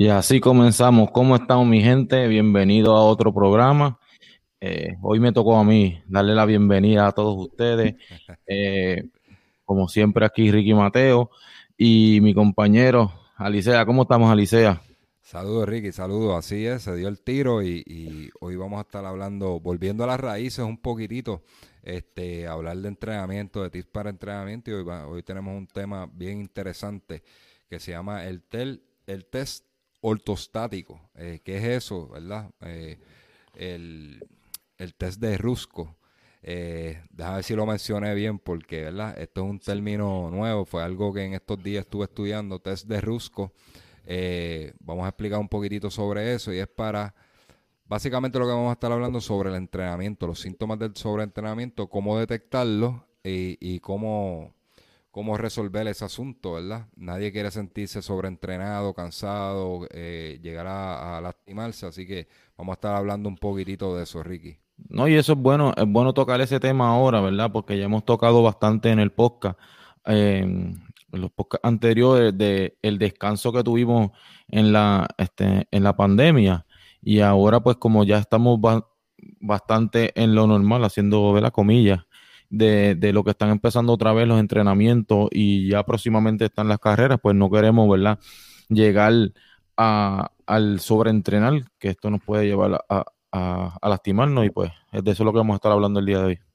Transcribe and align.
Y 0.00 0.10
así 0.10 0.38
comenzamos. 0.38 1.10
¿Cómo 1.10 1.34
estamos, 1.34 1.66
mi 1.66 1.82
gente? 1.82 2.28
Bienvenido 2.28 2.94
a 2.94 3.02
otro 3.02 3.34
programa. 3.34 3.98
Eh, 4.60 4.94
hoy 5.02 5.18
me 5.18 5.32
tocó 5.32 5.56
a 5.56 5.64
mí 5.64 6.00
darle 6.06 6.36
la 6.36 6.46
bienvenida 6.46 7.08
a 7.08 7.10
todos 7.10 7.36
ustedes. 7.36 7.96
Eh, 8.46 9.08
como 9.64 9.88
siempre, 9.88 10.24
aquí 10.24 10.52
Ricky 10.52 10.72
Mateo 10.72 11.30
y 11.76 12.20
mi 12.22 12.32
compañero 12.32 13.12
Alicea. 13.34 13.84
¿Cómo 13.86 14.02
estamos, 14.02 14.30
Alicea? 14.30 14.80
Saludos, 15.20 15.68
Ricky. 15.68 15.90
Saludos. 15.90 16.36
Así 16.36 16.64
es, 16.64 16.82
se 16.82 16.94
dio 16.94 17.08
el 17.08 17.20
tiro 17.20 17.60
y, 17.64 18.30
hoy 18.38 18.54
vamos 18.54 18.78
a 18.78 18.82
estar 18.82 19.04
hablando, 19.04 19.58
volviendo 19.58 20.04
a 20.04 20.06
las 20.06 20.20
raíces 20.20 20.64
un 20.64 20.80
poquitito, 20.80 21.42
este, 21.82 22.46
hablar 22.46 22.76
de 22.76 22.86
entrenamiento, 22.86 23.64
de 23.64 23.70
tips 23.70 23.88
para 23.88 24.10
entrenamiento. 24.10 24.70
Y 24.70 24.74
hoy, 24.74 24.84
hoy 25.08 25.24
tenemos 25.24 25.58
un 25.58 25.66
tema 25.66 26.06
bien 26.06 26.38
interesante 26.38 27.24
que 27.68 27.80
se 27.80 27.90
llama 27.90 28.26
el, 28.26 28.44
tel, 28.44 28.84
el 29.04 29.24
test 29.24 29.67
ortostático. 30.00 31.00
Eh, 31.14 31.40
¿Qué 31.44 31.58
es 31.58 31.64
eso, 31.64 32.08
verdad? 32.08 32.50
Eh, 32.60 32.98
el, 33.54 34.22
test 34.96 35.20
de 35.20 35.36
Rusco. 35.38 35.96
Eh, 36.42 37.02
déjame 37.10 37.36
ver 37.36 37.44
si 37.44 37.54
lo 37.54 37.66
mencioné 37.66 38.14
bien 38.14 38.38
porque, 38.38 38.84
¿verdad? 38.84 39.18
Esto 39.18 39.44
es 39.44 39.50
un 39.50 39.58
término 39.58 40.30
nuevo, 40.30 40.64
fue 40.64 40.82
algo 40.82 41.12
que 41.12 41.24
en 41.24 41.34
estos 41.34 41.62
días 41.62 41.84
estuve 41.84 42.04
estudiando, 42.04 42.60
test 42.60 42.86
de 42.86 43.00
Rusco. 43.00 43.52
Vamos 44.80 45.04
a 45.04 45.08
explicar 45.08 45.38
un 45.38 45.48
poquitito 45.48 45.90
sobre 45.90 46.32
eso 46.34 46.52
y 46.52 46.58
es 46.58 46.68
para, 46.68 47.14
básicamente 47.84 48.38
lo 48.38 48.46
que 48.46 48.52
vamos 48.52 48.70
a 48.70 48.74
estar 48.74 48.90
hablando 48.90 49.20
sobre 49.20 49.50
el 49.50 49.56
entrenamiento, 49.56 50.26
los 50.26 50.40
síntomas 50.40 50.78
del 50.78 50.96
sobreentrenamiento, 50.96 51.88
cómo 51.88 52.18
detectarlo 52.18 53.04
y 53.22 53.80
cómo 53.80 54.54
cómo 55.10 55.36
resolver 55.36 55.86
ese 55.88 56.04
asunto, 56.04 56.54
¿verdad? 56.54 56.86
Nadie 56.96 57.32
quiere 57.32 57.50
sentirse 57.50 58.02
sobreentrenado, 58.02 58.94
cansado, 58.94 59.86
eh, 59.90 60.38
llegar 60.42 60.66
a, 60.66 61.20
lastimarse, 61.20 61.86
así 61.86 62.06
que 62.06 62.28
vamos 62.56 62.72
a 62.72 62.76
estar 62.76 62.94
hablando 62.94 63.28
un 63.28 63.36
poquitito 63.36 63.96
de 63.96 64.04
eso, 64.04 64.22
Ricky. 64.22 64.58
No, 64.88 65.08
y 65.08 65.14
eso 65.14 65.32
es 65.32 65.38
bueno, 65.38 65.72
es 65.76 65.86
bueno 65.86 66.14
tocar 66.14 66.40
ese 66.40 66.60
tema 66.60 66.88
ahora, 66.88 67.20
¿verdad? 67.20 67.50
Porque 67.50 67.76
ya 67.76 67.86
hemos 67.86 68.04
tocado 68.04 68.42
bastante 68.42 68.90
en 68.90 69.00
el 69.00 69.10
podcast, 69.10 69.58
en 70.04 70.80
los 71.10 71.30
podcasts 71.32 71.66
anteriores, 71.66 72.36
de 72.36 72.78
el 72.82 72.98
descanso 72.98 73.52
que 73.52 73.64
tuvimos 73.64 74.12
en 74.46 74.72
la, 74.72 75.08
este, 75.18 75.66
en 75.70 75.82
la 75.82 75.96
pandemia, 75.96 76.64
y 77.02 77.20
ahora 77.20 77.60
pues 77.60 77.76
como 77.76 78.04
ya 78.04 78.18
estamos 78.18 78.60
bastante 79.40 80.12
en 80.20 80.34
lo 80.34 80.46
normal, 80.46 80.84
haciendo, 80.84 81.32
¿verdad? 81.32 81.52
Comillas, 81.52 82.04
de, 82.50 82.94
de, 82.94 83.12
lo 83.12 83.24
que 83.24 83.30
están 83.30 83.50
empezando 83.50 83.92
otra 83.92 84.12
vez 84.12 84.26
los 84.26 84.40
entrenamientos 84.40 85.28
y 85.32 85.68
ya 85.68 85.84
próximamente 85.84 86.46
están 86.46 86.68
las 86.68 86.78
carreras, 86.78 87.18
pues 87.22 87.36
no 87.36 87.50
queremos, 87.50 87.88
¿verdad? 87.88 88.18
Llegar 88.68 89.12
a, 89.76 90.30
al 90.46 90.80
sobreentrenar, 90.80 91.64
que 91.78 91.88
esto 91.90 92.10
nos 92.10 92.22
puede 92.22 92.46
llevar 92.46 92.84
a, 92.88 93.04
a, 93.32 93.78
a 93.80 93.88
lastimarnos 93.88 94.46
y 94.46 94.50
pues 94.50 94.70
es 94.92 95.04
de 95.04 95.12
eso 95.12 95.24
lo 95.24 95.32
que 95.32 95.38
vamos 95.38 95.54
a 95.54 95.56
estar 95.56 95.72
hablando 95.72 96.00
el 96.00 96.06
día 96.06 96.18
de 96.18 96.24
hoy. 96.24 96.47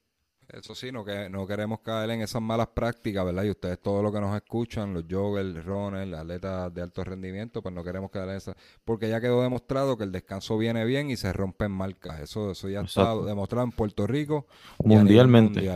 Eso 0.54 0.76
sí, 0.76 0.92
no, 0.92 1.04
que, 1.04 1.30
no 1.30 1.48
queremos 1.48 1.80
caer 1.80 2.12
en 2.12 2.22
esas 2.22 2.42
malas 2.42 2.68
prácticas, 2.68 3.26
¿verdad? 3.26 3.44
Y 3.44 3.50
ustedes, 3.50 3.80
todo 3.80 4.04
lo 4.04 4.12
que 4.12 4.20
nos 4.20 4.36
escuchan, 4.36 4.94
los 4.94 5.04
joggers, 5.10 5.66
runners, 5.66 6.14
atletas 6.14 6.72
de 6.74 6.82
alto 6.84 7.04
rendimiento, 7.04 7.64
pues 7.64 7.74
no 7.74 7.84
queremos 7.84 8.12
caer 8.12 8.30
en 8.30 8.36
esas. 8.36 8.56
Porque 8.86 9.10
ya 9.10 9.20
quedó 9.20 9.42
demostrado 9.42 9.98
que 9.98 10.04
el 10.04 10.12
descanso 10.12 10.58
viene 10.58 10.86
bien 10.86 11.10
y 11.10 11.18
se 11.18 11.34
rompen 11.34 11.72
marcas. 11.72 12.20
Eso, 12.20 12.52
eso 12.52 12.70
ya 12.70 12.82
está 12.82 13.16
demostrado 13.16 13.66
en 13.66 13.72
Puerto 13.72 14.06
Rico. 14.06 14.46
Mundialmente. 14.84 15.68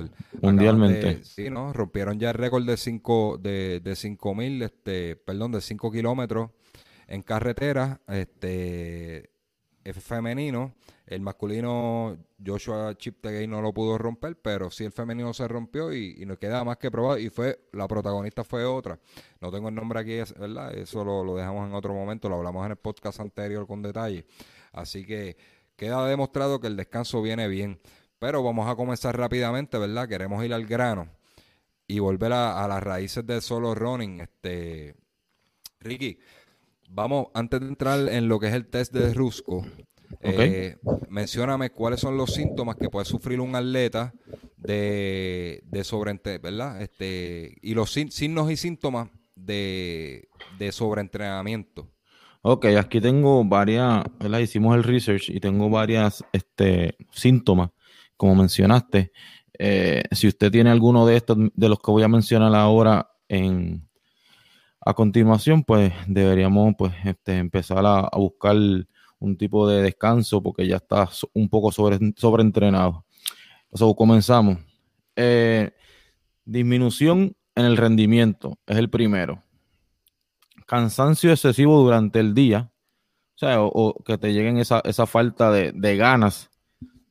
Mundialmente. 0.41 1.23
sí, 1.23 1.49
¿no? 1.49 1.73
Rompieron 1.73 2.19
ya 2.19 2.29
el 2.29 2.35
récord 2.35 2.65
de 2.65 2.77
5 2.77 3.39
de, 3.41 3.79
de 3.83 3.95
cinco 3.95 4.35
mil, 4.35 4.61
este, 4.61 5.15
perdón, 5.15 5.53
de 5.53 5.61
5 5.61 5.91
kilómetros 5.91 6.51
en 7.07 7.23
carretera, 7.23 8.01
este, 8.07 9.31
femenino 9.93 10.73
el 11.07 11.21
masculino 11.21 12.17
Joshua 12.45 12.93
Chiptegay 12.97 13.47
no 13.47 13.61
lo 13.61 13.73
pudo 13.73 13.97
romper, 13.97 14.35
pero 14.35 14.69
sí 14.69 14.83
el 14.83 14.91
femenino 14.91 15.33
se 15.33 15.47
rompió 15.47 15.93
y, 15.93 16.25
nos 16.25 16.37
queda 16.37 16.65
más 16.65 16.77
que 16.77 16.91
probado. 16.91 17.17
Y 17.17 17.29
fue 17.29 17.69
la 17.71 17.87
protagonista 17.87 18.43
fue 18.43 18.65
otra. 18.65 18.99
No 19.39 19.49
tengo 19.49 19.69
el 19.69 19.75
nombre 19.75 20.01
aquí, 20.01 20.17
¿verdad? 20.37 20.75
Eso 20.75 21.05
lo, 21.05 21.35
dejamos 21.35 21.69
en 21.69 21.73
otro 21.73 21.93
momento, 21.93 22.27
lo 22.27 22.35
hablamos 22.35 22.65
en 22.65 22.71
el 22.71 22.77
podcast 22.77 23.21
anterior 23.21 23.65
con 23.65 23.81
detalle. 23.81 24.25
Así 24.73 25.05
que 25.05 25.37
queda 25.77 26.05
demostrado 26.05 26.59
que 26.59 26.67
el 26.67 26.75
descanso 26.75 27.21
viene 27.21 27.47
bien. 27.47 27.79
Pero 28.19 28.43
vamos 28.43 28.67
a 28.67 28.75
comenzar 28.75 29.17
rápidamente, 29.17 29.77
¿verdad? 29.77 30.09
Queremos 30.09 30.43
ir 30.43 30.53
al 30.53 30.65
grano 30.65 31.07
y 31.87 31.99
volver 31.99 32.33
a, 32.33 32.67
las 32.67 32.83
raíces 32.83 33.25
del 33.25 33.41
solo 33.41 33.73
running. 33.73 34.19
Este, 34.19 34.93
Ricky, 35.79 36.19
vamos, 36.87 37.27
antes 37.33 37.59
de 37.59 37.67
entrar 37.67 38.09
en 38.09 38.27
lo 38.27 38.39
que 38.39 38.47
es 38.47 38.53
el 38.53 38.67
test 38.67 38.93
de 38.93 39.13
Rusco, 39.13 39.65
eh, 40.21 40.77
mencióname 41.09 41.69
cuáles 41.71 41.99
son 41.99 42.17
los 42.17 42.33
síntomas 42.33 42.75
que 42.75 42.89
puede 42.89 43.05
sufrir 43.05 43.39
un 43.39 43.55
atleta 43.55 44.13
de, 44.57 45.63
de 45.65 46.39
¿verdad? 46.39 46.81
Este, 46.81 47.55
y 47.61 47.73
los 47.73 47.91
signos 47.91 48.51
y 48.51 48.57
síntomas 48.57 49.09
de, 49.35 50.27
de 50.57 50.71
sobreentrenamiento. 50.71 51.89
Ok, 52.41 52.65
aquí 52.77 53.01
tengo 53.01 53.43
varias, 53.43 54.03
¿verdad? 54.19 54.39
Hicimos 54.39 54.75
el 54.75 54.83
research 54.83 55.29
y 55.29 55.39
tengo 55.39 55.69
varias 55.69 56.23
este, 56.31 56.95
síntomas, 57.11 57.71
como 58.15 58.35
mencionaste. 58.35 59.11
Eh, 59.59 60.03
si 60.11 60.27
usted 60.27 60.51
tiene 60.51 60.69
alguno 60.69 61.05
de 61.05 61.17
estos, 61.17 61.37
de 61.53 61.69
los 61.69 61.79
que 61.79 61.91
voy 61.91 62.03
a 62.03 62.07
mencionar 62.07 62.53
ahora 62.55 63.11
en, 63.27 63.86
a 64.87 64.93
continuación, 64.93 65.63
pues 65.63 65.91
deberíamos 66.07 66.73
pues, 66.77 66.93
este, 67.03 67.37
empezar 67.39 67.85
a, 67.85 68.09
buscar 68.15 68.55
un 69.19 69.37
tipo 69.37 69.67
de 69.67 69.81
descanso 69.81 70.41
porque 70.41 70.65
ya 70.65 70.77
está 70.77 71.09
un 71.33 71.49
poco 71.49 71.73
sobre, 71.73 71.99
sobreentrenado. 72.15 73.05
So, 73.73 73.93
comenzamos. 73.95 74.59
Eh, 75.17 75.71
disminución 76.45 77.35
en 77.55 77.65
el 77.65 77.75
rendimiento 77.75 78.59
es 78.65 78.77
el 78.77 78.89
primero. 78.89 79.43
Cansancio 80.65 81.31
excesivo 81.31 81.81
durante 81.81 82.21
el 82.21 82.33
día. 82.33 82.71
O 83.35 83.39
sea, 83.39 83.61
o, 83.61 83.93
que 84.05 84.17
te 84.17 84.31
lleguen 84.31 84.57
esa, 84.57 84.79
esa 84.85 85.05
falta 85.05 85.51
de, 85.51 85.97
ganas 85.97 86.49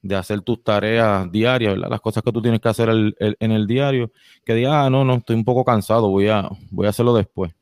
de 0.01 0.17
hacer 0.17 0.41
tus 0.41 0.65
tareas 0.65 1.31
diarias, 1.31 1.77
las 1.77 2.01
cosas 2.01 2.23
que 2.23 2.33
tú 2.33 2.41
tienes 2.41 2.61
que 2.61 2.71
hacer 2.71 2.89
en 2.89 3.53
el 3.53 3.67
diario, 3.67 4.13
que 4.47 4.55
digas, 4.55 4.73
ah, 4.73 4.89
no, 4.89 5.05
no, 5.05 5.17
estoy 5.17 5.37
un 5.37 5.45
poco 5.45 5.63
cansado, 5.63 6.09
voy 6.09 6.29
a, 6.29 6.49
voy 6.71 6.87
a 6.87 6.91
hacerlo 6.91 7.15
después. 7.15 7.56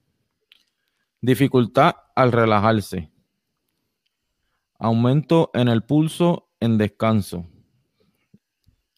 Dificultad 1.24 1.94
al 2.14 2.32
relajarse. 2.32 3.10
Aumento 4.78 5.50
en 5.54 5.68
el 5.68 5.82
pulso 5.82 6.50
en 6.60 6.76
descanso. 6.76 7.46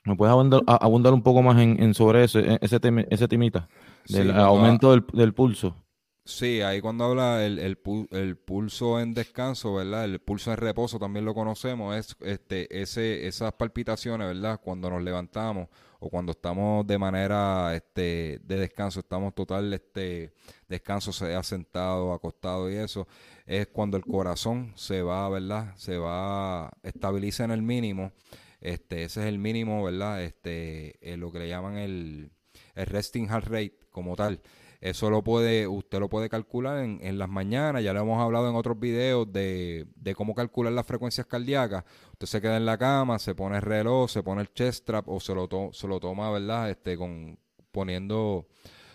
¿Me 0.04 0.16
puedes 0.16 0.32
abundar, 0.32 1.14
un 1.14 1.22
poco 1.22 1.42
más 1.42 1.56
en, 1.62 1.94
sobre 1.94 2.24
ese, 2.24 2.40
e, 2.40 2.58
ese, 2.60 2.80
ese 3.10 3.28
temita? 3.28 3.68
Del 4.08 4.32
aumento 4.32 4.90
del, 4.90 5.34
pulso. 5.34 5.76
Sí, 6.24 6.62
ahí 6.62 6.80
cuando 6.80 7.04
habla 7.04 7.46
el, 7.46 7.60
el, 7.60 8.36
pulso 8.36 8.98
en 8.98 9.14
descanso, 9.14 9.74
¿verdad? 9.74 10.04
El 10.06 10.18
pulso 10.18 10.50
en 10.50 10.56
reposo 10.56 10.98
también 10.98 11.24
lo 11.24 11.32
conocemos, 11.32 11.94
es 11.94 12.16
este, 12.22 12.82
ese, 12.82 13.28
esas 13.28 13.52
palpitaciones, 13.52 14.26
¿verdad? 14.26 14.60
Cuando 14.60 14.90
nos 14.90 15.00
levantamos 15.00 15.68
o 16.00 16.10
cuando 16.10 16.32
estamos 16.32 16.86
de 16.86 16.98
manera 16.98 17.74
este, 17.74 18.40
de 18.44 18.56
descanso, 18.56 19.00
estamos 19.00 19.34
total 19.34 19.72
este, 19.72 20.32
descanso, 20.68 21.12
sea 21.12 21.42
sentado, 21.42 22.12
acostado 22.12 22.70
y 22.70 22.74
eso, 22.76 23.06
es 23.46 23.66
cuando 23.68 23.96
el 23.96 24.04
corazón 24.04 24.72
se 24.76 25.02
va, 25.02 25.28
¿verdad? 25.28 25.74
Se 25.76 25.98
va, 25.98 26.70
estabiliza 26.82 27.44
en 27.44 27.50
el 27.50 27.62
mínimo. 27.62 28.12
Este, 28.60 29.04
ese 29.04 29.20
es 29.20 29.26
el 29.26 29.38
mínimo, 29.38 29.84
¿verdad? 29.84 30.22
Este, 30.22 30.98
lo 31.16 31.30
que 31.30 31.40
le 31.40 31.48
llaman 31.48 31.76
el 31.76 32.30
resting 32.74 33.28
heart 33.28 33.46
rate 33.46 33.78
como 33.90 34.16
tal. 34.16 34.40
Eso 34.86 35.10
lo 35.10 35.24
puede, 35.24 35.66
usted 35.66 35.98
lo 35.98 36.08
puede 36.08 36.28
calcular 36.28 36.84
en, 36.84 37.00
en, 37.02 37.18
las 37.18 37.28
mañanas, 37.28 37.82
ya 37.82 37.92
lo 37.92 38.02
hemos 38.02 38.22
hablado 38.22 38.48
en 38.48 38.54
otros 38.54 38.78
videos 38.78 39.32
de, 39.32 39.84
de, 39.96 40.14
cómo 40.14 40.32
calcular 40.32 40.72
las 40.72 40.86
frecuencias 40.86 41.26
cardíacas. 41.26 41.82
Usted 42.12 42.28
se 42.28 42.40
queda 42.40 42.56
en 42.56 42.66
la 42.66 42.78
cama, 42.78 43.18
se 43.18 43.34
pone 43.34 43.56
el 43.56 43.62
reloj, 43.62 44.08
se 44.08 44.22
pone 44.22 44.42
el 44.42 44.52
chest 44.54 44.82
strap 44.82 45.08
o 45.08 45.18
se 45.18 45.34
lo, 45.34 45.48
se 45.72 45.88
lo 45.88 45.98
toma, 45.98 46.30
¿verdad? 46.30 46.70
Este, 46.70 46.96
con, 46.96 47.36
poniendo 47.72 48.46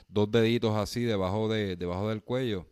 dos 0.08 0.32
deditos 0.32 0.78
así 0.78 1.04
debajo, 1.04 1.50
de, 1.50 1.76
debajo 1.76 2.08
del 2.08 2.24
cuello 2.24 2.68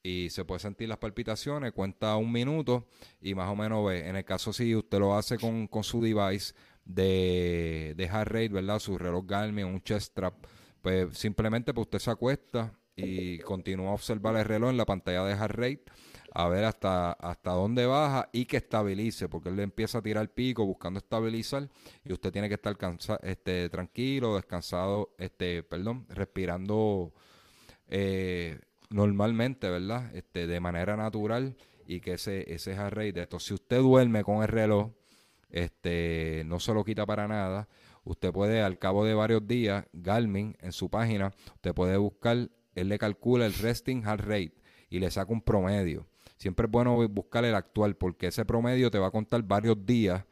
y 0.00 0.30
se 0.30 0.44
puede 0.44 0.60
sentir 0.60 0.88
las 0.88 0.98
palpitaciones, 0.98 1.72
cuenta 1.72 2.14
un 2.14 2.30
minuto 2.30 2.86
y 3.20 3.34
más 3.34 3.50
o 3.50 3.56
menos 3.56 3.84
ve. 3.84 4.08
En 4.08 4.14
el 4.14 4.24
caso 4.24 4.52
si 4.52 4.76
usted 4.76 5.00
lo 5.00 5.16
hace 5.16 5.38
con, 5.38 5.68
su 5.82 6.00
device 6.00 6.54
de, 6.84 7.94
de 7.96 8.08
heart 8.08 8.30
rate, 8.30 8.48
¿verdad? 8.50 8.78
Su 8.78 8.96
reloj 8.96 9.26
Garmin, 9.26 9.66
un 9.66 9.82
chest 9.82 10.12
strap, 10.12 10.46
pues 10.82 11.16
simplemente 11.16 11.74
pues 11.74 11.86
usted 11.86 11.98
se 11.98 12.10
acuesta 12.10 12.72
y 12.96 13.38
continúa 13.38 13.90
a 13.90 13.94
observar 13.94 14.36
el 14.36 14.44
reloj 14.44 14.70
en 14.70 14.76
la 14.76 14.84
pantalla 14.84 15.24
de 15.24 15.34
heart 15.34 15.54
rate 15.54 15.84
a 16.32 16.48
ver 16.48 16.64
hasta, 16.64 17.12
hasta 17.12 17.52
dónde 17.52 17.86
baja 17.86 18.28
y 18.32 18.44
que 18.44 18.58
estabilice, 18.58 19.28
porque 19.28 19.48
él 19.48 19.56
le 19.56 19.62
empieza 19.64 19.98
a 19.98 20.02
tirar 20.02 20.28
pico 20.32 20.64
buscando 20.64 20.98
estabilizar 20.98 21.68
y 22.04 22.12
usted 22.12 22.32
tiene 22.32 22.48
que 22.48 22.54
estar 22.54 22.76
este, 23.22 23.68
tranquilo, 23.68 24.36
descansado, 24.36 25.14
este, 25.18 25.62
perdón, 25.62 26.06
respirando 26.08 27.12
eh, 27.88 28.60
normalmente, 28.90 29.68
¿verdad? 29.68 30.14
Este, 30.14 30.46
de 30.46 30.60
manera 30.60 30.96
natural 30.96 31.56
y 31.86 32.00
que 32.00 32.14
ese, 32.14 32.52
ese 32.52 32.74
heart 32.74 32.94
rate 32.94 33.22
esto, 33.22 33.40
si 33.40 33.54
usted 33.54 33.78
duerme 33.78 34.22
con 34.22 34.42
el 34.42 34.48
reloj, 34.48 34.92
este, 35.50 36.44
no 36.46 36.60
se 36.60 36.72
lo 36.72 36.84
quita 36.84 37.04
para 37.06 37.26
nada. 37.26 37.68
Usted 38.10 38.32
puede, 38.32 38.60
al 38.60 38.76
cabo 38.76 39.04
de 39.04 39.14
varios 39.14 39.46
días, 39.46 39.86
Garmin 39.92 40.56
en 40.58 40.72
su 40.72 40.90
página, 40.90 41.32
usted 41.54 41.72
puede 41.72 41.96
buscar, 41.96 42.50
él 42.74 42.88
le 42.88 42.98
calcula 42.98 43.46
el 43.46 43.54
resting 43.54 44.02
heart 44.02 44.24
rate 44.24 44.54
y 44.88 44.98
le 44.98 45.12
saca 45.12 45.32
un 45.32 45.40
promedio. 45.40 46.08
Siempre 46.36 46.66
es 46.66 46.72
bueno 46.72 46.96
buscar 47.08 47.44
el 47.44 47.54
actual 47.54 47.94
porque 47.94 48.26
ese 48.26 48.44
promedio 48.44 48.90
te 48.90 48.98
va 48.98 49.06
a 49.06 49.10
contar 49.12 49.44
varios 49.44 49.86
días, 49.86 50.24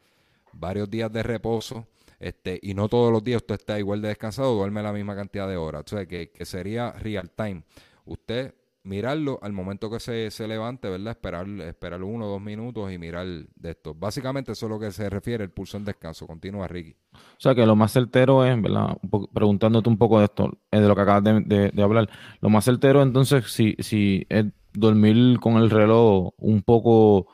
varios 0.51 0.89
días 0.89 1.09
de 1.13 1.23
reposo. 1.23 1.87
Este, 2.19 2.59
y 2.61 2.73
no 2.73 2.89
todos 2.89 3.13
los 3.13 3.23
días 3.23 3.37
usted 3.43 3.55
está 3.55 3.79
igual 3.79 4.01
de 4.01 4.09
descansado, 4.09 4.53
duerme 4.55 4.83
la 4.83 4.91
misma 4.91 5.15
cantidad 5.15 5.47
de 5.47 5.55
horas. 5.55 5.83
O 5.85 5.87
sea, 5.87 6.05
que, 6.05 6.31
que 6.31 6.43
sería 6.43 6.91
real 6.91 7.31
time. 7.31 7.63
Usted 8.03 8.55
mirarlo 8.83 9.39
al 9.41 9.53
momento 9.53 9.89
que 9.89 9.99
se, 9.99 10.31
se 10.31 10.47
levante, 10.47 10.89
¿verdad? 10.89 11.11
Esperar, 11.11 11.47
esperar 11.61 12.03
uno 12.03 12.25
o 12.25 12.29
dos 12.29 12.41
minutos 12.41 12.91
y 12.91 12.97
mirar 12.97 13.25
de 13.27 13.71
esto. 13.71 13.93
Básicamente 13.93 14.53
eso 14.53 14.65
es 14.65 14.69
lo 14.69 14.79
que 14.79 14.91
se 14.91 15.09
refiere 15.09 15.43
el 15.43 15.51
pulso 15.51 15.77
en 15.77 15.85
descanso. 15.85 16.25
Continúa, 16.25 16.67
Ricky. 16.67 16.95
O 17.13 17.39
sea 17.39 17.53
que 17.53 17.65
lo 17.65 17.75
más 17.75 17.91
certero 17.91 18.45
es, 18.45 18.61
¿verdad? 18.61 18.97
preguntándote 19.33 19.89
un 19.89 19.97
poco 19.97 20.19
de 20.19 20.25
esto, 20.25 20.57
de 20.71 20.87
lo 20.87 20.95
que 20.95 21.01
acabas 21.01 21.23
de, 21.23 21.71
hablar. 21.81 22.09
Lo 22.41 22.49
más 22.49 22.65
certero 22.65 23.01
entonces, 23.01 23.51
si, 23.51 23.75
si 23.79 24.25
es 24.29 24.45
dormir 24.73 25.39
con 25.39 25.57
el 25.57 25.69
reloj 25.69 26.33
un 26.37 26.61
poco 26.61 27.27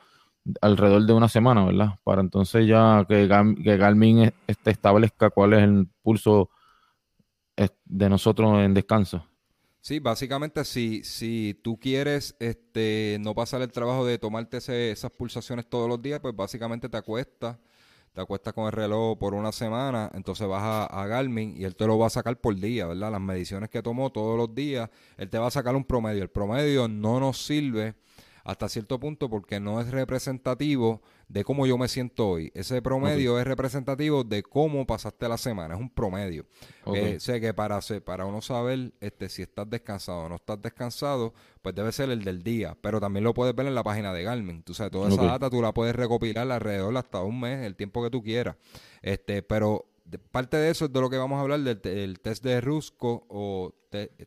alrededor 0.60 1.06
de 1.06 1.12
una 1.12 1.28
semana, 1.28 1.64
¿verdad? 1.64 1.98
Para 2.04 2.20
entonces 2.20 2.66
ya 2.66 3.04
que, 3.08 3.26
Garmin 3.26 4.32
este, 4.46 4.70
establezca 4.70 5.30
cuál 5.30 5.54
es 5.54 5.62
el 5.62 5.88
pulso 6.02 6.50
de 7.84 8.08
nosotros 8.10 8.58
en 8.60 8.74
descanso. 8.74 9.26
Sí, 9.86 10.00
básicamente 10.00 10.64
si, 10.64 11.04
si 11.04 11.60
tú 11.62 11.78
quieres 11.78 12.34
este, 12.40 13.18
no 13.20 13.36
pasar 13.36 13.62
el 13.62 13.70
trabajo 13.70 14.04
de 14.04 14.18
tomarte 14.18 14.56
esas 14.56 15.12
pulsaciones 15.12 15.64
todos 15.68 15.88
los 15.88 16.02
días, 16.02 16.18
pues 16.18 16.34
básicamente 16.34 16.88
te 16.88 16.96
acuestas, 16.96 17.56
te 18.12 18.20
acuestas 18.20 18.52
con 18.52 18.66
el 18.66 18.72
reloj 18.72 19.16
por 19.16 19.32
una 19.32 19.52
semana, 19.52 20.10
entonces 20.12 20.48
vas 20.48 20.64
a, 20.64 20.86
a, 20.86 21.06
Garmin 21.06 21.56
y 21.56 21.62
él 21.62 21.76
te 21.76 21.86
lo 21.86 21.98
va 21.98 22.08
a 22.08 22.10
sacar 22.10 22.36
por 22.40 22.56
día, 22.56 22.86
¿verdad? 22.86 23.12
Las 23.12 23.20
mediciones 23.20 23.70
que 23.70 23.80
tomó 23.80 24.10
todos 24.10 24.36
los 24.36 24.52
días, 24.52 24.90
él 25.18 25.30
te 25.30 25.38
va 25.38 25.46
a 25.46 25.52
sacar 25.52 25.76
un 25.76 25.84
promedio. 25.84 26.24
El 26.24 26.30
promedio 26.30 26.88
no 26.88 27.20
nos 27.20 27.46
sirve 27.46 27.94
hasta 28.46 28.68
cierto 28.68 29.00
punto 29.00 29.28
porque 29.28 29.58
no 29.58 29.80
es 29.80 29.90
representativo 29.90 31.02
de 31.26 31.42
cómo 31.42 31.66
yo 31.66 31.76
me 31.76 31.88
siento 31.88 32.28
hoy. 32.28 32.52
Ese 32.54 32.80
promedio 32.80 33.40
es 33.40 33.44
representativo 33.44 34.22
de 34.22 34.44
cómo 34.44 34.86
pasaste 34.86 35.28
la 35.28 35.36
semana, 35.36 35.74
es 35.74 35.80
un 35.80 35.90
promedio. 35.90 36.46
Eh, 36.94 37.18
sé 37.18 37.40
que 37.40 37.52
para, 37.52 37.80
para 38.04 38.24
uno 38.24 38.40
saber 38.40 38.92
este, 39.00 39.28
si 39.28 39.42
estás 39.42 39.68
descansado 39.68 40.20
o 40.20 40.28
no 40.28 40.36
estás 40.36 40.62
descansado, 40.62 41.34
pues 41.60 41.74
debe 41.74 41.90
ser 41.90 42.08
el 42.10 42.22
del 42.22 42.44
día, 42.44 42.76
pero 42.80 43.00
también 43.00 43.24
lo 43.24 43.34
puedes 43.34 43.54
ver 43.54 43.66
en 43.66 43.74
la 43.74 43.82
página 43.82 44.12
de 44.12 44.22
Garmin. 44.22 44.62
Tú 44.62 44.74
sabes, 44.74 44.92
toda 44.92 45.08
esa 45.08 45.24
data 45.24 45.50
tú 45.50 45.60
la 45.60 45.74
puedes 45.74 45.96
recopilar 45.96 46.48
alrededor 46.48 46.96
hasta 46.96 47.22
un 47.22 47.40
mes, 47.40 47.66
el 47.66 47.74
tiempo 47.74 48.00
que 48.04 48.10
tú 48.10 48.22
quieras. 48.22 48.54
Este, 49.02 49.42
pero 49.42 49.86
parte 50.30 50.56
de 50.56 50.70
eso 50.70 50.84
es 50.84 50.92
de 50.92 51.00
lo 51.00 51.10
que 51.10 51.16
vamos 51.16 51.38
a 51.38 51.40
hablar 51.40 51.58
del, 51.58 52.20
test 52.20 52.44
de 52.44 52.60
Rusco 52.60 53.26
o 53.28 53.74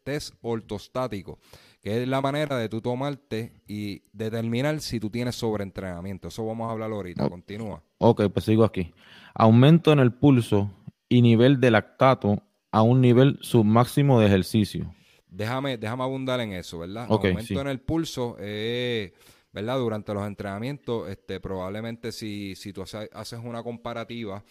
test 0.03 0.35
ortostático 0.41 1.39
que 1.81 2.01
es 2.01 2.07
la 2.07 2.21
manera 2.21 2.57
de 2.57 2.67
tú 2.67 2.81
tomarte 2.81 3.53
y 3.67 4.03
determinar 4.11 4.81
si 4.81 4.99
tú 4.99 5.09
tienes 5.09 5.35
sobreentrenamiento. 5.35 6.27
Eso 6.27 6.45
vamos 6.45 6.67
a 6.67 6.71
hablar 6.71 6.91
ahorita. 6.91 7.29
Continúa. 7.29 7.81
Ok, 7.99 8.23
pues 8.33 8.45
sigo 8.45 8.63
aquí. 8.63 8.93
Aumento 9.33 9.91
en 9.93 9.99
el 9.99 10.11
pulso 10.11 10.71
y 11.07 11.21
nivel 11.21 11.59
de 11.59 11.71
lactato 11.71 12.43
a 12.71 12.81
un 12.81 13.01
nivel 13.01 13.39
submáximo 13.41 14.19
de 14.19 14.27
ejercicio. 14.27 14.93
Déjame, 15.27 15.77
déjame 15.77 16.03
abundar 16.03 16.39
en 16.41 16.53
eso, 16.53 16.79
¿verdad? 16.79 17.05
Aumento 17.09 17.61
en 17.61 17.67
el 17.67 17.79
pulso, 17.79 18.35
eh, 18.39 19.13
¿verdad? 19.53 19.77
Durante 19.77 20.13
los 20.13 20.27
entrenamientos, 20.27 21.09
este, 21.09 21.39
probablemente 21.39 22.11
si, 22.11 22.55
si 22.55 22.73
tú 22.73 22.81
haces 22.81 23.39
una 23.43 23.63
comparativa 23.63 24.43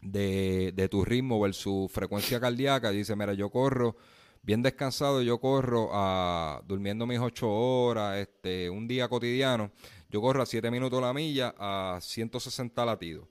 de, 0.00 0.72
de 0.74 0.88
tu 0.88 1.04
ritmo 1.04 1.40
versus 1.40 1.90
frecuencia 1.92 2.40
cardíaca, 2.40 2.90
dice, 2.90 3.14
mira, 3.14 3.34
yo 3.34 3.50
corro 3.50 3.96
bien 4.46 4.62
descansado, 4.62 5.22
yo 5.22 5.40
corro 5.40 5.90
a, 5.92 6.62
durmiendo 6.66 7.04
mis 7.04 7.18
ocho 7.18 7.50
horas, 7.50 8.18
este, 8.18 8.70
un 8.70 8.86
día 8.86 9.08
cotidiano, 9.08 9.72
yo 10.08 10.20
corro 10.20 10.40
a 10.40 10.46
7 10.46 10.70
minutos 10.70 11.02
la 11.02 11.12
milla 11.12 11.52
a 11.58 11.98
160 12.00 12.86
latidos. 12.86 13.26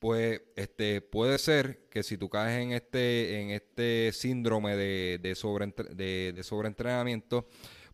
Pues 0.00 0.42
este, 0.56 1.00
puede 1.00 1.38
ser 1.38 1.88
que 1.90 2.02
si 2.02 2.18
tú 2.18 2.28
caes 2.28 2.60
en 2.60 2.72
este, 2.72 3.40
en 3.40 3.50
este 3.50 4.10
síndrome 4.12 4.76
de, 4.76 5.18
de, 5.22 6.32
de, 6.34 6.42
sobreentrenamiento, 6.42 7.46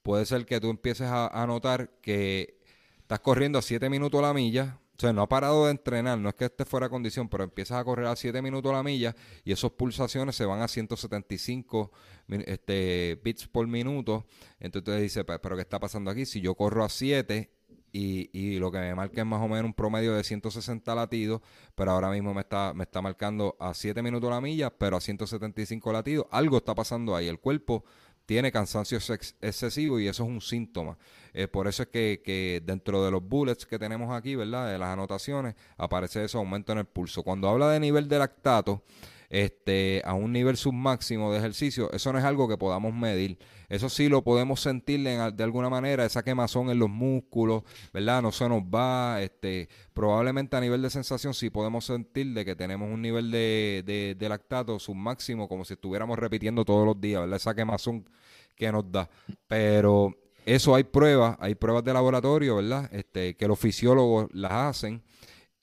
puede 0.03 0.25
ser 0.25 0.47
que 0.47 0.61
tú 0.61 0.71
empieces 0.71 1.07
a, 1.07 1.29
a 1.29 1.47
notar 1.47 1.91
que 2.01 2.61
estás 2.99 3.21
corriendo 3.21 3.59
a 3.59 3.63
7 3.63 3.91
minutos 3.91 4.23
la 4.23 4.33
milla, 4.33 4.79
o 4.97 5.01
sea, 5.01 5.13
no 5.13 5.23
ha 5.23 5.29
parado 5.29 5.65
de 5.65 5.73
entrenar, 5.73 6.19
no 6.19 6.29
es 6.29 6.37
que 6.37 6.45
esté 6.45 6.65
fuera 6.65 6.89
condición, 6.89 7.29
pero 7.29 7.43
empiezas 7.43 7.79
a 7.79 7.85
correr 7.85 8.07
a 8.07 8.15
7 8.15 8.41
minutos 8.41 8.73
la 8.73 8.83
milla 8.85 9.17
y 9.45 9.51
esas 9.51 9.73
pulsaciones 9.73 10.37
se 10.37 10.45
van 10.45 10.63
a 10.63 10.69
175 10.69 11.91
este, 12.29 13.21
bits 13.25 13.49
por 13.49 13.67
minuto. 13.67 14.25
Entonces 14.61 15.03
dice, 15.03 15.25
pero 15.25 15.57
¿qué 15.57 15.63
está 15.63 15.81
pasando 15.81 16.13
aquí? 16.13 16.25
Si 16.25 16.41
yo 16.41 16.55
corro 16.55 16.85
a 16.85 16.89
7 16.89 17.51
y, 17.91 18.31
y, 18.33 18.59
lo 18.59 18.71
que 18.71 18.79
me 18.79 18.95
marca 18.95 19.21
es 19.21 19.27
más 19.27 19.41
o 19.41 19.49
menos 19.49 19.65
un 19.65 19.75
promedio 19.75 20.15
de 20.15 20.23
160 20.23 20.95
latidos, 20.95 21.43
pero 21.75 21.91
ahora 21.91 22.11
mismo 22.11 22.33
me 22.33 22.43
está, 22.43 22.73
me 22.73 22.85
está 22.85 23.03
marcando 23.03 23.57
a 23.59 23.75
7 23.75 24.01
minutos 24.01 24.31
la 24.31 24.41
milla, 24.41 24.71
pero 24.71 24.97
a 24.97 25.01
175 25.01 25.93
latidos, 25.93 26.27
algo 26.31 26.59
está 26.59 26.75
pasando 26.75 27.17
ahí. 27.17 27.27
El 27.27 27.41
cuerpo 27.41 27.85
tiene 28.27 28.51
cansancio 28.51 28.99
excesivo 29.41 30.01
y 30.01 30.09
eso 30.09 30.25
es 30.25 30.29
un 30.29 30.41
síntoma. 30.41 30.97
Eh, 31.33 31.49
por 31.49 31.67
eso 31.67 31.83
es 31.83 31.89
que, 31.89 32.63
dentro 32.65 33.05
de 33.05 33.11
los 33.11 33.23
bullets 33.23 33.67
que 33.67 33.79
tenemos 33.79 34.15
aquí, 34.15 34.35
¿verdad? 34.37 34.71
De 34.71 34.79
las 34.79 34.89
anotaciones, 34.89 35.55
aparece 35.77 36.25
ese 36.25 36.37
aumento 36.37 36.73
en 36.73 36.79
el 36.79 36.87
pulso. 36.87 37.23
Cuando 37.23 37.49
habla 37.49 37.71
de 37.71 37.81
nivel 37.81 38.09
de 38.09 38.19
lactato, 38.19 38.83
este, 39.31 40.03
a 40.05 40.15
un 40.15 40.33
nivel 40.33 40.57
submáximo 40.57 41.33
de 41.33 41.39
ejercicio, 41.39 41.91
eso 41.93 42.13
no 42.13 42.19
es 42.19 42.25
algo 42.25 42.49
que 42.49 42.57
podamos 42.57 42.95
medir. 42.95 43.39
Eso 43.69 43.89
sí 43.89 44.09
lo 44.09 44.23
podemos 44.23 44.61
sentir 44.61 45.03
de 45.03 45.45
alguna 45.45 45.71
manera, 45.71 46.05
esa 46.05 46.23
quemazón 46.23 46.71
en 46.71 46.79
los 46.79 46.91
músculos, 46.91 47.63
¿verdad? 47.93 48.23
No 48.23 48.31
se 48.31 48.49
nos 48.49 48.63
va. 48.63 49.21
Este, 49.23 49.69
probablemente 49.93 50.57
a 50.57 50.61
nivel 50.61 50.83
de 50.83 50.91
sensación 50.91 51.35
sí 51.35 51.51
podemos 51.51 51.85
sentir 51.85 52.35
de 52.35 52.45
que 52.45 52.55
tenemos 52.55 52.91
un 52.91 53.03
nivel 53.03 53.31
de, 53.31 53.83
de, 53.85 54.15
de 54.19 54.29
lactato 54.29 54.79
submáximo, 54.79 55.49
como 55.49 55.65
si 55.65 55.75
estuviéramos 55.75 56.19
repitiendo 56.19 56.65
todos 56.65 56.87
los 56.87 57.01
días, 57.01 57.23
¿verdad? 57.23 57.37
Esa 57.37 57.55
quemazón 57.55 58.09
que 58.55 58.71
nos 58.71 58.91
da. 58.91 59.09
Pero 59.49 60.15
eso 60.45 60.75
hay 60.75 60.85
pruebas, 60.85 61.37
hay 61.41 61.55
pruebas 61.55 61.85
de 61.85 61.93
laboratorio, 61.93 62.57
¿verdad? 62.57 62.89
Este, 62.93 63.35
que 63.35 63.49
los 63.49 63.59
fisiólogos 63.59 64.29
las 64.33 64.53
hacen 64.53 65.03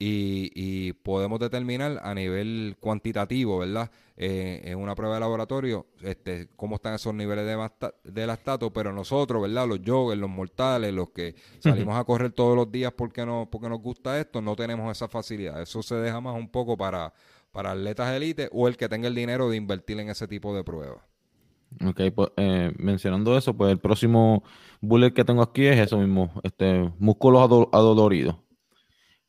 y, 0.03 0.93
podemos 1.03 1.39
determinar 1.39 1.99
a 2.03 2.13
nivel 2.13 2.75
cuantitativo, 2.79 3.59
¿verdad? 3.59 3.91
Eh, 4.17 4.61
en 4.65 4.79
una 4.79 4.95
prueba 4.95 5.15
de 5.15 5.19
laboratorio, 5.19 5.87
este, 6.01 6.47
cómo 6.55 6.75
están 6.75 6.93
esos 6.95 7.13
niveles 7.13 7.45
de, 7.45 7.91
de 8.03 8.27
lactato, 8.27 8.71
pero 8.71 8.91
nosotros, 8.93 9.41
¿verdad? 9.41 9.67
Los 9.67 9.79
joggers, 9.85 10.19
los 10.19 10.29
mortales, 10.29 10.93
los 10.93 11.09
que 11.09 11.35
salimos 11.59 11.97
a 11.97 12.03
correr 12.03 12.31
todos 12.31 12.55
los 12.55 12.71
días 12.71 12.93
porque, 12.93 13.25
no, 13.25 13.47
porque 13.51 13.69
nos 13.69 13.79
gusta 13.79 14.19
esto, 14.19 14.41
no 14.41 14.55
tenemos 14.55 14.91
esa 14.91 15.07
facilidad. 15.07 15.61
Eso 15.61 15.83
se 15.83 15.95
deja 15.95 16.19
más 16.19 16.35
un 16.35 16.49
poco 16.49 16.77
para, 16.77 17.13
para 17.51 17.71
atletas 17.71 18.11
élite 18.13 18.49
o 18.51 18.67
el 18.67 18.77
que 18.77 18.89
tenga 18.89 19.07
el 19.07 19.15
dinero 19.15 19.49
de 19.49 19.57
invertir 19.57 19.99
en 19.99 20.09
ese 20.09 20.27
tipo 20.27 20.55
de 20.55 20.63
pruebas. 20.63 20.99
Ok, 21.85 22.01
pues 22.13 22.29
eh, 22.37 22.73
mencionando 22.77 23.37
eso, 23.37 23.53
pues 23.55 23.71
el 23.71 23.79
próximo 23.79 24.43
bullet 24.81 25.13
que 25.13 25.23
tengo 25.23 25.41
aquí 25.41 25.65
es 25.65 25.79
eso 25.79 25.97
mismo, 25.97 26.31
este, 26.43 26.91
músculos 26.99 27.43
adoloridos. 27.71 28.35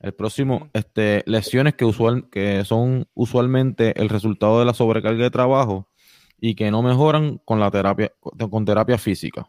El 0.03 0.15
próximo, 0.15 0.69
este, 0.73 1.23
lesiones 1.27 1.75
que, 1.75 1.85
usual, 1.85 2.29
que 2.29 2.65
son 2.65 3.07
usualmente 3.15 3.99
el 4.01 4.09
resultado 4.09 4.59
de 4.59 4.65
la 4.65 4.75
sobrecarga 4.75 5.23
de 5.23 5.31
trabajo 5.31 5.89
y 6.41 6.57
que 6.57 6.73
no 6.73 6.83
mejoran 6.83 7.41
con 7.45 7.61
la 7.61 7.71
terapia, 7.71 8.13
con 8.51 8.65
terapia 8.65 8.99
física. 8.99 9.49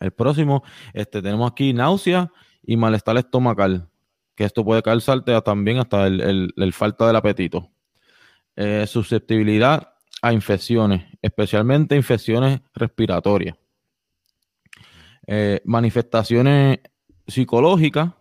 El 0.00 0.10
próximo, 0.10 0.64
este, 0.92 1.22
tenemos 1.22 1.50
aquí 1.50 1.72
náusea 1.72 2.32
y 2.64 2.76
malestar 2.76 3.16
estomacal, 3.16 3.88
que 4.34 4.42
esto 4.42 4.64
puede 4.64 4.82
causarte 4.82 5.40
también 5.42 5.78
hasta 5.78 6.08
el, 6.08 6.72
falta 6.72 7.06
del 7.06 7.14
apetito. 7.14 7.70
Eh, 8.56 8.88
susceptibilidad 8.88 9.94
a 10.20 10.32
infecciones, 10.32 11.04
especialmente 11.22 11.94
infecciones 11.94 12.60
respiratorias. 12.74 13.56
Eh, 15.28 15.60
manifestaciones 15.64 16.80
psicológicas, 17.24 18.14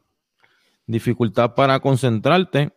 dificultad 0.87 1.53
para 1.53 1.79
concentrarte, 1.79 2.71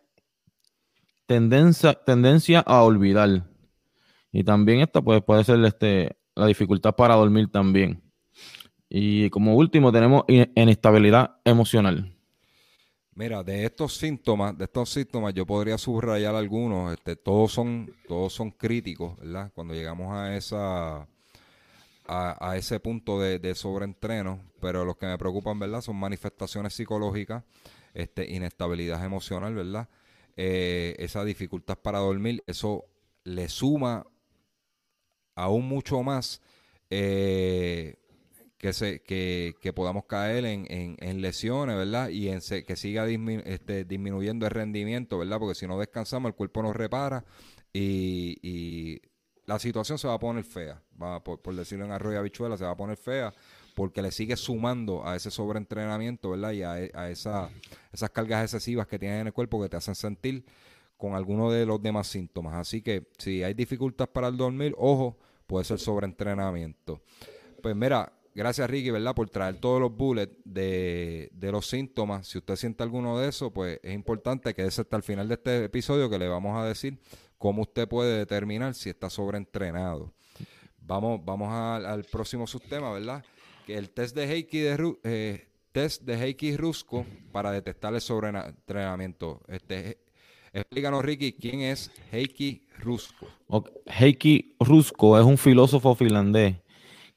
tendencia, 1.25 1.93
tendencia 1.93 2.59
a 2.59 2.83
olvidar. 2.83 3.47
Y 4.31 4.43
también 4.43 4.81
esta 4.81 5.01
pues, 5.01 5.23
puede 5.23 5.43
ser 5.43 5.63
este, 5.65 6.15
la 6.35 6.45
dificultad 6.45 6.95
para 6.95 7.15
dormir 7.15 7.49
también. 7.51 8.03
Y 8.89 9.29
como 9.29 9.55
último 9.55 9.91
tenemos 9.91 10.23
inestabilidad 10.27 11.37
emocional. 11.45 12.13
Mira, 13.13 13.43
de 13.43 13.65
estos 13.65 13.95
síntomas, 13.95 14.57
de 14.57 14.65
estos 14.65 14.89
síntomas 14.89 15.33
yo 15.33 15.45
podría 15.45 15.77
subrayar 15.77 16.35
algunos, 16.35 16.93
este, 16.93 17.15
todos 17.15 17.51
son, 17.51 17.93
todos 18.07 18.33
son 18.33 18.51
críticos, 18.51 19.17
¿verdad? 19.17 19.51
Cuando 19.53 19.73
llegamos 19.73 20.13
a 20.13 20.35
esa 20.35 21.07
a, 22.07 22.57
ese 22.57 22.79
punto 22.79 23.19
de, 23.19 23.55
sobreentreno, 23.55 24.39
pero 24.59 24.83
los 24.83 24.97
que 24.97 25.05
me 25.05 25.17
preocupan, 25.17 25.57
¿verdad? 25.59 25.81
Son 25.81 25.95
manifestaciones 25.95 26.73
psicológicas, 26.73 27.43
este, 27.93 28.29
inestabilidad 28.31 29.03
emocional, 29.03 29.53
¿verdad? 29.53 29.89
Eh, 30.37 30.95
esa 30.99 31.23
dificultad 31.25 31.77
para 31.77 31.99
dormir, 31.99 32.43
eso 32.47 32.85
le 33.23 33.49
suma 33.49 34.05
aún 35.35 35.67
mucho 35.67 36.03
más 36.03 36.41
eh, 36.89 37.95
que, 38.57 38.73
se, 38.73 39.01
que, 39.01 39.73
podamos 39.73 40.05
caer 40.05 40.45
en, 40.45 40.65
en, 40.69 41.21
lesiones, 41.21 41.75
¿verdad? 41.75 42.09
Y 42.09 42.29
en 42.29 42.41
que 42.41 42.75
siga 42.75 43.07
este, 43.07 43.85
disminuyendo 43.85 44.45
el 44.45 44.51
rendimiento, 44.51 45.17
¿verdad? 45.17 45.39
Porque 45.39 45.55
si 45.55 45.67
no 45.67 45.79
descansamos, 45.79 46.29
el 46.29 46.35
cuerpo 46.35 46.61
nos 46.61 46.75
repara 46.75 47.25
y, 47.73 49.01
la 49.45 49.57
situación 49.59 49.97
se 49.97 50.07
va 50.07 50.13
a 50.13 50.19
poner 50.19 50.45
fea, 50.45 50.81
va, 51.01 51.21
por, 51.23 51.55
decirlo 51.55 51.83
en 51.83 51.91
arroyo 51.91 52.19
habichuela, 52.19 52.55
se 52.57 52.63
va 52.63 52.71
a 52.71 52.77
poner 52.77 52.95
fea 52.95 53.33
porque 53.75 54.01
le 54.01 54.11
sigue 54.11 54.35
sumando 54.35 55.07
a 55.07 55.15
ese 55.15 55.31
sobreentrenamiento, 55.31 56.31
¿verdad? 56.31 56.51
Y 56.51 56.63
a, 56.63 56.71
a 56.71 57.09
esa, 57.09 57.49
esas 57.91 58.09
cargas 58.09 58.43
excesivas 58.43 58.87
que 58.87 58.99
tienen 58.99 59.21
en 59.21 59.27
el 59.27 59.33
cuerpo 59.33 59.61
que 59.61 59.69
te 59.69 59.77
hacen 59.77 59.95
sentir 59.95 60.45
con 61.01 61.15
alguno 61.15 61.49
de 61.49 61.65
los 61.65 61.81
demás 61.81 62.07
síntomas. 62.07 62.53
Así 62.53 62.83
que 62.83 63.07
si 63.17 63.41
hay 63.41 63.55
dificultad 63.55 64.07
para 64.07 64.27
el 64.27 64.37
dormir, 64.37 64.75
ojo, 64.77 65.17
puede 65.47 65.65
ser 65.65 65.79
sobreentrenamiento. 65.79 67.01
Pues 67.61 67.75
mira, 67.75 68.13
gracias 68.35 68.69
Ricky, 68.69 68.91
¿verdad? 68.91 69.15
Por 69.15 69.27
traer 69.29 69.59
todos 69.59 69.81
los 69.81 69.95
bullets 69.95 70.37
de, 70.45 71.29
de, 71.33 71.51
los 71.51 71.67
síntomas. 71.67 72.27
Si 72.27 72.37
usted 72.37 72.55
siente 72.55 72.83
alguno 72.83 73.17
de 73.17 73.29
eso, 73.29 73.51
pues 73.51 73.79
es 73.81 73.93
importante 73.93 74.53
que 74.53 74.61
hasta 74.61 74.95
el 74.95 75.03
final 75.03 75.27
de 75.27 75.33
este 75.33 75.63
episodio 75.65 76.07
que 76.07 76.19
le 76.19 76.27
vamos 76.27 76.55
a 76.55 76.65
decir 76.65 76.99
cómo 77.39 77.63
usted 77.63 77.87
puede 77.87 78.19
determinar 78.19 78.75
si 78.75 78.91
está 78.91 79.09
sobreentrenado. 79.09 80.13
Vamos, 80.79 81.19
vamos 81.25 81.51
al 81.51 82.03
próximo 82.03 82.45
subtema, 82.45 82.91
¿verdad? 82.91 83.23
El 83.73 83.89
test 83.89 84.15
de 84.15 84.25
Heiki 84.25 84.59
de 84.59 84.95
eh, 85.03 85.47
test 85.71 86.03
de 86.03 86.15
Heiki 86.15 86.57
Rusco 86.57 87.05
para 87.31 87.51
detectar 87.51 87.93
el 87.93 88.01
sobreentrenamiento. 88.01 89.41
Este, 89.47 89.99
explícanos, 90.51 91.03
Ricky, 91.03 91.33
quién 91.33 91.61
es 91.61 91.91
Heiki 92.11 92.67
Rusko. 92.79 93.27
Heiki 93.85 94.55
Rusko 94.59 95.19
es 95.19 95.25
un 95.25 95.37
filósofo 95.37 95.95
finlandés 95.95 96.57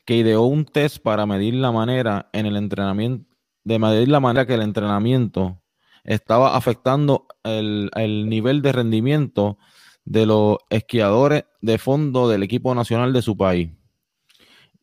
que 0.05 0.17
ideó 0.17 0.43
un 0.43 0.65
test 0.65 0.99
para 0.99 1.27
medir 1.27 1.55
la 1.55 1.73
manera 1.73 2.29
en 2.33 2.47
el 2.47 2.57
entrenamiento, 2.57 3.35
de 3.65 3.79
medir 3.79 4.09
la 4.09 4.21
manera 4.21 4.47
que 4.47 4.55
el 4.55 4.63
entrenamiento 4.63 5.63
estaba 6.05 6.57
afectando 6.57 7.27
el, 7.43 7.91
el 7.97 8.29
nivel 8.29 8.61
de 8.63 8.73
rendimiento 8.73 9.59
de 10.05 10.27
los 10.27 10.59
esquiadores 10.69 11.45
de 11.63 11.79
fondo 11.79 12.29
del 12.29 12.43
equipo 12.43 12.75
nacional 12.75 13.13
de 13.13 13.23
su 13.23 13.37
país. 13.37 13.71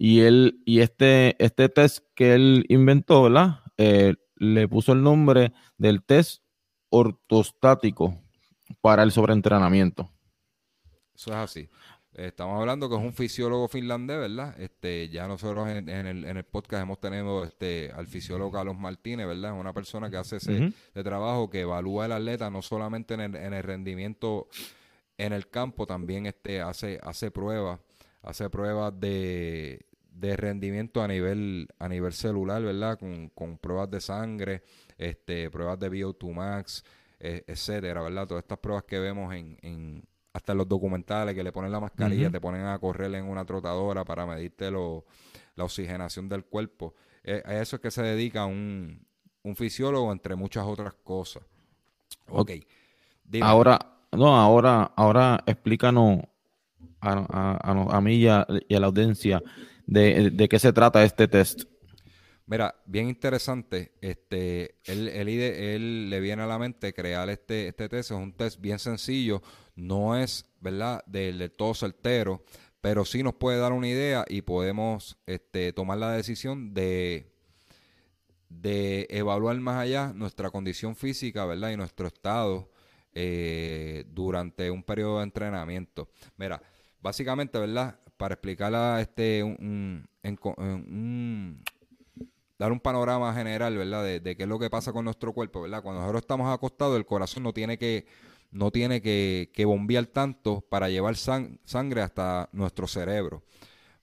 Y 0.04 0.22
él, 0.22 0.64
y 0.66 0.80
este, 0.80 1.36
este 1.38 1.70
test 1.70 2.04
que 2.16 2.34
él 2.34 2.66
inventó, 2.70 3.22
¿verdad? 3.22 3.60
Eh, 3.78 4.16
le 4.36 4.68
puso 4.68 4.94
el 4.94 5.04
nombre 5.04 5.54
del 5.78 6.02
test 6.02 6.42
ortostático 6.90 8.20
para 8.82 9.04
el 9.04 9.12
sobreentrenamiento. 9.12 10.10
Eso 11.14 11.30
es 11.30 11.36
así. 11.36 11.70
Estamos 12.16 12.60
hablando 12.60 12.90
que 12.90 12.96
es 12.96 13.02
un 13.02 13.14
fisiólogo 13.14 13.68
finlandés, 13.68 14.18
¿verdad? 14.18 14.60
Este, 14.60 15.08
ya 15.10 15.28
nosotros 15.28 15.70
en, 15.70 15.88
el, 15.88 16.44
podcast 16.46 16.82
hemos 16.82 17.00
tenido 17.00 17.44
este, 17.44 17.92
al 17.92 18.08
fisiólogo 18.08 18.54
Carlos 18.54 18.80
Martínez, 18.80 19.28
¿verdad? 19.28 19.54
Es 19.54 19.60
una 19.60 19.72
persona 19.72 20.10
que 20.10 20.18
hace 20.18 20.38
ese 20.38 20.74
trabajo, 21.04 21.48
que 21.48 21.62
evalúa 21.62 22.06
al 22.06 22.14
atleta 22.14 22.50
no 22.50 22.64
solamente 22.64 23.14
en 23.14 23.20
el, 23.22 23.36
en 23.36 23.54
el 23.54 23.62
rendimiento 23.62 24.48
en 25.20 25.32
el 25.32 25.48
campo 25.48 25.86
también 25.86 26.26
este, 26.26 26.60
hace, 26.60 27.00
hace 27.04 27.30
pruebas, 27.30 27.80
hace 28.24 28.50
pruebas 28.50 29.00
de, 29.00 29.91
rendimiento 30.20 31.02
a 31.02 31.08
nivel, 31.08 31.68
a 31.80 31.88
nivel 31.88 32.14
celular, 32.14 32.62
¿verdad? 32.62 33.00
Con, 33.34 33.58
pruebas 33.58 33.90
de 33.90 34.02
sangre, 34.02 34.64
este, 34.98 35.50
pruebas 35.50 35.80
de 35.80 35.92
VO2 35.92 36.34
Max, 36.34 36.84
e, 37.20 37.44
etcétera, 37.48 38.02
¿verdad? 38.02 38.28
Todas 38.28 38.44
estas 38.44 38.60
pruebas 38.60 38.84
que 38.84 39.00
vemos 39.00 39.34
en, 39.34 39.58
en 39.62 40.04
hasta 40.34 40.54
en 40.54 40.60
los 40.60 40.68
documentales 40.68 41.36
que 41.36 41.44
le 41.44 41.52
ponen 41.52 41.72
la 41.72 41.80
mascarilla, 41.80 42.30
te 42.30 42.40
ponen 42.40 42.66
a 42.66 42.80
correr 42.80 43.14
en 43.16 43.26
una 43.26 43.46
trotadora 43.46 44.06
para 44.06 44.26
medirte 44.26 44.72
lo, 44.72 45.06
la 45.56 45.66
oxigenación 45.66 46.30
del 46.30 46.46
cuerpo. 46.46 46.96
E, 47.24 47.42
a 47.46 47.62
eso 47.62 47.76
es 47.76 47.82
que 47.82 47.92
se 47.92 48.02
dedica 48.02 48.46
un, 48.46 49.06
un 49.44 49.56
fisiólogo, 49.56 50.12
entre 50.12 50.36
muchas 50.36 50.66
otras 50.66 50.94
cosas. 51.04 51.44
Ok. 52.30 52.52
Ahora, 53.42 53.80
no, 54.12 54.36
ahora, 54.36 54.92
ahora 54.96 55.44
explícanos 55.46 56.22
a, 57.02 57.98
a, 57.98 58.02
mí 58.02 58.16
y 58.16 58.28
a, 58.28 58.46
la 58.70 58.88
audiencia 58.88 59.42
de, 59.86 60.48
qué 60.50 60.60
se 60.60 60.74
trata 60.74 61.04
este 61.04 61.28
test. 61.28 61.64
Mira, 62.46 62.76
bien 62.86 63.08
interesante. 63.08 63.94
Este, 64.02 64.76
él, 64.84 65.08
él, 65.08 66.10
le 66.10 66.20
viene 66.20 66.42
a 66.44 66.48
la 66.48 66.60
mente 66.60 66.94
crear 66.94 67.30
este, 67.30 67.70
este 67.70 67.88
test. 67.88 68.12
Es 68.12 68.18
un 68.18 68.34
test 68.34 68.60
bien 68.60 68.80
sencillo. 68.80 69.42
No 69.76 70.18
es, 70.18 70.46
¿verdad?, 70.60 71.04
del 71.06 71.52
todo 71.52 71.74
certero, 71.74 72.44
pero 72.82 73.06
sí 73.06 73.24
nos 73.24 73.36
puede 73.36 73.60
dar 73.60 73.72
una 73.72 73.88
idea 73.88 74.26
y 74.28 74.42
podemos 74.42 75.18
este, 75.26 75.72
tomar 75.72 76.00
la 76.00 76.12
decisión 76.12 76.74
de, 76.74 77.32
de 78.50 79.08
evaluar 79.10 79.58
más 79.60 79.78
allá 79.78 80.12
nuestra 80.14 80.50
condición 80.50 80.96
física, 80.96 81.46
¿verdad?, 81.46 81.72
y 81.72 81.78
nuestro 81.78 82.08
estado 82.08 82.72
eh, 83.14 84.06
durante 84.08 84.72
un 84.72 84.84
periodo 84.84 85.18
de 85.18 85.24
entrenamiento. 85.24 86.10
Mira, 86.38 86.62
básicamente, 87.02 87.60
¿verdad? 87.60 88.00
Para 88.22 88.36
explicarla, 88.36 89.02
este, 89.02 89.42
un, 89.44 90.08
dar 92.60 92.72
un 92.72 92.80
panorama 92.80 93.34
general, 93.34 93.76
¿verdad? 93.76 94.04
De, 94.04 94.36
qué 94.36 94.44
es 94.44 94.48
lo 94.48 94.60
que 94.60 94.70
pasa 94.70 94.94
con 94.94 95.06
nuestro 95.06 95.34
cuerpo, 95.34 95.64
¿verdad? 95.64 95.82
Cuando 95.82 96.02
nosotros 96.02 96.22
estamos 96.22 96.54
acostados, 96.54 96.98
el 96.98 97.06
corazón 97.08 97.42
no 97.42 97.52
tiene 97.52 97.80
que, 97.80 98.06
no 98.52 98.70
tiene 98.70 99.02
que, 99.02 99.66
bombear 99.66 100.06
tanto 100.06 100.62
para 100.62 100.88
llevar 100.88 101.16
sangre 101.16 102.04
hasta 102.04 102.48
nuestro 102.52 102.86
cerebro. 102.86 103.42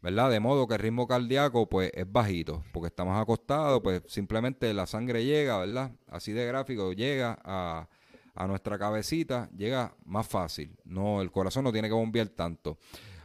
¿verdad? 0.02 0.30
De 0.32 0.40
modo 0.40 0.66
que 0.66 0.74
el 0.74 0.80
ritmo 0.80 1.06
cardíaco 1.06 1.68
pues 1.68 1.92
es 1.94 2.10
bajito, 2.10 2.64
porque 2.72 2.88
estamos 2.88 3.16
acostados, 3.16 3.80
pues 3.84 4.02
simplemente 4.08 4.74
la 4.74 4.88
sangre 4.88 5.24
llega, 5.24 5.58
¿verdad? 5.58 5.92
Así 6.08 6.32
de 6.32 6.44
gráfico, 6.44 6.92
llega 6.92 7.38
a, 7.44 7.88
a 8.34 8.46
nuestra 8.48 8.80
cabecita, 8.80 9.48
llega 9.56 9.94
más 10.04 10.26
fácil. 10.26 10.76
No, 10.84 11.22
el 11.22 11.30
corazón 11.30 11.62
no 11.62 11.70
tiene 11.70 11.86
que 11.86 11.94
bombear 11.94 12.26
tanto. 12.30 12.78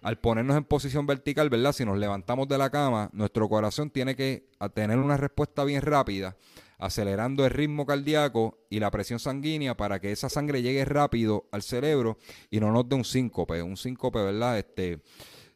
Al 0.04 0.20
ponernos 0.20 0.58
en 0.58 0.66
posición 0.66 1.08
vertical, 1.08 1.50
¿verdad? 1.50 1.72
Si 1.72 1.86
nos 1.86 1.98
levantamos 1.98 2.48
de 2.48 2.58
la 2.58 2.70
cama, 2.70 3.10
nuestro 3.14 3.48
corazón 3.50 3.90
tiene 3.90 4.16
que 4.16 4.50
tener 4.74 5.00
una 5.00 5.18
respuesta 5.18 5.64
bien 5.64 5.82
rápida, 5.82 6.36
acelerando 6.78 7.46
el 7.46 7.52
ritmo 7.52 7.86
cardíaco 7.86 8.60
y 8.70 8.80
la 8.80 8.92
presión 8.92 9.20
sanguínea 9.20 9.76
para 9.78 10.00
que 10.00 10.12
esa 10.12 10.30
sangre 10.30 10.62
llegue 10.62 10.84
rápido 10.86 11.48
al 11.52 11.64
cerebro 11.64 12.18
y 12.52 12.60
no 12.60 12.72
nos 12.72 12.88
dé 12.88 12.96
un 12.96 13.06
síncope. 13.06 13.62
Un 13.64 13.78
síncope, 13.78 14.22
¿verdad? 14.22 14.60
Este, 14.60 15.02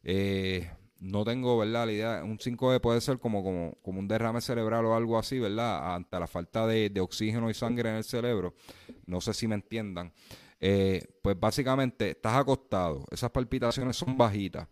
eh, 0.03 0.71
no 0.99 1.23
tengo, 1.23 1.57
¿verdad? 1.57 1.85
La 1.85 1.91
idea, 1.91 2.23
un 2.23 2.37
5D 2.37 2.81
puede 2.81 3.01
ser 3.01 3.19
como, 3.19 3.43
como, 3.43 3.77
como 3.81 3.99
un 3.99 4.07
derrame 4.07 4.41
cerebral 4.41 4.85
o 4.85 4.95
algo 4.95 5.17
así, 5.17 5.39
¿verdad? 5.39 5.95
Ante 5.95 6.19
la 6.19 6.27
falta 6.27 6.65
de, 6.65 6.91
oxígeno 6.99 7.49
y 7.49 7.53
sangre 7.53 7.89
en 7.89 7.95
el 7.97 8.03
cerebro. 8.03 8.55
No 9.05 9.21
sé 9.21 9.33
si 9.33 9.47
me 9.47 9.55
entiendan. 9.55 10.13
Eh, 10.59 11.05
pues 11.21 11.39
básicamente 11.39 12.11
estás 12.11 12.35
acostado, 12.35 13.05
esas 13.11 13.31
palpitaciones 13.31 13.95
son 13.95 14.17
bajitas. 14.17 14.67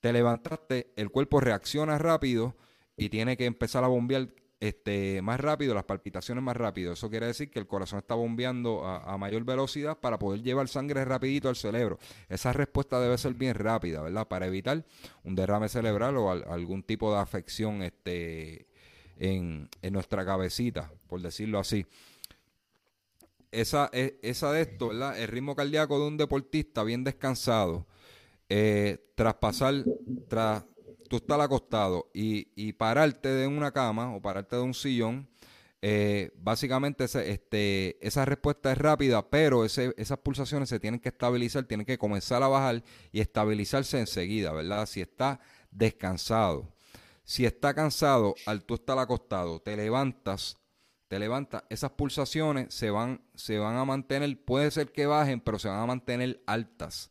Te 0.00 0.12
levantaste, 0.12 0.92
el 0.96 1.10
cuerpo 1.10 1.40
reacciona 1.40 1.96
rápido 1.98 2.56
y 2.96 3.08
tiene 3.08 3.36
que 3.36 3.46
empezar 3.46 3.84
a 3.84 3.88
bombear 3.88 4.28
este, 4.62 5.22
más 5.22 5.40
rápido, 5.40 5.74
las 5.74 5.82
palpitaciones 5.82 6.44
más 6.44 6.56
rápido. 6.56 6.92
Eso 6.92 7.10
quiere 7.10 7.26
decir 7.26 7.50
que 7.50 7.58
el 7.58 7.66
corazón 7.66 7.98
está 7.98 8.14
bombeando 8.14 8.86
a, 8.86 9.18
mayor 9.18 9.44
velocidad 9.44 9.98
para 9.98 10.20
poder 10.20 10.42
llevar 10.42 10.68
sangre 10.68 11.04
rapidito 11.04 11.48
al 11.48 11.56
cerebro. 11.56 11.98
Esa 12.28 12.52
respuesta 12.52 13.00
debe 13.00 13.18
ser 13.18 13.34
bien 13.34 13.56
rápida, 13.56 14.02
¿verdad? 14.02 14.28
Para 14.28 14.46
evitar 14.46 14.84
un 15.24 15.34
derrame 15.34 15.68
cerebral 15.68 16.16
o 16.16 16.30
algún 16.30 16.84
tipo 16.84 17.12
de 17.12 17.20
afección 17.20 17.82
este, 17.82 18.68
en, 19.16 19.68
nuestra 19.90 20.24
cabecita, 20.24 20.92
por 21.08 21.20
decirlo 21.20 21.58
así. 21.58 21.84
Esa, 23.52 23.90
e, 23.92 24.18
esa 24.22 24.50
de 24.50 24.62
esto, 24.62 24.88
¿verdad? 24.88 25.18
El 25.18 25.28
ritmo 25.28 25.54
cardíaco 25.54 26.00
de 26.00 26.06
un 26.06 26.16
deportista 26.16 26.82
bien 26.82 27.04
descansado, 27.04 27.86
eh, 28.48 29.12
tras 29.14 29.34
pasar, 29.34 29.84
tras 30.28 30.64
tú 31.08 31.16
estás 31.16 31.38
acostado 31.40 32.10
y, 32.12 32.48
y 32.56 32.72
pararte 32.72 33.28
de 33.28 33.46
una 33.46 33.70
cama 33.70 34.14
o 34.16 34.20
pararte 34.20 34.56
de 34.56 34.62
un 34.62 34.74
sillón, 34.74 35.28
eh, 35.84 36.30
básicamente 36.36 37.04
este, 37.04 37.98
esa 38.06 38.24
respuesta 38.24 38.70
es 38.70 38.78
rápida, 38.78 39.28
pero 39.28 39.64
esas 39.64 40.18
pulsaciones 40.18 40.68
se 40.68 40.78
tienen 40.78 41.00
que 41.00 41.08
estabilizar, 41.08 41.64
tienen 41.64 41.84
que 41.84 41.98
comenzar 41.98 42.40
a 42.44 42.48
bajar 42.48 42.84
y 43.10 43.20
estabilizarse 43.20 43.98
enseguida, 43.98 44.52
¿verdad? 44.52 44.86
Si 44.86 45.00
está 45.00 45.40
descansado. 45.72 46.72
Si 47.24 47.44
está 47.46 47.74
cansado, 47.74 48.36
al 48.46 48.64
tú 48.64 48.74
estar 48.74 48.96
acostado, 48.98 49.60
te 49.60 49.76
levantas, 49.76 50.56
te 51.12 51.18
levantas, 51.18 51.62
esas 51.68 51.90
pulsaciones 51.90 52.72
se 52.72 52.90
van, 52.90 53.20
se 53.34 53.58
van 53.58 53.76
a 53.76 53.84
mantener, 53.84 54.42
puede 54.42 54.70
ser 54.70 54.92
que 54.92 55.04
bajen, 55.04 55.42
pero 55.42 55.58
se 55.58 55.68
van 55.68 55.80
a 55.80 55.84
mantener 55.84 56.42
altas 56.46 57.10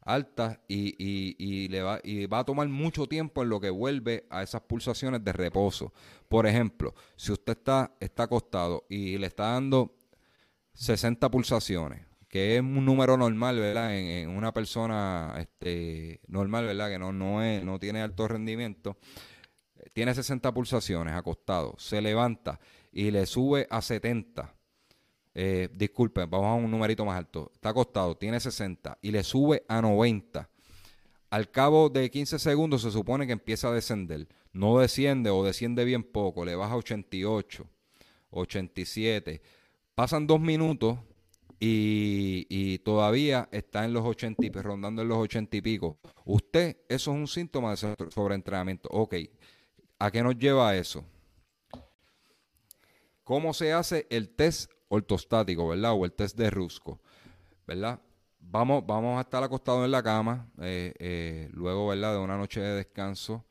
altas 0.00 0.58
y, 0.68 0.94
y, 0.96 1.68
le 1.68 1.82
va, 1.82 2.00
y 2.02 2.24
va 2.24 2.38
a 2.38 2.44
tomar 2.44 2.66
mucho 2.68 3.06
tiempo 3.06 3.42
en 3.42 3.50
lo 3.50 3.60
que 3.60 3.68
vuelve 3.68 4.26
a 4.30 4.42
esas 4.42 4.62
pulsaciones 4.62 5.22
de 5.22 5.34
reposo. 5.34 5.92
Por 6.30 6.46
ejemplo, 6.46 6.94
si 7.14 7.30
usted 7.30 7.58
está, 7.58 7.92
está 8.00 8.22
acostado 8.22 8.86
y 8.88 9.18
le 9.18 9.26
está 9.26 9.52
dando 9.52 9.94
60 10.72 11.30
pulsaciones, 11.30 12.06
que 12.28 12.54
es 12.56 12.62
un 12.62 12.86
número 12.86 13.18
normal, 13.18 13.58
¿verdad? 13.58 13.94
En, 13.98 14.30
una 14.30 14.54
persona 14.54 15.34
este, 15.38 16.22
normal, 16.26 16.64
¿verdad? 16.64 16.88
Que 16.88 16.98
no, 16.98 17.12
no, 17.12 17.42
es, 17.42 17.62
no 17.62 17.78
tiene 17.78 18.00
alto 18.00 18.28
rendimiento. 18.28 18.96
Tiene 19.92 20.14
60 20.14 20.54
pulsaciones 20.54 21.14
acostado, 21.14 21.74
se 21.76 22.00
levanta 22.00 22.60
y 22.96 23.10
le 23.10 23.26
sube 23.26 23.66
a 23.68 23.82
70 23.82 24.56
eh, 25.38 25.68
disculpen, 25.70 26.30
vamos 26.30 26.46
a 26.46 26.54
un 26.54 26.70
numerito 26.70 27.04
más 27.04 27.18
alto, 27.18 27.50
está 27.52 27.68
acostado, 27.68 28.16
tiene 28.16 28.40
60 28.40 28.96
y 29.02 29.10
le 29.10 29.22
sube 29.22 29.64
a 29.68 29.82
90. 29.82 30.48
Al 31.28 31.50
cabo 31.50 31.90
de 31.90 32.10
15 32.10 32.38
segundos 32.38 32.80
se 32.80 32.90
supone 32.90 33.26
que 33.26 33.34
empieza 33.34 33.68
a 33.68 33.72
descender. 33.72 34.26
No 34.54 34.78
desciende 34.78 35.28
o 35.28 35.44
desciende 35.44 35.84
bien 35.84 36.04
poco, 36.04 36.46
le 36.46 36.54
baja 36.54 36.72
a 36.72 36.76
88, 36.78 37.66
87. 38.30 39.42
Pasan 39.94 40.26
dos 40.26 40.40
minutos 40.40 40.98
y, 41.60 42.78
todavía 42.78 43.46
está 43.52 43.84
en 43.84 43.92
los 43.92 44.06
80 44.06 44.46
y 44.46 44.48
rondando 44.48 45.02
en 45.02 45.08
los 45.08 45.18
80 45.18 45.54
y 45.54 45.60
pico. 45.60 45.98
Usted, 46.24 46.78
eso 46.88 47.10
es 47.10 47.18
un 47.18 47.28
síntoma 47.28 47.72
de 47.72 47.76
sobreentrenamiento. 48.08 48.88
Ok, 48.90 49.16
¿a 49.98 50.10
qué 50.10 50.22
nos 50.22 50.38
lleva 50.38 50.74
eso? 50.74 51.04
¿Cómo 53.26 53.52
se 53.54 53.72
hace 53.72 54.06
el 54.08 54.28
test 54.28 54.70
ortostático, 54.86 55.66
¿verdad? 55.66 55.94
O 55.94 56.04
el 56.04 56.12
test 56.12 56.38
de 56.38 56.48
Rusco, 56.48 57.00
¿verdad? 57.66 58.00
Vamos, 58.38 58.86
vamos 58.86 59.18
a 59.18 59.22
estar 59.22 59.42
acostados 59.42 59.84
en 59.84 59.90
la 59.90 60.00
cama, 60.00 60.48
eh, 60.60 60.94
eh, 61.00 61.48
luego, 61.52 61.88
¿verdad? 61.88 62.12
De 62.12 62.20
una 62.20 62.36
noche 62.36 62.60
de 62.60 62.76
descanso. 62.76 63.44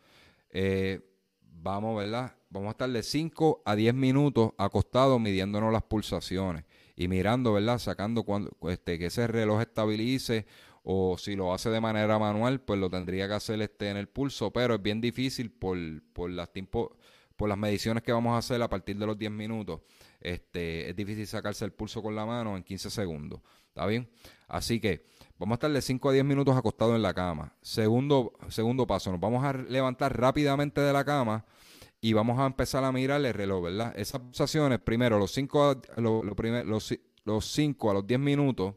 Eh, 0.49 1.01
vamos, 1.41 1.97
¿verdad? 1.97 2.37
Vamos 2.49 2.69
a 2.69 2.71
estar 2.71 2.89
de 2.89 3.03
5 3.03 3.63
a 3.65 3.75
10 3.75 3.93
minutos 3.95 4.51
acostados 4.57 5.19
midiéndonos 5.19 5.73
las 5.73 5.83
pulsaciones 5.83 6.63
y 6.95 7.09
mirando, 7.09 7.51
¿verdad? 7.51 7.77
Sacando 7.77 8.23
cuando, 8.23 8.55
este, 8.69 8.97
que 8.97 9.07
ese 9.07 9.27
reloj 9.27 9.59
estabilice 9.59 10.45
o 10.83 11.17
si 11.17 11.35
lo 11.35 11.53
hace 11.53 11.69
de 11.69 11.81
manera 11.81 12.17
manual, 12.17 12.61
pues 12.61 12.79
lo 12.79 12.89
tendría 12.89 13.27
que 13.27 13.33
hacer 13.33 13.61
este 13.61 13.89
en 13.89 13.97
el 13.97 14.07
pulso, 14.07 14.53
pero 14.53 14.75
es 14.75 14.81
bien 14.81 15.01
difícil 15.01 15.51
por, 15.51 15.77
por, 16.13 16.29
las, 16.29 16.53
tiempo, 16.53 16.95
por 17.35 17.49
las 17.49 17.57
mediciones 17.57 18.03
que 18.03 18.11
vamos 18.11 18.33
a 18.33 18.37
hacer 18.37 18.61
a 18.61 18.69
partir 18.69 18.97
de 18.97 19.05
los 19.05 19.17
10 19.17 19.31
minutos. 19.31 19.81
Este, 20.19 20.89
es 20.89 20.95
difícil 20.95 21.27
sacarse 21.27 21.65
el 21.65 21.71
pulso 21.71 22.01
con 22.01 22.15
la 22.15 22.25
mano 22.25 22.55
en 22.57 22.63
15 22.63 22.89
segundos. 22.89 23.41
¿Está 23.67 23.85
bien? 23.85 24.09
Así 24.47 24.79
que 24.79 25.05
vamos 25.37 25.53
a 25.53 25.57
estar 25.57 25.71
de 25.71 25.81
5 25.81 26.09
a 26.09 26.13
10 26.13 26.25
minutos 26.25 26.55
acostados 26.55 26.95
en 26.95 27.01
la 27.01 27.13
cama. 27.13 27.53
Segundo, 27.61 28.33
segundo 28.49 28.87
paso, 28.87 29.11
nos 29.11 29.19
vamos 29.19 29.43
a 29.43 29.53
levantar 29.53 30.17
rápidamente 30.17 30.81
de 30.81 30.93
la 30.93 31.03
cama 31.03 31.45
y 31.99 32.13
vamos 32.13 32.39
a 32.39 32.45
empezar 32.45 32.83
a 32.83 32.91
mirar 32.91 33.23
el 33.25 33.33
reloj, 33.33 33.63
¿verdad? 33.63 33.93
Esas 33.97 34.21
pulsaciones, 34.21 34.79
primero, 34.79 35.19
los 35.19 35.31
5 35.31 35.81
lo, 35.97 36.23
los, 36.23 36.93
los 37.23 37.51
5 37.51 37.91
a 37.91 37.93
los 37.95 38.07
10 38.07 38.19
minutos, 38.19 38.75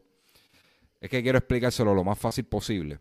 es 0.99 1.09
que 1.09 1.23
quiero 1.23 1.37
explicárselo 1.37 1.93
lo 1.93 2.03
más 2.03 2.19
fácil 2.19 2.45
posible. 2.45 2.99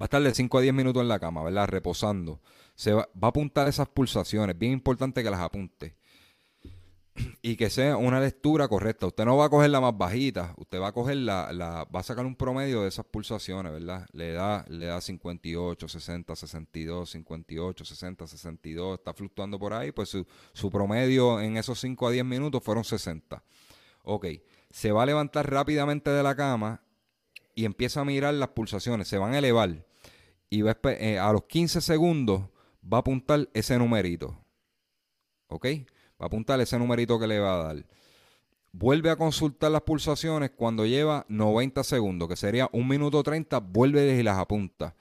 Va 0.00 0.02
a 0.02 0.04
estar 0.04 0.22
de 0.22 0.34
5 0.34 0.58
a 0.58 0.60
10 0.60 0.74
minutos 0.74 1.02
en 1.02 1.08
la 1.08 1.18
cama, 1.18 1.42
¿verdad? 1.42 1.68
Reposando. 1.68 2.40
Se 2.76 2.92
va, 2.92 3.08
va, 3.20 3.26
a 3.26 3.30
apuntar 3.30 3.66
esas 3.66 3.88
pulsaciones. 3.88 4.56
Bien 4.56 4.72
importante 4.72 5.24
que 5.24 5.30
las 5.30 5.40
apunte 5.40 5.96
y 7.42 7.56
que 7.56 7.70
sea 7.70 7.96
una 7.96 8.20
lectura 8.20 8.68
correcta. 8.68 9.06
Usted 9.06 9.24
no 9.24 9.36
va 9.36 9.46
a 9.46 9.48
coger 9.48 9.70
la 9.70 9.80
más 9.80 9.96
bajita, 9.96 10.54
usted 10.56 10.80
va 10.80 10.88
a 10.88 10.92
coger 10.92 11.16
la, 11.18 11.52
la, 11.52 11.84
va 11.84 12.00
a 12.00 12.02
sacar 12.02 12.26
un 12.26 12.36
promedio 12.36 12.82
de 12.82 12.88
esas 12.88 13.06
pulsaciones, 13.06 13.72
¿verdad? 13.72 14.06
Le 14.12 14.32
da, 14.32 14.64
le 14.68 14.86
da 14.86 15.00
58, 15.00 15.88
60, 15.88 16.36
62, 16.36 17.10
58, 17.10 17.84
60, 17.84 18.26
62, 18.26 18.98
está 18.98 19.14
fluctuando 19.14 19.58
por 19.58 19.72
ahí, 19.72 19.92
pues 19.92 20.10
su, 20.10 20.70
promedio 20.70 21.40
en 21.40 21.56
esos 21.56 21.80
5 21.80 22.08
a 22.08 22.10
10 22.10 22.24
minutos 22.24 22.62
fueron 22.62 22.84
60. 22.84 23.42
Ok, 24.02 24.26
se 24.70 24.92
va 24.92 25.02
a 25.02 25.06
levantar 25.06 25.50
rápidamente 25.50 26.10
de 26.10 26.22
la 26.22 26.34
cama 26.34 26.82
y 27.54 27.64
empieza 27.64 28.00
a 28.00 28.04
mirar 28.04 28.34
las 28.34 28.50
pulsaciones, 28.50 29.08
se 29.08 29.18
van 29.18 29.34
a 29.34 29.38
elevar 29.38 29.86
y 30.48 30.62
eh, 30.62 31.18
a 31.18 31.32
los 31.32 31.44
15 31.44 31.80
segundos 31.80 32.42
va 32.92 32.98
a 32.98 33.00
apuntar 33.00 33.48
ese 33.54 33.78
numerito. 33.78 34.38
¿Ok? 35.48 35.66
va 36.20 36.24
a 36.24 36.26
apuntar 36.26 36.60
ese 36.60 36.78
numerito 36.78 37.18
que 37.18 37.26
le 37.26 37.38
va 37.38 37.54
a 37.54 37.64
dar. 37.64 37.86
Vuelve 38.72 39.10
a 39.10 39.16
consultar 39.16 39.70
las 39.70 39.82
pulsaciones 39.82 40.50
cuando 40.50 40.84
lleva 40.84 41.24
90 41.28 41.82
segundos, 41.84 42.28
que 42.28 42.36
sería 42.36 42.68
1 42.72 42.86
minuto 42.86 43.22
30, 43.22 43.58
vuelve 43.60 44.16
y 44.16 44.22
las 44.22 44.38
apunta. 44.38 44.94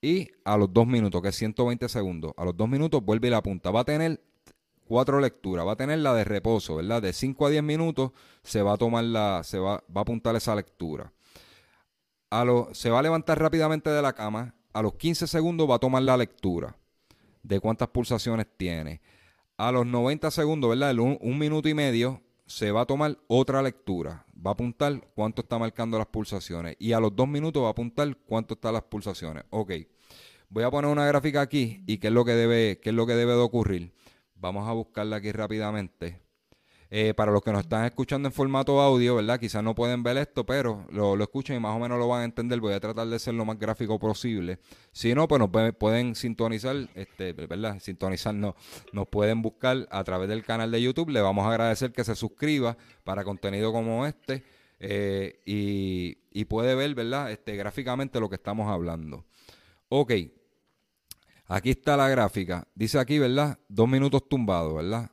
Y 0.00 0.30
a 0.44 0.56
los 0.56 0.72
2 0.72 0.86
minutos, 0.86 1.20
que 1.20 1.28
es 1.28 1.36
120 1.36 1.88
segundos, 1.88 2.32
a 2.36 2.44
los 2.44 2.56
2 2.56 2.68
minutos 2.68 3.04
vuelve 3.04 3.28
y 3.28 3.30
la 3.30 3.38
apunta. 3.38 3.70
Va 3.70 3.80
a 3.80 3.84
tener 3.84 4.22
cuatro 4.86 5.20
lecturas, 5.20 5.66
va 5.66 5.72
a 5.72 5.76
tener 5.76 5.98
la 5.98 6.14
de 6.14 6.24
reposo, 6.24 6.76
¿verdad? 6.76 7.02
De 7.02 7.12
5 7.12 7.46
a 7.46 7.50
10 7.50 7.62
minutos 7.62 8.12
se 8.42 8.62
va 8.62 8.74
a 8.74 8.76
tomar 8.78 9.04
la, 9.04 9.42
se 9.44 9.58
va, 9.58 9.82
va 9.94 10.00
a 10.00 10.02
apuntar 10.02 10.34
esa 10.36 10.54
lectura. 10.54 11.12
A 12.30 12.44
lo, 12.44 12.70
se 12.72 12.88
va 12.88 13.00
a 13.00 13.02
levantar 13.02 13.38
rápidamente 13.38 13.90
de 13.90 14.00
la 14.00 14.14
cama, 14.14 14.54
a 14.72 14.82
los 14.82 14.94
15 14.94 15.26
segundos 15.26 15.68
va 15.68 15.74
a 15.76 15.78
tomar 15.78 16.02
la 16.02 16.16
lectura 16.16 16.76
de 17.48 17.60
cuántas 17.60 17.88
pulsaciones 17.88 18.46
tiene 18.56 19.00
a 19.56 19.72
los 19.72 19.86
90 19.86 20.30
segundos, 20.30 20.70
¿verdad? 20.70 20.96
Un, 20.98 21.38
minuto 21.38 21.68
y 21.68 21.74
medio, 21.74 22.22
se 22.46 22.70
va 22.70 22.82
a 22.82 22.86
tomar 22.86 23.18
otra 23.26 23.62
lectura. 23.62 24.24
Va 24.34 24.50
a 24.50 24.54
apuntar 24.54 25.02
cuánto 25.14 25.42
está 25.42 25.58
marcando 25.58 25.98
las 25.98 26.06
pulsaciones. 26.06 26.76
Y 26.78 26.92
a 26.92 27.00
los 27.00 27.16
dos 27.16 27.26
minutos 27.26 27.62
va 27.62 27.68
a 27.68 27.70
apuntar 27.70 28.16
cuánto 28.26 28.54
están 28.54 28.74
las 28.74 28.84
pulsaciones. 28.84 29.44
Ok. 29.50 29.72
Voy 30.48 30.62
a 30.62 30.70
poner 30.70 30.90
una 30.90 31.06
gráfica 31.06 31.40
aquí 31.40 31.82
y 31.86 31.98
qué 31.98 32.06
es 32.06 32.12
lo 32.12 32.24
que 32.24 32.32
debe, 32.32 32.78
qué 32.80 32.90
es 32.90 32.94
lo 32.94 33.06
que 33.06 33.14
debe 33.14 33.32
de 33.32 33.40
ocurrir. 33.40 33.92
Vamos 34.36 34.68
a 34.68 34.72
buscarla 34.72 35.16
aquí 35.16 35.32
rápidamente. 35.32 36.20
Eh, 36.90 37.12
para 37.12 37.30
los 37.30 37.42
que 37.42 37.52
nos 37.52 37.60
están 37.60 37.84
escuchando 37.84 38.28
en 38.28 38.32
formato 38.32 38.80
audio, 38.80 39.16
¿verdad? 39.16 39.38
Quizás 39.38 39.62
no 39.62 39.74
pueden 39.74 40.02
ver 40.02 40.16
esto, 40.16 40.46
pero 40.46 40.86
lo, 40.90 41.16
lo, 41.16 41.24
escuchan 41.24 41.56
y 41.56 41.60
más 41.60 41.76
o 41.76 41.78
menos 41.78 41.98
lo 41.98 42.08
van 42.08 42.22
a 42.22 42.24
entender. 42.24 42.60
Voy 42.60 42.72
a 42.72 42.80
tratar 42.80 43.06
de 43.06 43.18
ser 43.18 43.34
lo 43.34 43.44
más 43.44 43.58
gráfico 43.58 43.98
posible. 43.98 44.58
Si 44.92 45.14
no, 45.14 45.28
pues 45.28 45.38
nos 45.38 45.50
pueden, 45.74 46.14
sintonizar, 46.14 46.76
este, 46.94 47.34
¿verdad? 47.34 47.78
Sintonizar 47.80 48.34
no. 48.34 48.56
Nos 48.92 49.06
pueden 49.06 49.42
buscar 49.42 49.86
a 49.90 50.02
través 50.02 50.30
del 50.30 50.42
canal 50.44 50.70
de 50.70 50.80
YouTube. 50.80 51.10
Le 51.10 51.20
vamos 51.20 51.44
a 51.44 51.50
agradecer 51.50 51.92
que 51.92 52.04
se 52.04 52.14
suscriba 52.14 52.78
para 53.04 53.22
contenido 53.22 53.70
como 53.70 54.06
este. 54.06 54.42
Eh, 54.80 55.42
y, 55.44 56.16
y, 56.30 56.46
puede 56.46 56.74
ver, 56.74 56.94
¿verdad? 56.94 57.30
Este, 57.30 57.54
gráficamente 57.54 58.18
lo 58.18 58.30
que 58.30 58.36
estamos 58.36 58.66
hablando. 58.66 59.26
Ok. 59.90 60.12
Aquí 61.48 61.70
está 61.70 61.98
la 61.98 62.08
gráfica. 62.08 62.66
Dice 62.74 62.98
aquí, 62.98 63.18
¿verdad? 63.18 63.58
Dos 63.68 63.88
minutos 63.88 64.26
tumbados, 64.26 64.74
¿verdad? 64.74 65.10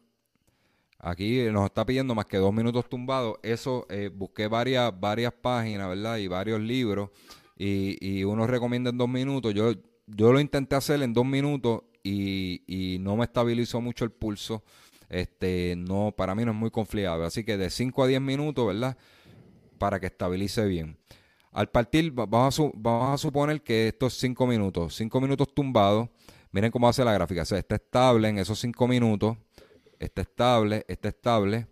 Aquí 1.06 1.44
nos 1.52 1.66
está 1.66 1.86
pidiendo 1.86 2.16
más 2.16 2.26
que 2.26 2.38
dos 2.38 2.52
minutos 2.52 2.90
tumbados. 2.90 3.38
Eso, 3.44 3.86
eh, 3.92 4.10
busqué 4.12 4.48
varias, 4.48 4.92
varias 5.00 5.32
páginas, 5.34 5.88
¿verdad? 5.88 6.18
Y 6.18 6.28
varios 6.28 6.60
libros. 6.60 7.12
Y, 7.56 7.96
y 8.02 8.24
uno 8.24 8.48
recomienda 8.48 8.90
en 8.90 8.98
dos 8.98 9.08
minutos. 9.08 9.54
Yo, 9.54 9.72
yo 10.08 10.34
lo 10.34 10.40
intenté 10.40 10.76
hacer 10.76 11.04
en 11.04 11.14
dos 11.14 11.24
minutos 11.24 11.84
y, 12.02 12.64
y 12.66 12.98
no 12.98 13.16
me 13.16 13.26
estabilizó 13.26 13.82
mucho 13.82 14.04
el 14.04 14.10
pulso. 14.10 14.64
Este, 15.08 15.76
no, 15.78 16.12
para 16.12 16.34
mí 16.34 16.44
no 16.44 16.54
es 16.54 16.58
muy 16.58 16.72
confiable. 16.72 17.28
Así 17.28 17.44
que 17.44 17.56
de 17.56 17.70
5 17.70 18.04
a 18.04 18.08
10 18.08 18.22
minutos, 18.22 18.66
¿verdad? 18.66 18.98
Para 19.78 20.00
que 20.00 20.08
estabilice 20.08 20.66
bien. 20.66 20.98
Al 21.52 21.70
partir, 21.70 22.14
vamos 22.14 22.60
a, 22.60 23.14
a 23.14 23.18
suponer 23.20 23.62
que 23.62 23.90
estos 23.90 24.16
5 24.16 24.48
minutos, 24.48 24.96
5 24.96 25.22
minutos 25.22 25.54
tumbados, 25.54 26.10
miren 26.52 26.72
cómo 26.72 26.90
hace 26.90 27.06
la 27.06 27.14
gráfica. 27.14 27.44
O 27.44 27.46
sea, 27.46 27.60
está 27.60 27.76
estable 27.76 28.28
en 28.28 28.40
esos 28.40 28.58
5 28.58 28.88
minutos 28.88 29.38
está 30.00 30.22
estable, 30.22 30.86
está 30.88 31.10
estable. 31.10 31.68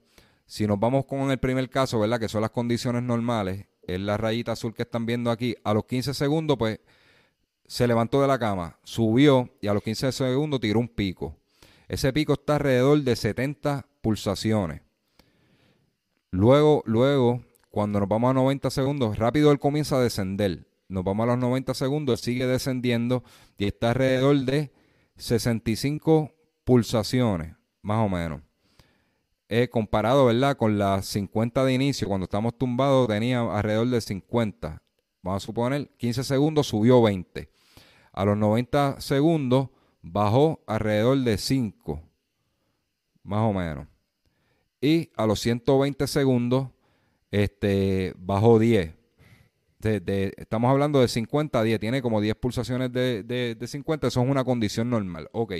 Si 0.45 0.67
nos 0.67 0.79
vamos 0.79 1.05
con 1.05 1.31
el 1.31 1.38
primer 1.38 1.69
caso, 1.69 1.99
¿verdad? 1.99 2.19
Que 2.19 2.29
son 2.29 2.41
las 2.41 2.51
condiciones 2.51 3.03
normales, 3.03 3.65
es 3.81 3.99
la 3.99 4.17
rayita 4.17 4.53
azul 4.53 4.73
que 4.73 4.83
están 4.83 5.05
viendo 5.05 5.31
aquí. 5.31 5.55
A 5.63 5.73
los 5.73 5.86
15 5.86 6.13
segundos, 6.13 6.57
pues, 6.57 6.79
se 7.65 7.88
levantó 7.88 8.21
de 8.21 8.27
la 8.27 8.38
cama, 8.38 8.77
subió 8.83 9.49
y 9.62 9.67
a 9.67 9.73
los 9.73 9.83
15 9.83 10.12
segundos 10.12 10.59
tiró 10.59 10.79
un 10.79 10.89
pico. 10.89 11.38
Ese 11.88 12.12
pico 12.13 12.33
está 12.33 12.55
alrededor 12.55 13.01
de 13.01 13.15
70 13.15 13.86
pulsaciones. 14.01 14.81
Luego, 16.31 16.83
luego, 16.86 17.43
cuando 17.69 17.99
nos 17.99 18.09
vamos 18.09 18.31
a 18.31 18.33
90 18.33 18.69
segundos, 18.69 19.17
rápido 19.17 19.51
él 19.51 19.59
comienza 19.59 19.97
a 19.97 20.01
descender. 20.01 20.67
nos 20.88 21.03
vamos 21.03 21.23
a 21.23 21.27
los 21.27 21.38
90 21.39 21.73
segundos, 21.73 22.21
sigue 22.21 22.45
descendiendo 22.45 23.23
y 23.57 23.65
está 23.65 23.89
alrededor 23.89 24.38
de 24.39 24.71
65 25.17 26.31
pulsaciones, 26.63 27.55
más 27.84 28.00
o 28.00 28.10
menos. 28.10 28.41
He 29.48 29.69
comparado, 29.69 30.26
¿verdad? 30.26 30.58
Con 30.58 30.80
las 30.80 31.06
50 31.06 31.63
de 31.63 31.74
inicio, 31.74 32.08
cuando 32.08 32.24
estamos 32.24 32.58
tumbados 32.58 33.08
tenía 33.08 33.41
alrededor 33.41 33.88
de 33.89 34.02
50. 34.02 34.82
Vamos 35.22 35.43
a 35.43 35.46
suponer 35.46 35.89
15 35.98 36.24
segundos, 36.24 36.67
subió 36.67 37.02
20. 37.04 37.50
A 38.12 38.26
los 38.26 38.38
90 38.38 39.00
segundos 39.00 39.69
bajó 40.02 40.63
alrededor 40.65 41.19
de 41.19 41.38
5, 41.38 42.02
más 43.24 43.39
o 43.41 43.54
menos. 43.54 43.88
Y 44.82 45.12
a 45.15 45.26
los 45.26 45.39
120 45.39 46.08
segundos 46.08 46.69
este, 47.32 48.13
bajó 48.17 48.60
10. 48.60 48.93
estamos 49.82 50.69
hablando 50.69 51.00
de 51.00 51.08
50 51.08 51.60
a 51.60 51.63
10, 51.63 51.80
tiene 51.80 52.02
como 52.02 52.22
10 52.22 52.36
pulsaciones 52.36 52.91
de, 52.91 53.24
de, 53.24 53.67
50, 53.67 54.08
eso 54.08 54.22
es 54.22 54.30
una 54.30 54.43
condición 54.43 54.89
normal. 54.89 55.30
Ok, 55.32 55.54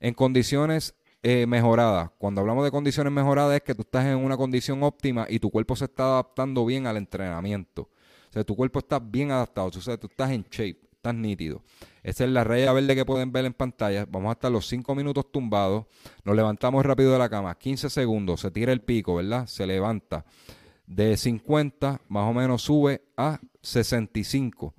en 0.00 0.14
condiciones 0.14 0.94
eh, 1.22 1.46
mejoradas, 1.46 2.10
cuando 2.18 2.40
hablamos 2.40 2.64
de 2.64 2.70
condiciones 2.70 3.12
mejoradas 3.12 3.56
es 3.56 3.62
que 3.62 3.74
tú 3.74 3.82
estás 3.82 4.06
en 4.06 4.16
una 4.18 4.36
condición 4.36 4.82
óptima 4.82 5.26
y 5.28 5.38
tu 5.38 5.50
cuerpo 5.50 5.74
se 5.74 5.86
está 5.86 6.04
adaptando 6.04 6.64
bien 6.64 6.86
al 6.86 6.96
entrenamiento. 6.96 7.82
O 8.28 8.32
sea, 8.32 8.44
tu 8.44 8.54
cuerpo 8.54 8.78
está 8.78 8.98
bien 8.98 9.30
adaptado, 9.30 9.68
o 9.68 9.72
sea, 9.72 9.96
tú 9.96 10.06
estás 10.08 10.30
en 10.30 10.44
shape, 10.50 10.78
estás 10.92 11.14
nítido. 11.14 11.62
Esa 12.02 12.22
es 12.22 12.30
la 12.30 12.44
raya 12.44 12.72
verde 12.72 12.94
que 12.94 13.04
pueden 13.04 13.32
ver 13.32 13.44
en 13.46 13.52
pantalla. 13.52 14.06
Vamos 14.08 14.28
a 14.28 14.32
estar 14.34 14.52
los 14.52 14.68
5 14.68 14.94
minutos 14.94 15.32
tumbados. 15.32 15.86
Nos 16.22 16.36
levantamos 16.36 16.86
rápido 16.86 17.12
de 17.12 17.18
la 17.18 17.28
cama. 17.28 17.56
15 17.58 17.90
segundos. 17.90 18.42
Se 18.42 18.52
tira 18.52 18.72
el 18.72 18.80
pico, 18.80 19.16
¿verdad? 19.16 19.48
Se 19.48 19.66
levanta. 19.66 20.24
De 20.86 21.16
50 21.16 22.00
más 22.06 22.30
o 22.30 22.32
menos 22.32 22.62
sube 22.62 23.02
a 23.16 23.40
65. 23.60 24.72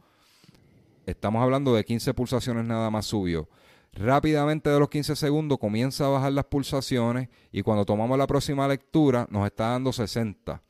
Estamos 1.06 1.44
hablando 1.44 1.76
de 1.76 1.84
15 1.84 2.14
pulsaciones 2.14 2.64
nada 2.64 2.90
más 2.90 3.06
subió. 3.08 3.50
Rápidamente 3.98 4.70
de 4.70 4.80
los 4.80 4.90
15 4.90 5.16
segundos 5.16 5.58
comienza 5.58 6.06
a 6.06 6.10
bajar 6.10 6.32
las 6.32 6.46
pulsaciones 6.46 7.30
y 7.52 7.64
cuando 7.64 7.84
tomamos 7.84 8.16
la 8.16 8.28
próxima 8.28 8.68
lectura 8.68 9.28
nos 9.32 9.48
está 9.48 9.70
dando 9.70 9.92
60. 9.92 10.62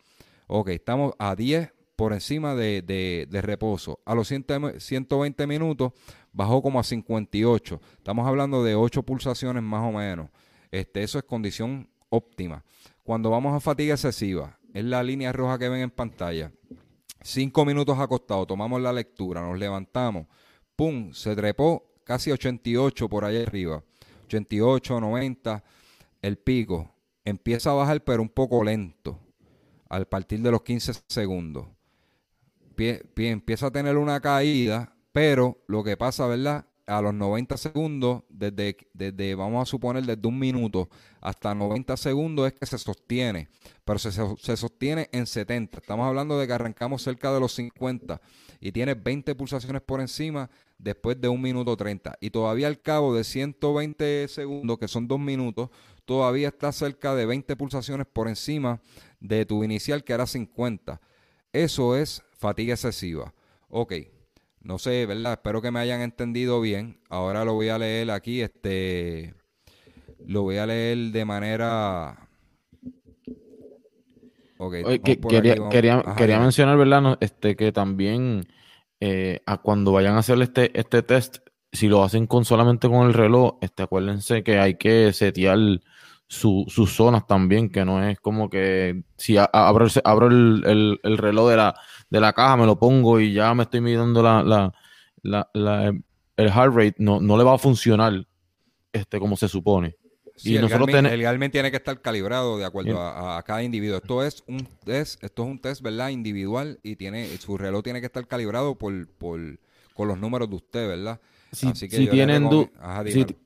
Ok, 0.48 0.70
estamos 0.70 1.14
a 1.20 1.36
10 1.36 1.74
por 1.98 2.14
encima 2.14 2.56
de, 2.56 3.28
reposo. 3.42 4.00
A 4.06 4.16
los 4.16 4.30
120 4.30 5.46
minutos 5.46 5.92
bajó 6.32 6.62
como 6.62 6.80
a 6.80 6.86
58. 6.86 7.82
Estamos 7.98 8.26
hablando 8.26 8.64
de 8.64 8.76
8 8.76 9.04
pulsaciones 9.04 9.62
más 9.62 9.84
o 9.84 9.92
menos. 9.92 10.30
Este, 10.72 11.04
eso 11.04 11.18
es 11.18 11.26
condición 11.26 11.90
óptima. 12.08 12.64
Cuando 13.04 13.30
vamos 13.30 13.54
a 13.54 13.60
fatiga 13.60 13.96
excesiva, 13.96 14.58
es 14.74 14.86
la 14.86 15.04
línea 15.04 15.34
roja 15.34 15.60
que 15.60 15.68
ven 15.68 15.82
en 15.82 15.92
pantalla. 15.92 16.54
5 17.24 17.66
minutos 17.66 18.00
acostado, 18.00 18.46
tomamos 18.46 18.82
la 18.82 18.94
lectura, 18.94 19.42
nos 19.42 19.60
levantamos, 19.60 20.28
¡pum! 20.78 21.12
Se 21.12 21.36
trepó 21.36 21.88
casi 22.08 22.32
88 22.32 23.08
por 23.08 23.26
allá 23.26 23.44
arriba. 23.44 23.84
88, 24.26 25.00
90, 25.00 25.64
el 26.24 26.38
pico. 26.38 26.90
Empieza 27.24 27.72
a 27.72 27.74
bajar, 27.74 28.04
pero 28.04 28.22
un 28.22 28.30
poco 28.30 28.64
lento, 28.64 29.20
al 29.90 30.08
partir 30.08 30.42
de 30.42 30.50
los 30.52 30.64
15 30.64 30.94
segundos 31.08 31.68
empieza 32.78 33.68
a 33.68 33.72
tener 33.72 33.98
una 33.98 34.20
caída, 34.20 34.96
pero 35.12 35.64
lo 35.68 35.84
que 35.84 35.98
pasa, 35.98 36.28
¿verdad? 36.28 36.67
A 36.88 37.02
los 37.02 37.14
90 37.14 37.58
segundos, 37.58 38.24
desde, 38.30 38.78
desde, 38.94 39.36
vamos 39.36 39.62
a 39.62 39.70
suponer, 39.70 40.06
desde 40.06 40.26
un 40.26 40.40
minuto 40.40 40.88
hasta 41.20 41.54
90 41.54 41.98
segundos 41.98 42.48
es 42.48 42.54
que 42.54 42.66
se 42.66 42.78
sostiene, 42.78 43.50
pero 43.84 44.00
se, 44.00 44.12
se 44.12 44.58
sostiene 44.58 45.10
en 45.12 45.28
70. 45.28 45.80
Estamos 45.80 46.08
hablando 46.08 46.40
de 46.40 46.48
que 46.48 46.54
arrancamos 46.54 47.02
cerca 47.02 47.34
de 47.34 47.42
los 47.42 47.54
50 47.56 48.22
y 48.62 48.72
tiene 48.72 48.94
20 48.94 49.36
pulsaciones 49.36 49.82
por 49.82 50.00
encima 50.00 50.50
después 50.78 51.20
de 51.20 51.28
un 51.28 51.42
minuto 51.42 51.76
30. 51.76 52.18
Y 52.22 52.30
todavía 52.30 52.68
al 52.68 52.82
cabo 52.82 53.14
de 53.14 53.24
120 53.24 54.28
segundos, 54.30 54.78
que 54.78 54.88
son 54.88 55.08
dos 55.08 55.20
minutos, 55.20 55.70
todavía 56.06 56.48
está 56.48 56.72
cerca 56.72 57.16
de 57.16 57.26
20 57.26 57.56
pulsaciones 57.56 58.08
por 58.08 58.28
encima 58.28 58.82
de 59.20 59.46
tu 59.46 59.64
inicial, 59.64 60.04
que 60.04 60.14
era 60.14 60.26
50. 60.26 61.02
Eso 61.52 61.96
es 61.96 62.24
fatiga 62.38 62.74
excesiva. 62.74 63.34
Ok, 63.70 63.94
no 64.68 64.78
sé, 64.78 65.06
¿verdad? 65.06 65.34
Espero 65.34 65.62
que 65.62 65.72
me 65.72 65.80
hayan 65.80 66.02
entendido 66.02 66.60
bien. 66.60 67.00
Ahora 67.10 67.46
lo 67.46 67.54
voy 67.54 67.70
a 67.70 67.78
leer 67.78 68.12
aquí, 68.12 68.42
este, 68.42 69.34
lo 70.26 70.44
voy 70.44 70.58
a 70.58 70.66
leer 70.66 70.98
de 71.12 71.24
manera... 71.24 72.28
Okay, 74.58 74.84
quería, 75.00 75.70
quería, 75.70 76.04
quería 76.18 76.40
mencionar, 76.40 76.78
¿verdad? 76.78 77.18
este, 77.22 77.56
que 77.56 77.72
también 77.72 78.48
eh, 79.00 79.40
a 79.46 79.58
cuando 79.60 79.94
vayan 79.94 80.16
a 80.16 80.20
hacer 80.20 80.42
este, 80.42 80.78
este 80.78 81.02
test, 81.02 81.38
si 81.72 81.88
lo 81.88 82.04
hacen 82.04 82.28
con 82.28 82.44
solamente 82.44 82.90
con 82.90 83.08
el 83.08 83.14
reloj, 83.14 83.60
este, 83.62 83.84
acuérdense 83.84 84.44
que 84.44 84.60
hay 84.60 84.74
que 84.76 85.14
setear 85.14 85.60
sus 86.28 86.94
zonas 86.94 87.26
también, 87.26 87.70
que 87.70 87.86
no 87.86 88.04
es 88.04 88.20
como 88.20 88.50
que 88.50 89.04
si 89.18 89.38
abro, 89.38 89.88
abro 90.04 90.28
el, 90.28 91.00
el, 91.02 91.18
reloj 91.18 91.50
de 91.50 91.58
la, 91.58 91.80
de 92.10 92.20
la 92.20 92.34
caja, 92.34 92.58
me 92.58 92.66
lo 92.66 92.78
pongo 92.78 93.20
y 93.20 93.34
ya 93.34 93.54
me 93.54 93.64
estoy 93.64 93.82
midiendo 93.82 94.22
la, 94.22 94.44
la, 94.44 94.74
la, 95.54 95.94
el 96.36 96.52
heart 96.52 96.74
rate, 96.74 96.96
no, 96.98 97.20
no 97.20 97.38
le 97.38 97.44
va 97.44 97.56
a 97.56 97.58
funcionar 97.58 98.28
este 98.92 99.20
como 99.20 99.38
se 99.38 99.48
supone. 99.48 99.96
y 100.44 100.56
el, 100.56 100.64
nosotros 100.64 100.90
Garmin, 100.92 101.52
tiene 101.52 101.72
que 101.72 101.78
estar 101.78 102.02
calibrado 102.02 102.58
de 102.58 102.66
acuerdo 102.66 103.02
a, 103.02 103.42
cada 103.44 103.64
individuo. 103.64 103.98
Esto 103.98 104.24
es 104.24 104.44
un 104.48 104.68
test, 104.84 105.24
esto 105.24 105.44
es 105.44 105.50
un 105.50 105.60
test, 105.60 105.82
¿verdad? 105.82 106.10
Individual 106.10 106.80
y 106.84 106.98
tiene 106.98 107.26
su 107.38 107.58
reloj 107.58 107.84
tiene 107.84 108.02
que 108.02 108.08
estar 108.08 108.28
calibrado 108.28 108.76
por, 108.78 109.08
por 109.08 109.40
con 109.94 110.08
los 110.08 110.20
números 110.20 110.50
de 110.50 110.56
usted, 110.58 110.88
¿verdad? 110.88 111.20
Si, 111.52 111.72
tienen 112.10 112.50
duda, 112.50 112.70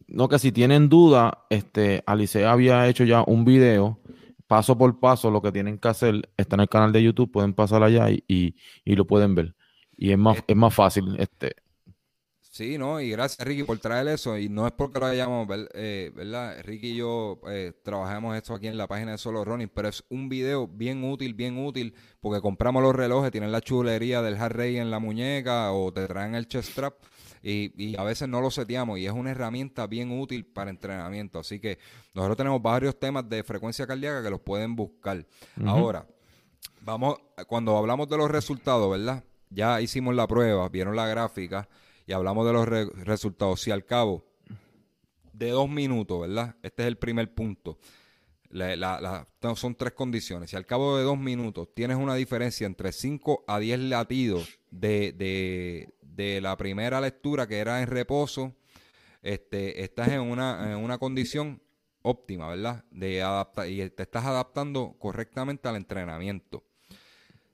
no 0.08 0.28
que 0.28 0.40
si 0.40 0.52
tienen 0.52 0.90
duda, 0.90 1.46
este, 1.50 2.04
Alice 2.06 2.46
había 2.46 2.88
hecho 2.88 3.04
ya 3.04 3.24
un 3.26 3.46
video 3.46 4.00
paso 4.52 4.78
por 4.78 5.00
paso 5.00 5.32
lo 5.32 5.42
que 5.42 5.50
tienen 5.54 5.78
que 5.78 5.88
hacer 5.88 6.30
está 6.36 6.58
en 6.58 6.60
el 6.60 6.68
canal 6.68 6.92
de 6.92 7.02
YouTube, 7.02 7.32
pueden 7.32 7.54
pasar 7.54 7.84
allá 7.84 8.10
y, 8.10 8.22
y, 8.28 8.96
lo 8.98 9.08
pueden 9.08 9.34
ver. 9.34 9.56
Y 9.96 10.12
es 10.12 10.18
más, 10.18 10.40
eh, 10.40 10.44
es 10.48 10.56
más 10.58 10.74
fácil. 10.74 11.16
Este. 11.20 11.56
Sí, 12.42 12.78
no, 12.78 13.00
y 13.00 13.12
gracias 13.12 13.48
Ricky 13.48 13.64
por 13.64 13.80
traer 13.80 14.10
eso. 14.10 14.38
Y 14.38 14.50
no 14.50 14.68
es 14.68 14.74
porque 14.74 15.00
lo 15.00 15.06
hayamos, 15.06 15.48
eh, 15.74 16.12
¿verdad? 16.14 16.58
Ricky 16.64 16.90
y 16.90 16.96
yo 16.98 17.40
eh, 17.48 17.72
trabajamos 17.82 18.36
esto 18.36 18.54
aquí 18.54 18.68
en 18.68 18.78
la 18.78 18.88
página 18.88 19.14
de 19.14 19.18
Solo 19.20 19.46
Running, 19.46 19.72
pero 19.74 19.88
es 19.88 20.04
un 20.10 20.28
video 20.28 20.68
bien 20.68 21.02
útil, 21.06 21.34
bien 21.34 21.58
útil, 21.58 21.94
porque 22.20 22.42
compramos 22.42 22.84
los 22.84 22.94
relojes, 22.94 23.32
tienen 23.32 23.54
la 23.54 23.62
chulería 23.62 24.22
del 24.22 24.36
hard 24.36 24.52
rate 24.52 24.80
en 24.80 24.92
la 24.92 25.00
muñeca 25.00 25.72
o 25.72 25.94
te 25.94 26.06
traen 26.08 26.36
el 26.36 26.50
chest 26.50 26.72
strap 26.72 26.96
y, 27.44 27.96
a 27.98 28.04
veces 28.04 28.30
no 28.30 28.40
lo 28.42 28.52
seteamos 28.52 29.00
y 29.00 29.06
es 29.06 29.12
una 29.12 29.32
herramienta 29.32 29.88
bien 29.88 30.12
útil 30.12 30.46
para 30.46 30.70
entrenamiento. 30.70 31.40
Así 31.40 31.60
que 31.60 31.80
nosotros 32.14 32.38
tenemos 32.38 32.62
varios 32.62 33.00
temas 33.00 33.28
de 33.28 33.44
frecuencia 33.44 33.88
cardíaca 33.88 34.24
que 34.24 34.30
los 34.30 34.42
pueden 34.42 34.76
buscar. 34.76 35.26
Ahora, 35.66 36.06
vamos, 36.82 37.18
cuando 37.48 37.78
hablamos 37.78 38.08
de 38.10 38.18
los 38.18 38.30
resultados, 38.30 38.92
¿verdad? 38.92 39.24
Ya 39.50 39.82
hicimos 39.82 40.16
la 40.16 40.28
prueba, 40.28 40.70
vieron 40.70 40.96
la 40.96 41.08
gráfica 41.08 41.68
y 42.06 42.14
hablamos 42.14 42.46
de 42.46 42.54
los 42.54 42.68
resultados. 43.06 43.62
Si 43.62 43.72
al 43.72 43.86
cabo 43.86 44.26
de 45.34 45.50
dos 45.50 45.70
minutos, 45.70 46.22
¿verdad? 46.22 46.56
Este 46.62 46.84
es 46.84 46.88
el 46.88 46.98
primer 46.98 47.34
punto. 47.34 47.80
son 49.56 49.76
tres 49.76 49.94
condiciones. 49.94 50.52
Si 50.52 50.56
al 50.56 50.66
cabo 50.66 50.98
de 50.98 51.04
dos 51.04 51.18
minutos 51.18 51.74
tienes 51.74 51.98
una 51.98 52.16
diferencia 52.16 52.68
entre 52.68 52.92
5 52.92 53.46
a 53.48 53.60
10 53.60 53.80
latidos 53.80 54.60
de, 54.70 55.12
de 55.14 55.94
la 56.16 56.58
primera 56.58 57.02
lectura 57.02 57.48
que 57.48 57.60
era 57.60 57.82
en 57.82 57.88
reposo, 57.88 58.54
este, 59.22 59.84
estás 59.84 60.10
en 60.10 60.22
una, 60.22 60.72
en 60.72 60.78
una 60.78 60.98
condición 60.98 61.62
óptima, 62.02 62.50
¿verdad? 62.50 62.84
De 62.92 63.22
adaptar 63.22 63.70
y 63.70 63.90
te 63.90 64.04
estás 64.04 64.26
adaptando 64.26 64.96
correctamente 65.00 65.68
al 65.68 65.76
entrenamiento. 65.76 66.64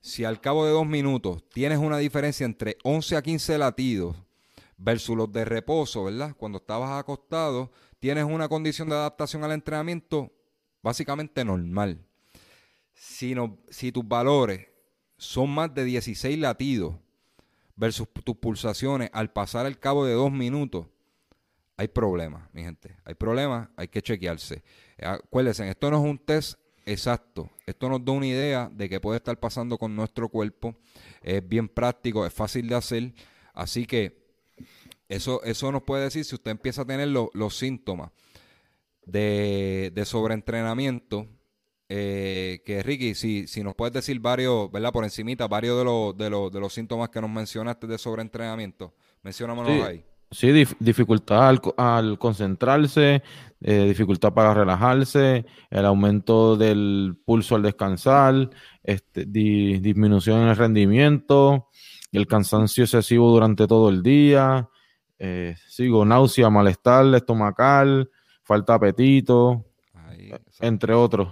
Si 0.02 0.24
al 0.24 0.40
cabo 0.40 0.66
de 0.66 0.72
dos 0.72 0.88
minutos 0.88 1.44
tienes 1.50 1.80
una 1.80 1.98
diferencia 1.98 2.46
entre 2.46 2.78
11 2.84 3.18
a 3.18 3.22
15 3.22 3.58
latidos 3.58 4.16
versus 4.78 5.18
los 5.18 5.32
de 5.32 5.44
reposo, 5.44 6.06
¿verdad? 6.06 6.36
Cuando 6.38 6.60
estabas 6.60 6.92
acostado, 6.92 7.72
tienes 8.00 8.24
una 8.24 8.48
condición 8.48 8.90
de 8.90 8.96
adaptación 8.96 9.44
al 9.44 9.52
entrenamiento 9.52 10.32
básicamente 10.82 11.44
normal. 11.44 12.00
Si, 12.94 13.36
no, 13.36 13.58
si 13.70 13.92
tus 13.92 14.08
valores 14.08 14.68
son 15.18 15.50
más 15.50 15.74
de 15.74 15.84
16 15.84 16.38
latidos 16.38 16.96
versus 17.78 18.08
tus 18.24 18.36
pulsaciones 18.36 19.10
al 19.14 19.32
pasar 19.32 19.66
el 19.66 19.80
cabo 19.80 20.06
de 20.06 20.14
dos 20.14 20.32
minutos, 20.32 20.88
hay 21.78 21.88
problemas, 21.88 22.50
mi 22.54 22.64
gente. 22.64 22.98
Hay 23.06 23.14
problemas, 23.14 23.70
hay 23.78 23.88
que 23.88 24.02
chequearse. 24.02 24.64
Acuérdense, 25.00 25.70
esto 25.70 25.92
no 25.92 25.98
es 25.98 26.10
un 26.10 26.18
test 26.18 26.60
exacto. 26.88 27.52
Esto 27.68 27.88
nos 27.88 28.04
da 28.04 28.12
una 28.14 28.26
idea 28.26 28.70
de 28.74 28.90
qué 28.90 29.00
puede 29.00 29.18
estar 29.18 29.40
pasando 29.40 29.78
con 29.78 29.96
nuestro 29.96 30.28
cuerpo. 30.28 30.76
Es 31.22 31.48
bien 31.48 31.70
práctico, 31.70 32.26
es 32.26 32.34
fácil 32.34 32.68
de 32.68 32.76
hacer. 32.76 33.14
Así 33.54 33.86
que 33.86 34.26
eso, 35.08 35.44
eso 35.44 35.72
nos 35.72 35.84
puede 35.84 36.06
decir 36.06 36.26
si 36.26 36.34
usted 36.34 36.50
empieza 36.50 36.82
a 36.82 36.86
tener 36.86 37.10
los 37.10 37.56
síntomas 37.56 38.10
de, 39.06 39.92
de 39.94 40.06
sobreentrenamiento 40.06 41.28
eh, 41.90 42.62
que 42.66 42.84
Ricky, 42.84 43.16
si, 43.16 43.48
si 43.48 43.64
nos 43.64 43.74
puedes 43.76 43.94
decir 43.94 44.20
varios, 44.20 44.72
¿verdad? 44.72 44.92
Por 44.92 45.04
encimita, 45.04 45.48
varios 45.48 45.78
de 45.78 45.84
los, 45.86 46.18
de 46.18 46.30
los, 46.30 46.52
de 46.52 46.60
los 46.60 46.74
síntomas 46.74 47.10
que 47.10 47.22
nos 47.22 47.30
mencionaste 47.30 47.88
de 47.88 47.98
sobreentrenamiento. 47.98 48.94
Menciónamelos 49.24 49.72
Sí. 49.72 49.82
ahí. 49.82 50.04
Sí, 50.30 50.48
dif- 50.50 50.76
dificultad 50.80 51.48
al, 51.48 51.62
co- 51.62 51.74
al 51.78 52.20
concentrarse, 52.20 53.24
eh, 53.62 53.84
dificultad 53.88 54.34
para 54.34 54.54
relajarse, 54.54 55.46
el 55.70 55.86
aumento 55.86 56.58
del 56.58 57.18
pulso 57.26 57.56
al 57.56 57.62
descansar, 57.64 58.50
este, 58.84 59.24
di- 59.26 59.80
disminución 59.80 60.42
en 60.42 60.48
el 60.50 60.58
rendimiento, 60.58 61.70
el 62.12 62.28
cansancio 62.28 62.84
excesivo 62.84 63.32
durante 63.32 63.68
todo 63.68 63.88
el 63.88 64.04
día, 64.04 64.68
eh, 65.18 65.56
sigo, 65.70 66.04
náusea, 66.04 66.50
malestar 66.50 67.06
estomacal, 67.16 68.10
falta 68.44 68.74
de 68.74 68.78
apetito, 68.78 69.66
Ahí, 69.94 70.32
entre 70.60 70.94
otros. 70.94 71.30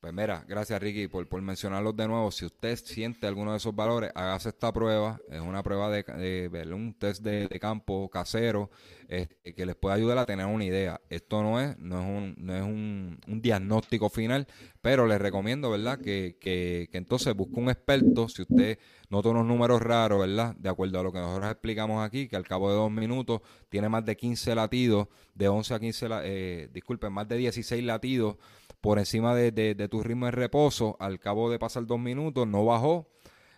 Pues 0.00 0.14
mira, 0.14 0.46
gracias 0.48 0.80
Ricky 0.80 1.08
por, 1.08 1.28
por 1.28 1.42
mencionarlos 1.42 1.94
de 1.94 2.08
nuevo. 2.08 2.30
Si 2.30 2.46
usted 2.46 2.74
siente 2.76 3.26
alguno 3.26 3.50
de 3.50 3.58
esos 3.58 3.76
valores, 3.76 4.10
hágase 4.14 4.48
esta 4.48 4.72
prueba. 4.72 5.20
Es 5.30 5.40
una 5.42 5.62
prueba 5.62 5.90
de, 5.90 6.02
de- 6.48 6.72
un 6.74 6.94
test 6.94 7.22
de, 7.22 7.46
de 7.48 7.60
campo 7.60 8.08
casero 8.08 8.70
eh, 9.10 9.28
que 9.54 9.66
les 9.66 9.76
puede 9.76 9.96
ayudar 9.96 10.16
a 10.16 10.24
tener 10.24 10.46
una 10.46 10.64
idea. 10.64 11.02
Esto 11.10 11.42
no 11.42 11.60
es, 11.60 11.76
no 11.78 12.00
es 12.00 12.06
un, 12.06 12.34
no 12.38 12.56
es 12.56 12.62
un, 12.62 13.20
un 13.28 13.42
diagnóstico 13.42 14.08
final, 14.08 14.46
pero 14.80 15.06
les 15.06 15.20
recomiendo, 15.20 15.68
¿verdad? 15.70 16.00
Que, 16.00 16.38
que, 16.40 16.88
que 16.90 16.96
entonces 16.96 17.34
busque 17.36 17.60
un 17.60 17.68
experto. 17.68 18.26
Si 18.30 18.40
usted 18.40 18.78
nota 19.10 19.28
unos 19.28 19.44
números 19.44 19.82
raros, 19.82 20.18
¿verdad? 20.20 20.56
De 20.56 20.70
acuerdo 20.70 20.98
a 20.98 21.02
lo 21.02 21.12
que 21.12 21.18
nosotros 21.18 21.50
explicamos 21.50 22.02
aquí, 22.02 22.26
que 22.26 22.36
al 22.36 22.46
cabo 22.46 22.70
de 22.70 22.76
dos 22.76 22.90
minutos 22.90 23.42
tiene 23.68 23.90
más 23.90 24.06
de 24.06 24.16
15 24.16 24.54
latidos, 24.54 25.08
de 25.34 25.48
11 25.48 25.74
a 25.74 25.78
15, 25.78 26.08
la- 26.08 26.22
eh, 26.24 26.70
disculpen, 26.72 27.12
más 27.12 27.28
de 27.28 27.36
16 27.36 27.84
latidos 27.84 28.36
por 28.80 28.98
encima 28.98 29.34
de, 29.34 29.52
de- 29.52 29.74
de 29.74 29.88
tu 29.88 30.02
ritmo 30.02 30.26
de 30.26 30.32
reposo, 30.32 30.96
al 31.00 31.18
cabo 31.18 31.50
de 31.50 31.58
pasar 31.58 31.86
dos 31.86 31.98
minutos, 32.00 32.46
no 32.46 32.64
bajó, 32.64 33.08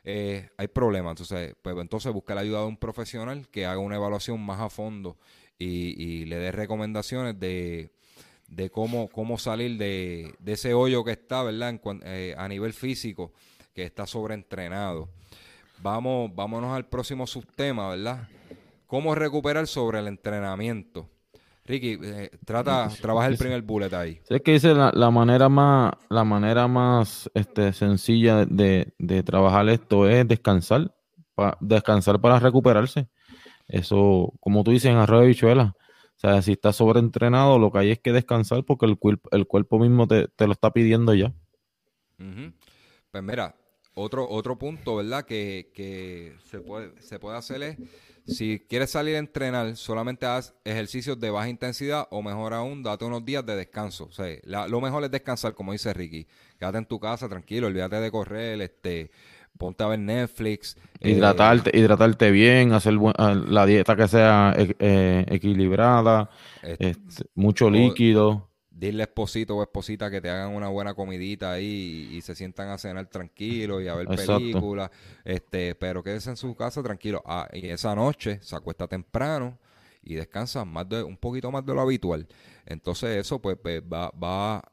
eh, 0.04 0.48
hay 0.56 0.68
problemas. 0.68 1.12
Entonces, 1.12 1.54
pues, 1.62 1.76
entonces 1.78 2.12
busca 2.12 2.34
la 2.34 2.40
ayuda 2.40 2.60
de 2.60 2.66
un 2.66 2.76
profesional 2.76 3.48
que 3.48 3.66
haga 3.66 3.78
una 3.78 3.96
evaluación 3.96 4.40
más 4.40 4.60
a 4.60 4.68
fondo 4.68 5.16
y, 5.58 6.24
le 6.24 6.36
dé 6.36 6.50
recomendaciones 6.50 7.38
de, 7.38 7.92
de 8.48 8.70
cómo, 8.70 9.08
cómo 9.08 9.38
salir 9.38 9.78
de, 9.78 10.34
de 10.40 10.52
ese 10.52 10.74
hoyo 10.74 11.04
que 11.04 11.12
está, 11.12 11.44
¿verdad? 11.44 11.80
Eh, 12.04 12.34
a 12.36 12.48
nivel 12.48 12.72
físico, 12.72 13.32
que 13.74 13.84
está 13.84 14.06
sobreentrenado. 14.06 15.08
Vamos, 15.78 16.34
vámonos 16.34 16.74
al 16.74 16.88
próximo 16.88 17.26
subtema, 17.28 17.88
¿verdad? 17.90 18.28
¿Cómo 18.88 19.14
recuperar 19.14 19.66
sobre 19.68 20.00
el 20.00 20.08
entrenamiento? 20.08 21.08
Ricky, 21.64 21.98
eh, 22.02 22.30
trata, 22.44 22.90
trabaja 23.00 23.28
el 23.28 23.36
primer 23.36 23.62
bullet 23.62 23.92
ahí. 23.94 24.20
Es 24.28 24.40
que 24.42 24.52
dice 24.52 24.74
la, 24.74 24.90
la 24.94 25.10
manera 25.10 25.48
más, 25.48 25.92
la 26.08 26.24
manera 26.24 26.66
más 26.66 27.30
este, 27.34 27.72
sencilla 27.72 28.44
de, 28.44 28.92
de 28.98 29.22
trabajar 29.22 29.68
esto 29.68 30.08
es 30.08 30.26
descansar, 30.26 30.92
pa- 31.34 31.56
descansar 31.60 32.20
para 32.20 32.38
recuperarse. 32.40 33.08
Eso, 33.68 34.32
como 34.40 34.64
tú 34.64 34.72
dices, 34.72 34.90
en 34.90 34.96
arroz 34.98 35.22
de 35.22 35.28
bichuela. 35.28 35.76
O 36.16 36.18
sea, 36.22 36.42
si 36.42 36.52
estás 36.52 36.76
sobreentrenado, 36.76 37.58
lo 37.58 37.70
que 37.72 37.78
hay 37.78 37.90
es 37.92 37.98
que 38.00 38.12
descansar 38.12 38.64
porque 38.64 38.86
el, 38.86 38.98
el 39.30 39.46
cuerpo 39.46 39.78
mismo 39.78 40.06
te, 40.06 40.28
te 40.28 40.46
lo 40.46 40.52
está 40.52 40.72
pidiendo 40.72 41.14
ya. 41.14 41.32
Pues 43.10 43.22
mira, 43.24 43.54
otro, 43.94 44.28
otro 44.28 44.58
punto, 44.58 44.96
¿verdad? 44.96 45.24
Que, 45.24 45.70
que 45.74 46.34
se, 46.44 46.60
puede, 46.60 47.00
se 47.00 47.18
puede 47.18 47.36
hacer 47.36 47.62
es, 47.62 47.78
si 48.26 48.60
quieres 48.68 48.90
salir 48.90 49.16
a 49.16 49.18
entrenar, 49.18 49.76
solamente 49.76 50.26
haz 50.26 50.54
ejercicios 50.64 51.18
de 51.18 51.30
baja 51.30 51.48
intensidad 51.48 52.06
o 52.10 52.22
mejor 52.22 52.54
aún, 52.54 52.82
date 52.82 53.04
unos 53.04 53.24
días 53.24 53.44
de 53.44 53.56
descanso. 53.56 54.04
O 54.04 54.12
sea, 54.12 54.26
la- 54.44 54.68
lo 54.68 54.80
mejor 54.80 55.02
es 55.04 55.10
descansar, 55.10 55.54
como 55.54 55.72
dice 55.72 55.92
Ricky. 55.92 56.26
Quédate 56.58 56.78
en 56.78 56.86
tu 56.86 57.00
casa, 57.00 57.28
tranquilo, 57.28 57.66
olvídate 57.66 57.96
de 57.96 58.10
correr, 58.10 58.60
este, 58.62 59.10
ponte 59.58 59.82
a 59.84 59.88
ver 59.88 59.98
Netflix. 59.98 60.76
eh, 61.00 61.10
Hidratarte, 61.10 61.76
hidratarte 61.76 62.30
bien, 62.30 62.72
hacer 62.72 62.96
buen- 62.96 63.14
ah, 63.18 63.34
la 63.34 63.66
dieta 63.66 63.96
que 63.96 64.06
sea 64.06 64.54
e- 64.56 64.76
eh, 64.78 65.24
equilibrada, 65.28 66.30
este, 66.62 67.24
mucho 67.34 67.68
líquido. 67.70 68.51
Dile 68.82 69.04
esposito 69.04 69.56
o 69.56 69.62
esposita 69.62 70.10
que 70.10 70.20
te 70.20 70.28
hagan 70.28 70.52
una 70.56 70.68
buena 70.68 70.92
comidita 70.92 71.52
ahí 71.52 72.08
y, 72.10 72.16
y 72.16 72.20
se 72.20 72.34
sientan 72.34 72.68
a 72.68 72.78
cenar 72.78 73.06
tranquilos 73.06 73.80
y 73.80 73.86
a 73.86 73.94
ver 73.94 74.08
Exacto. 74.10 74.40
películas, 74.40 74.90
este, 75.24 75.76
pero 75.76 76.02
quédese 76.02 76.30
en 76.30 76.36
su 76.36 76.52
casa 76.56 76.82
tranquilo. 76.82 77.22
Ah, 77.24 77.48
y 77.52 77.68
esa 77.68 77.94
noche 77.94 78.40
se 78.42 78.56
acuesta 78.56 78.88
temprano 78.88 79.56
y 80.02 80.14
descansa 80.14 80.64
más 80.64 80.88
de, 80.88 81.00
un 81.04 81.16
poquito 81.16 81.52
más 81.52 81.64
de 81.64 81.74
lo 81.74 81.80
habitual. 81.80 82.26
Entonces 82.66 83.18
eso 83.18 83.38
pues, 83.38 83.56
pues, 83.62 83.82
va, 83.82 84.10
va 84.10 84.56
a 84.56 84.64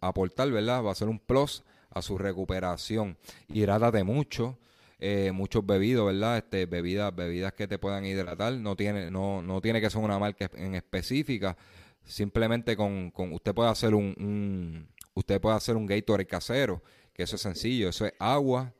aportar, 0.00 0.50
¿verdad? 0.50 0.82
Va 0.82 0.90
a 0.90 0.96
ser 0.96 1.06
un 1.06 1.20
plus 1.20 1.62
a 1.90 2.02
su 2.02 2.18
recuperación. 2.18 3.16
Hidrátate 3.46 4.02
mucho, 4.02 4.58
eh, 4.98 5.30
muchos 5.32 5.64
bebidos, 5.64 6.06
¿verdad? 6.06 6.38
Este, 6.38 6.66
bebidas, 6.66 7.14
bebidas 7.14 7.52
que 7.52 7.68
te 7.68 7.78
puedan 7.78 8.04
hidratar. 8.04 8.54
No 8.54 8.74
tiene, 8.74 9.08
no, 9.08 9.40
no 9.40 9.60
tiene 9.60 9.80
que 9.80 9.88
ser 9.88 10.02
una 10.02 10.18
marca 10.18 10.50
en 10.56 10.74
específica. 10.74 11.56
Simplemente 12.06 12.76
con, 12.76 13.10
con 13.10 13.32
usted 13.32 13.54
puede 13.54 13.68
hacer 13.68 13.94
un, 13.94 14.14
un- 14.18 14.88
usted 15.14 15.40
puede 15.40 15.56
hacer 15.56 15.76
un 15.76 15.86
Gatorade 15.86 16.26
casero, 16.26 16.82
que 17.12 17.24
eso 17.24 17.36
es 17.36 17.42
sencillo, 17.42 17.88
eso 17.88 18.06
es 18.06 18.12
agua, 18.18 18.72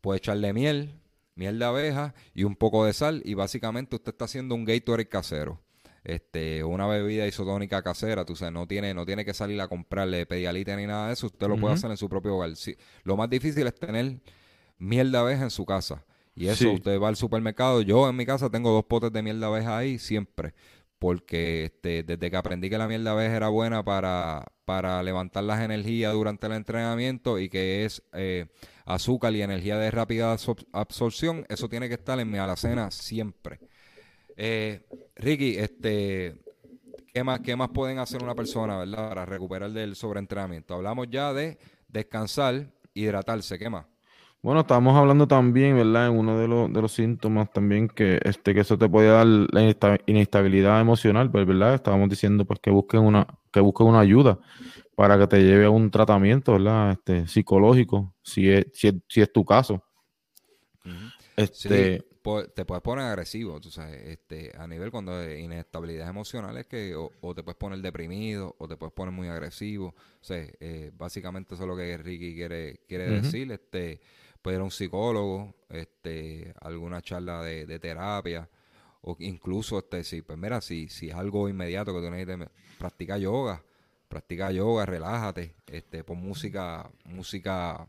puede 0.00 0.18
echarle 0.18 0.52
miel, 0.52 0.92
miel 1.34 1.58
de 1.58 1.64
abeja 1.64 2.14
y 2.34 2.44
un 2.44 2.56
poco 2.56 2.84
de 2.84 2.92
sal 2.92 3.22
y 3.24 3.34
básicamente 3.34 3.94
usted 3.96 4.12
está 4.12 4.24
haciendo 4.24 4.54
un 4.54 4.64
Gatorade 4.64 5.08
casero. 5.08 5.60
Este, 6.04 6.64
una 6.64 6.86
bebida 6.86 7.26
isotónica 7.26 7.82
casera, 7.82 8.24
tú 8.24 8.34
sabes, 8.34 8.54
no 8.54 8.66
tiene, 8.66 8.94
no 8.94 9.04
tiene 9.04 9.24
que 9.24 9.34
salir 9.34 9.60
a 9.60 9.68
comprarle 9.68 10.24
pedialite 10.26 10.74
ni 10.76 10.86
nada 10.86 11.08
de 11.08 11.12
eso, 11.12 11.26
usted 11.26 11.46
lo 11.48 11.56
puede 11.58 11.74
hacer 11.74 11.90
en 11.90 11.96
su 11.96 12.08
propio 12.08 12.34
hogar. 12.36 12.56
Sí, 12.56 12.76
lo 13.04 13.16
más 13.16 13.28
difícil 13.28 13.66
es 13.66 13.74
tener 13.74 14.18
miel 14.78 15.12
de 15.12 15.18
abeja 15.18 15.42
en 15.42 15.50
su 15.50 15.66
casa. 15.66 16.04
Y 16.34 16.46
eso, 16.46 16.64
Sí. 16.64 16.66
usted 16.68 17.00
va 17.00 17.08
al 17.08 17.16
supermercado. 17.16 17.82
Yo 17.82 18.08
en 18.08 18.14
mi 18.16 18.24
casa 18.24 18.48
tengo 18.48 18.70
dos 18.70 18.84
potes 18.84 19.12
de 19.12 19.22
miel 19.22 19.40
de 19.40 19.46
abeja 19.46 19.76
ahí 19.76 19.98
siempre. 19.98 20.54
Porque 20.98 21.64
este, 21.64 22.02
desde 22.02 22.30
que 22.30 22.36
aprendí 22.36 22.68
que 22.68 22.78
la 22.78 22.88
miel 22.88 23.04
de 23.04 23.10
abeja 23.10 23.36
era 23.36 23.48
buena 23.48 23.84
para, 23.84 24.44
para 24.64 25.02
levantar 25.02 25.44
las 25.44 25.60
energías 25.60 26.12
durante 26.12 26.46
el 26.46 26.54
entrenamiento 26.54 27.38
y 27.38 27.48
que 27.48 27.84
es 27.84 28.02
eh, 28.12 28.46
azúcar 28.84 29.32
y 29.34 29.42
energía 29.42 29.78
de 29.78 29.90
rápida 29.92 30.34
absor- 30.34 30.66
absorción, 30.72 31.46
eso 31.48 31.68
tiene 31.68 31.88
que 31.88 31.94
estar 31.94 32.18
en 32.18 32.30
mi 32.30 32.38
alacena 32.38 32.90
siempre. 32.90 33.60
Eh, 34.36 34.86
Ricky, 35.16 35.56
este, 35.56 36.42
¿qué 37.12 37.22
más, 37.22 37.40
¿qué 37.40 37.54
más 37.54 37.70
pueden 37.70 37.98
hacer 37.98 38.22
una 38.22 38.34
persona, 38.34 38.78
verdad, 38.78 39.08
para 39.08 39.26
recuperar 39.26 39.70
del 39.70 39.94
sobreentrenamiento? 39.94 40.74
Hablamos 40.74 41.08
ya 41.10 41.32
de 41.32 41.58
descansar, 41.88 42.72
hidratarse, 42.92 43.58
¿qué 43.58 43.70
más? 43.70 43.86
Bueno, 44.40 44.60
estábamos 44.60 44.96
hablando 44.96 45.26
también, 45.26 45.76
¿verdad? 45.76 46.06
En 46.08 46.16
uno 46.18 46.38
de 46.38 46.46
los, 46.46 46.72
de 46.72 46.80
los 46.80 46.92
síntomas 46.92 47.52
también 47.52 47.88
que, 47.88 48.20
este, 48.24 48.54
que 48.54 48.60
eso 48.60 48.78
te 48.78 48.88
puede 48.88 49.08
dar 49.08 49.26
la 49.26 49.62
inesta- 49.62 49.98
inestabilidad 50.06 50.80
emocional, 50.80 51.30
pues, 51.30 51.44
¿verdad? 51.46 51.74
Estábamos 51.74 52.08
diciendo 52.08 52.44
pues 52.44 52.60
que 52.60 52.70
busquen 52.70 53.00
una, 53.00 53.26
que 53.52 53.60
busquen 53.60 53.88
una 53.88 54.00
ayuda 54.00 54.38
para 54.96 55.18
que 55.18 55.26
te 55.28 55.42
lleve 55.42 55.66
a 55.66 55.70
un 55.70 55.90
tratamiento, 55.90 56.52
¿verdad? 56.52 56.92
Este, 56.92 57.26
psicológico, 57.28 58.14
si 58.22 58.50
es, 58.50 58.66
si 58.74 58.88
es, 58.88 58.94
si 59.08 59.22
es 59.22 59.32
tu 59.32 59.44
caso. 59.44 59.82
Este, 61.36 61.98
Sí, 62.00 62.04
te 62.54 62.64
puedes 62.66 62.82
poner 62.82 63.06
agresivo, 63.06 63.60
tú 63.60 63.70
sabes, 63.70 64.02
este, 64.06 64.52
a 64.58 64.66
nivel 64.66 64.90
cuando 64.90 65.16
hay 65.16 65.40
inestabilidad 65.40 66.08
emocional 66.08 66.56
es 66.58 66.66
que 66.66 66.94
o, 66.94 67.10
o 67.20 67.34
te 67.34 67.42
puedes 67.42 67.56
poner 67.56 67.78
deprimido 67.80 68.54
o 68.58 68.68
te 68.68 68.76
puedes 68.76 68.92
poner 68.92 69.12
muy 69.14 69.28
agresivo, 69.28 69.88
o 70.20 70.24
sea, 70.24 70.44
eh, 70.60 70.90
básicamente 70.94 71.54
eso 71.54 71.64
es 71.64 71.68
lo 71.68 71.76
que 71.76 71.96
Ricky 71.96 72.34
quiere, 72.34 72.80
quiere 72.86 73.04
decir, 73.04 73.50
este, 73.52 74.00
puede 74.42 74.56
ir 74.56 74.60
a 74.60 74.64
un 74.64 74.70
psicólogo, 74.70 75.54
este, 75.68 76.54
alguna 76.60 77.02
charla 77.02 77.42
de, 77.42 77.66
de 77.66 77.78
terapia, 77.78 78.48
o 79.00 79.16
incluso, 79.20 79.78
este, 79.78 80.04
si, 80.04 80.22
pues 80.22 80.38
mira, 80.38 80.60
si, 80.60 80.88
si 80.88 81.08
es 81.08 81.14
algo 81.14 81.48
inmediato 81.48 81.94
que 81.94 82.00
tú 82.00 82.10
necesites, 82.10 82.48
practica 82.78 83.18
yoga, 83.18 83.62
practica 84.08 84.50
yoga, 84.50 84.86
relájate, 84.86 85.54
este, 85.66 86.04
pon 86.04 86.18
música, 86.18 86.90
música, 87.04 87.88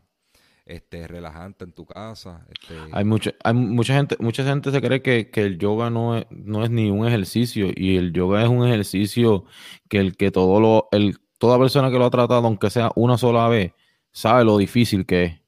este, 0.66 1.08
relajante 1.08 1.64
en 1.64 1.72
tu 1.72 1.84
casa, 1.84 2.46
este, 2.50 2.74
Hay 2.92 3.04
mucha, 3.04 3.32
hay 3.42 3.54
mucha 3.54 3.94
gente, 3.94 4.16
mucha 4.20 4.44
gente 4.44 4.70
se 4.70 4.80
cree 4.80 5.02
que, 5.02 5.30
que 5.30 5.42
el 5.42 5.58
yoga 5.58 5.90
no 5.90 6.16
es, 6.16 6.26
no 6.30 6.62
es 6.62 6.70
ni 6.70 6.90
un 6.90 7.06
ejercicio 7.06 7.70
y 7.74 7.96
el 7.96 8.12
yoga 8.12 8.42
es 8.42 8.48
un 8.48 8.66
ejercicio 8.66 9.44
que 9.88 9.98
el 9.98 10.16
que 10.16 10.30
todo 10.30 10.60
lo, 10.60 10.88
el, 10.92 11.18
toda 11.38 11.58
persona 11.58 11.90
que 11.90 11.98
lo 11.98 12.04
ha 12.04 12.10
tratado, 12.10 12.46
aunque 12.46 12.70
sea 12.70 12.92
una 12.94 13.18
sola 13.18 13.48
vez, 13.48 13.72
sabe 14.12 14.44
lo 14.44 14.58
difícil 14.58 15.06
que 15.06 15.24
es 15.24 15.39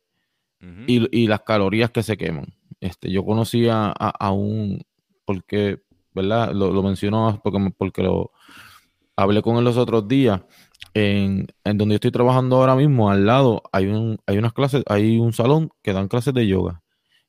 Ujú. 0.63 0.85
y, 0.87 1.27
las 1.27 1.41
calorías 1.43 1.91
que 1.91 2.03
se 2.03 2.17
queman. 2.17 2.55
Este, 2.81 3.11
yo 3.11 3.25
conocí 3.25 3.69
a, 3.71 3.93
un, 4.33 4.83
porque, 5.25 5.83
¿verdad? 6.15 6.53
Lo, 6.53 6.73
lo 6.73 6.83
menciono 6.83 7.41
porque, 7.43 7.59
porque 7.77 8.03
lo 8.03 8.31
hablé 9.17 9.43
con 9.43 9.57
él 9.57 9.65
los 9.65 9.77
otros 9.77 10.07
días. 10.09 10.41
En, 10.95 11.47
en 11.65 11.79
donde 11.79 11.95
yo 11.95 11.97
estoy 11.97 12.11
trabajando 12.11 12.57
ahora 12.57 12.75
mismo, 12.77 13.11
al 13.11 13.25
lado 13.25 13.63
hay 13.73 13.87
un, 13.87 14.19
hay 14.27 14.37
unas 14.39 14.53
clases, 14.53 14.83
hay 14.89 15.19
un 15.19 15.33
salón 15.33 15.71
que 15.83 15.93
dan 15.93 16.09
clases 16.09 16.35
de 16.35 16.47
yoga. 16.47 16.83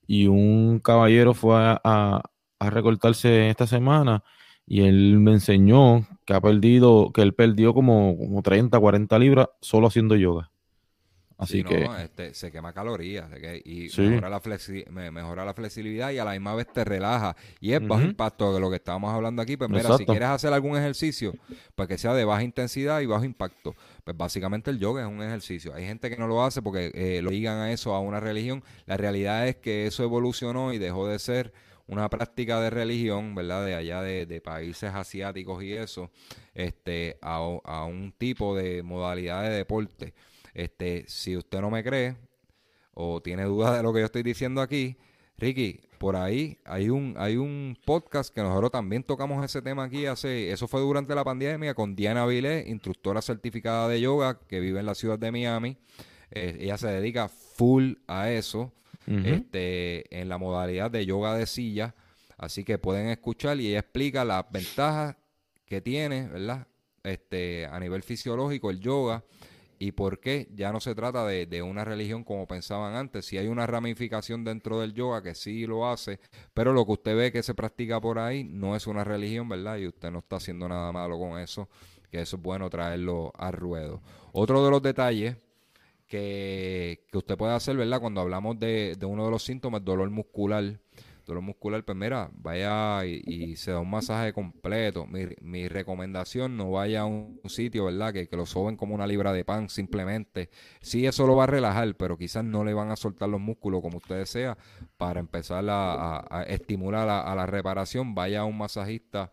Y 0.05 0.27
un 0.27 0.79
caballero 0.79 1.33
fue 1.33 1.55
a, 1.55 1.79
a- 1.83 2.21
a 2.59 2.69
recortarse 2.69 3.49
esta 3.49 3.67
semana 3.67 4.23
y 4.65 4.81
él 4.83 5.19
me 5.19 5.31
enseñó 5.33 6.07
que 6.25 6.33
ha 6.33 6.39
perdido, 6.39 7.11
que 7.13 7.21
él 7.21 7.33
perdió 7.33 7.73
como, 7.73 8.15
como 8.17 8.41
30, 8.41 8.79
40 8.79 9.19
libras 9.19 9.49
solo 9.61 9.87
haciendo 9.87 10.15
yoga. 10.15 10.49
Así 11.37 11.63
que 11.63 11.87
este, 12.01 12.33
se 12.33 12.51
quema 12.51 12.73
calorías 12.73 13.29
y 13.65 13.89
mejora, 13.97 14.29
la 14.29 15.11
mejora 15.11 15.45
la 15.45 15.53
flexibilidad 15.53 16.11
y 16.11 16.19
a 16.19 16.25
la 16.25 16.31
misma 16.31 16.55
vez 16.55 16.67
te 16.71 16.83
relaja. 16.83 17.35
Y 17.59 17.73
es 17.73 17.85
bajo 17.85 18.01
impacto 18.01 18.53
de 18.53 18.59
lo 18.59 18.69
que 18.69 18.77
estábamos 18.77 19.13
hablando 19.13 19.41
aquí. 19.41 19.57
Pues 19.57 19.69
mira, 19.69 19.97
si 19.97 20.05
quieres 20.05 20.29
hacer 20.29 20.53
algún 20.53 20.77
ejercicio, 20.77 21.33
pues 21.75 21.87
que 21.87 21.97
sea 21.97 22.13
de 22.13 22.25
baja 22.25 22.43
intensidad 22.43 23.01
y 23.01 23.05
bajo 23.05 23.25
impacto. 23.25 23.75
Pues 24.03 24.15
básicamente 24.15 24.69
el 24.71 24.79
yoga 24.79 25.01
es 25.01 25.07
un 25.07 25.21
ejercicio. 25.21 25.73
Hay 25.73 25.85
gente 25.85 26.09
que 26.09 26.17
no 26.17 26.27
lo 26.27 26.43
hace 26.43 26.61
porque 26.61 26.91
eh, 26.93 27.21
lo 27.21 27.31
digan 27.31 27.59
a 27.59 27.71
eso, 27.71 27.93
a 27.93 27.99
una 27.99 28.19
religión. 28.19 28.63
La 28.85 28.97
realidad 28.97 29.47
es 29.47 29.55
que 29.57 29.87
eso 29.87 30.03
evolucionó 30.03 30.73
y 30.73 30.77
dejó 30.77 31.07
de 31.07 31.19
ser 31.19 31.53
una 31.87 32.09
práctica 32.09 32.61
de 32.61 32.69
religión, 32.69 33.35
¿verdad? 33.35 33.65
De 33.65 33.75
allá 33.75 34.01
de, 34.01 34.41
países 34.41 34.93
asiáticos 34.93 35.63
y 35.63 35.73
eso, 35.73 36.11
este, 36.53 37.17
a, 37.21 37.37
a 37.63 37.85
un 37.85 38.13
tipo 38.17 38.55
de 38.55 38.83
modalidad 38.83 39.43
de 39.43 39.49
deporte. 39.49 40.13
Este, 40.53 41.05
si 41.07 41.35
usted 41.35 41.61
no 41.61 41.69
me 41.69 41.83
cree 41.83 42.15
o 42.93 43.21
tiene 43.21 43.43
dudas 43.43 43.75
de 43.75 43.83
lo 43.83 43.91
que 43.93 43.99
yo 43.99 44.05
estoy 44.05 44.23
diciendo 44.23 44.61
aquí, 44.61 44.97
Ricky, 45.37 45.81
por 45.97 46.15
ahí 46.15 46.59
hay 46.65 46.89
un, 46.89 47.15
hay 47.17 47.37
un 47.37 47.77
podcast 47.85 48.33
que 48.33 48.41
nosotros 48.41 48.71
también 48.71 49.03
tocamos 49.03 49.43
ese 49.43 49.61
tema 49.61 49.85
aquí 49.85 50.05
hace, 50.05 50.51
eso 50.51 50.67
fue 50.67 50.81
durante 50.81 51.15
la 51.15 51.23
pandemia 51.23 51.73
con 51.73 51.95
Diana 51.95 52.25
Vilés, 52.25 52.67
instructora 52.67 53.21
certificada 53.21 53.87
de 53.87 54.01
yoga 54.01 54.39
que 54.47 54.59
vive 54.59 54.79
en 54.79 54.85
la 54.85 54.95
ciudad 54.95 55.17
de 55.17 55.31
Miami. 55.31 55.77
Eh, 56.29 56.57
ella 56.61 56.77
se 56.77 56.87
dedica 56.87 57.27
full 57.27 57.93
a 58.07 58.31
eso, 58.31 58.71
este, 59.05 60.19
en 60.19 60.29
la 60.29 60.37
modalidad 60.37 60.89
de 60.89 61.05
yoga 61.05 61.35
de 61.35 61.45
silla. 61.45 61.95
Así 62.37 62.63
que 62.63 62.77
pueden 62.77 63.07
escuchar 63.07 63.59
y 63.59 63.69
ella 63.69 63.79
explica 63.79 64.23
las 64.23 64.49
ventajas 64.51 65.15
que 65.65 65.81
tiene, 65.81 66.27
¿verdad? 66.27 66.67
Este, 67.03 67.65
a 67.65 67.79
nivel 67.79 68.03
fisiológico, 68.03 68.69
el 68.69 68.79
yoga 68.79 69.23
y 69.83 69.91
por 69.91 70.21
qué 70.21 70.47
ya 70.55 70.71
no 70.71 70.79
se 70.79 70.95
trata 70.95 71.27
de, 71.27 71.61
una 71.61 71.83
religión 71.83 72.23
como 72.23 72.47
pensaban 72.47 72.95
antes. 72.95 73.25
Si 73.25 73.37
hay 73.37 73.47
una 73.47 73.67
ramificación 73.67 74.45
dentro 74.45 74.79
del 74.79 74.93
yoga 74.93 75.21
que 75.21 75.35
sí 75.35 75.67
lo 75.67 75.89
hace, 75.89 76.21
pero 76.53 76.71
lo 76.71 76.85
que 76.85 76.93
usted 76.93 77.17
ve 77.17 77.31
que 77.33 77.43
se 77.43 77.53
practica 77.53 77.99
por 77.99 78.17
ahí 78.17 78.45
no 78.45 78.77
es 78.77 78.87
una 78.87 79.03
religión, 79.03 79.49
¿verdad? 79.49 79.75
Y 79.75 79.87
usted 79.87 80.09
no 80.09 80.19
está 80.19 80.37
haciendo 80.37 80.69
nada 80.69 80.89
malo 80.93 81.19
con 81.19 81.37
eso, 81.37 81.67
que 82.09 82.21
eso 82.21 82.37
es 82.37 82.41
bueno 82.41 82.69
traerlo 82.69 83.33
al 83.35 83.51
ruedo. 83.51 84.01
Otro 84.31 84.63
de 84.63 84.71
los 84.71 84.81
detalles 84.81 85.35
que, 86.07 87.03
que 87.11 87.17
usted 87.17 87.35
puede 87.35 87.51
hacer, 87.51 87.75
¿verdad? 87.75 87.99
Cuando 87.99 88.21
hablamos 88.21 88.57
de, 88.57 88.95
de 88.97 89.05
uno 89.05 89.25
de 89.25 89.31
los 89.31 89.43
síntomas, 89.43 89.83
dolor 89.83 90.09
muscular 90.09 90.79
dolor 91.25 91.41
muscular, 91.41 91.83
pues 91.85 91.97
mira, 91.97 92.29
vaya 92.33 93.05
y, 93.05 93.55
se 93.55 93.71
da 93.71 93.79
un 93.79 93.89
masaje 93.89 94.33
completo. 94.33 95.05
Mi, 95.05 95.27
mi, 95.41 95.67
recomendación, 95.67 96.57
no 96.57 96.71
vaya 96.71 97.01
a 97.01 97.05
un, 97.05 97.39
sitio, 97.45 97.85
¿verdad? 97.85 98.13
Que, 98.13 98.27
que, 98.27 98.35
lo 98.35 98.45
soben 98.45 98.75
como 98.75 98.93
una 98.93 99.07
libra 99.07 99.31
de 99.31 99.45
pan 99.45 99.69
simplemente. 99.69 100.49
Sí, 100.81 101.05
eso 101.05 101.25
lo 101.25 101.35
va 101.35 101.45
a 101.45 101.47
relajar, 101.47 101.95
pero 101.95 102.17
quizás 102.17 102.43
no 102.43 102.63
le 102.63 102.73
van 102.73 102.91
a 102.91 102.95
soltar 102.95 103.29
los 103.29 103.39
músculos 103.39 103.81
como 103.81 103.97
usted 103.97 104.17
desea 104.17 104.57
para 104.97 105.19
empezar 105.19 105.63
a, 105.69 106.45
estimular 106.47 107.07
a, 107.09 107.33
la 107.35 107.45
reparación. 107.45 108.13
Vaya 108.15 108.41
a 108.41 108.45
un 108.45 108.57
masajista 108.57 109.31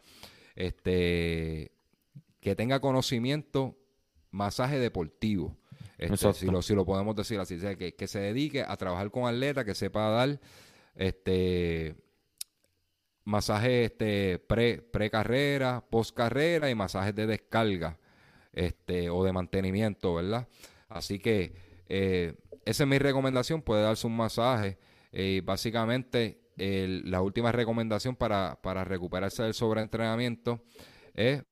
este, 0.55 1.73
que 2.41 2.55
tenga 2.55 2.81
conocimiento, 2.81 3.77
masaje 4.31 4.79
deportivo. 4.79 5.57
Este, 5.99 6.33
si, 6.33 6.47
lo, 6.47 6.63
si 6.63 6.75
lo 6.75 6.87
podemos 6.87 7.15
decir 7.15 7.39
así, 7.41 7.59
que, 7.77 7.95
que 7.95 8.07
se 8.07 8.21
dedique 8.21 8.63
a 8.63 8.77
trabajar 8.77 9.11
con 9.11 9.27
atletas, 9.27 9.65
que 9.65 9.75
sepa 9.75 10.09
dar 10.09 10.41
este 10.95 11.97
masajes 13.25 13.91
este, 13.91 14.39
pre, 14.39 14.83
pre 14.83 15.11
carrera, 15.11 15.85
post 15.89 16.17
carrera 16.17 16.69
y 16.71 16.75
masajes 16.75 17.15
de 17.15 17.27
descarga 17.27 17.99
este, 18.53 19.11
o 19.11 19.25
de 19.25 19.33
mantenimiento, 19.33 20.15
¿verdad? 20.15 20.49
Así 20.89 21.19
que 21.19 21.55
eh, 21.89 22.35
esa 22.65 22.83
es 22.85 22.89
mi 22.89 22.99
recomendación, 22.99 23.63
puede 23.63 23.83
darse 23.83 24.07
un 24.07 24.17
masaje. 24.17 24.79
y 25.13 25.41
básicamente, 25.41 26.41
la 26.57 27.23
última 27.23 27.53
recomendación 27.53 28.15
para, 28.17 28.61
para 28.61 28.85
recuperarse 28.85 29.43
del 29.43 29.55
sobreentrenamiento 29.55 30.63
es 31.15 31.43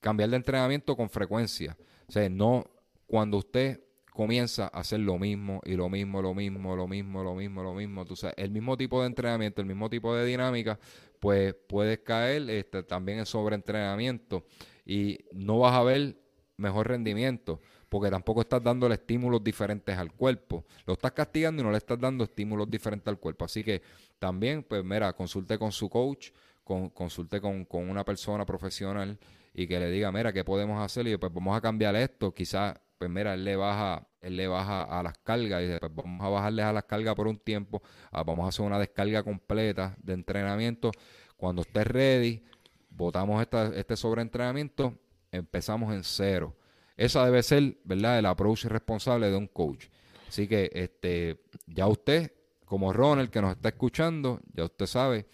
cambiar 0.00 0.30
de 0.30 0.36
entrenamiento 0.36 0.96
con 0.96 1.08
frecuencia. 1.08 1.76
O 2.08 2.12
sea, 2.12 2.28
no 2.28 2.64
cuando 3.06 3.36
usted 3.36 3.80
comienza 4.20 4.64
a 4.66 4.80
hacer 4.80 5.00
lo 5.00 5.18
mismo 5.18 5.62
y 5.64 5.76
lo 5.76 5.88
mismo, 5.88 6.20
lo 6.20 6.34
mismo, 6.34 6.76
lo 6.76 6.86
mismo, 6.86 7.24
lo 7.24 7.34
mismo, 7.34 7.62
lo 7.62 7.72
mismo. 7.72 8.04
Tú 8.04 8.16
sabes, 8.16 8.34
el 8.36 8.50
mismo 8.50 8.76
tipo 8.76 9.00
de 9.00 9.06
entrenamiento, 9.06 9.62
el 9.62 9.66
mismo 9.66 9.88
tipo 9.88 10.14
de 10.14 10.26
dinámica, 10.26 10.78
pues 11.18 11.54
puedes 11.54 12.00
caer 12.00 12.50
este, 12.50 12.82
también 12.82 13.20
en 13.20 13.24
sobreentrenamiento 13.24 14.44
y 14.84 15.20
no 15.32 15.60
vas 15.60 15.72
a 15.72 15.82
ver 15.84 16.18
mejor 16.58 16.88
rendimiento 16.88 17.62
porque 17.88 18.10
tampoco 18.10 18.42
estás 18.42 18.62
dándole 18.62 18.96
estímulos 18.96 19.42
diferentes 19.42 19.96
al 19.96 20.12
cuerpo. 20.12 20.66
Lo 20.84 20.92
estás 20.92 21.12
castigando 21.12 21.62
y 21.62 21.64
no 21.64 21.70
le 21.70 21.78
estás 21.78 21.98
dando 21.98 22.24
estímulos 22.24 22.70
diferentes 22.70 23.08
al 23.08 23.18
cuerpo. 23.18 23.46
Así 23.46 23.64
que 23.64 23.80
también, 24.18 24.62
pues 24.64 24.84
mira, 24.84 25.14
consulte 25.14 25.58
con 25.58 25.72
su 25.72 25.88
coach, 25.88 26.28
con, 26.62 26.90
consulte 26.90 27.40
con, 27.40 27.64
con 27.64 27.88
una 27.88 28.04
persona 28.04 28.44
profesional 28.44 29.18
y 29.54 29.66
que 29.66 29.80
le 29.80 29.90
diga, 29.90 30.12
mira, 30.12 30.30
¿qué 30.30 30.44
podemos 30.44 30.78
hacer? 30.78 31.08
Y 31.08 31.16
pues 31.16 31.32
vamos 31.32 31.56
a 31.56 31.62
cambiar 31.62 31.96
esto. 31.96 32.34
Quizás, 32.34 32.78
pues 33.00 33.10
mira, 33.10 33.32
él 33.32 33.44
le 33.44 33.56
baja 33.56 34.06
él 34.20 34.36
le 34.36 34.46
baja 34.46 34.82
a 34.82 35.02
las 35.02 35.16
cargas 35.16 35.62
y 35.62 35.68
dice, 35.68 35.80
pues 35.80 35.92
vamos 35.94 36.20
a 36.20 36.28
bajarles 36.28 36.66
a 36.66 36.72
las 36.74 36.84
cargas 36.84 37.14
por 37.14 37.28
un 37.28 37.38
tiempo, 37.38 37.82
ah, 38.12 38.22
vamos 38.22 38.44
a 38.44 38.48
hacer 38.48 38.66
una 38.66 38.78
descarga 38.78 39.22
completa 39.22 39.96
de 40.02 40.12
entrenamiento. 40.12 40.90
Cuando 41.38 41.62
esté 41.62 41.82
ready, 41.84 42.44
botamos 42.90 43.42
este 43.74 43.96
sobreentrenamiento, 43.96 44.98
empezamos 45.32 45.94
en 45.94 46.04
cero. 46.04 46.54
Esa 46.94 47.24
debe 47.24 47.42
ser, 47.42 47.78
¿verdad?, 47.84 48.18
el 48.18 48.26
approach 48.26 48.66
responsable 48.66 49.30
de 49.30 49.36
un 49.38 49.46
coach. 49.46 49.86
Así 50.28 50.46
que 50.46 50.70
este, 50.74 51.40
ya 51.66 51.86
usted, 51.86 52.34
como 52.66 52.92
Ronald 52.92 53.30
que 53.30 53.40
nos 53.40 53.52
está 53.52 53.70
escuchando, 53.70 54.40
ya 54.52 54.64
usted 54.64 54.84
sabe 54.84 55.24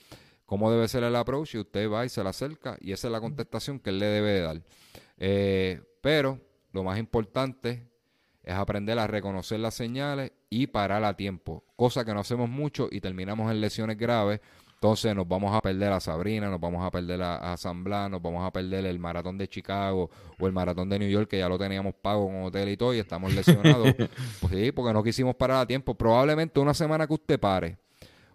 cómo 0.45 0.71
debe 0.71 0.87
ser 0.87 1.03
el 1.03 1.17
approach 1.17 1.57
y 1.57 1.59
usted 1.59 1.91
va 1.91 2.05
y 2.05 2.11
se 2.11 2.23
le 2.23 2.29
acerca 2.29 2.77
y 2.81 2.93
esa 2.93 3.09
es 3.09 3.13
la 3.13 3.21
contestación 3.21 3.81
que 3.81 3.91
él 3.91 3.99
le 3.99 4.07
debe 4.07 4.41
dar. 4.41 4.63
Eh, 5.19 5.83
pero 6.01 6.41
lo 6.77 6.85
más 6.85 6.99
importante 6.99 7.89
es 8.43 8.55
aprender 8.55 8.99
a 8.99 9.07
reconocer 9.07 9.59
las 9.59 9.75
señales 9.75 10.33
y 10.51 10.67
parar 10.69 11.03
a 11.05 11.17
tiempo, 11.17 11.65
cosa 11.75 12.05
que 12.05 12.13
no 12.13 12.21
hacemos 12.21 12.49
mucho 12.49 12.89
y 12.93 13.01
terminamos 13.01 13.51
en 13.51 13.61
lesiones 13.61 13.97
graves. 13.97 14.41
Entonces 14.75 15.17
nos 15.17 15.27
vamos 15.27 15.57
a 15.57 15.63
perder 15.63 15.91
a 15.91 16.01
Sabrina, 16.01 16.51
nos 16.51 16.61
vamos 16.61 16.85
a 16.85 16.91
perder 16.91 17.23
a, 17.23 17.57
San 17.57 17.83
Blas, 17.83 18.11
nos 18.11 18.21
vamos 18.21 18.47
a 18.47 18.53
perder 18.53 18.85
el 18.85 18.99
maratón 18.99 19.39
de 19.39 19.49
Chicago 19.49 20.11
o 20.39 20.47
el 20.47 20.53
maratón 20.53 20.91
de 20.91 20.99
New 20.99 21.09
York, 21.09 21.31
que 21.31 21.39
ya 21.39 21.49
lo 21.49 21.59
teníamos 21.59 21.95
pago 21.95 22.27
con 22.27 22.43
hotel 22.43 22.69
y 22.69 22.77
todo, 22.77 22.93
y 22.93 22.99
estamos 22.99 23.33
lesionados. 23.33 23.95
pues 24.41 24.53
sí, 24.53 24.71
porque 24.73 24.93
no 24.93 25.03
quisimos 25.03 25.35
parar 25.35 25.63
a 25.63 25.67
tiempo. 25.67 25.95
Probablemente 25.95 26.61
una 26.61 26.75
semana 26.75 27.07
que 27.07 27.15
usted 27.15 27.41
pare, 27.41 27.79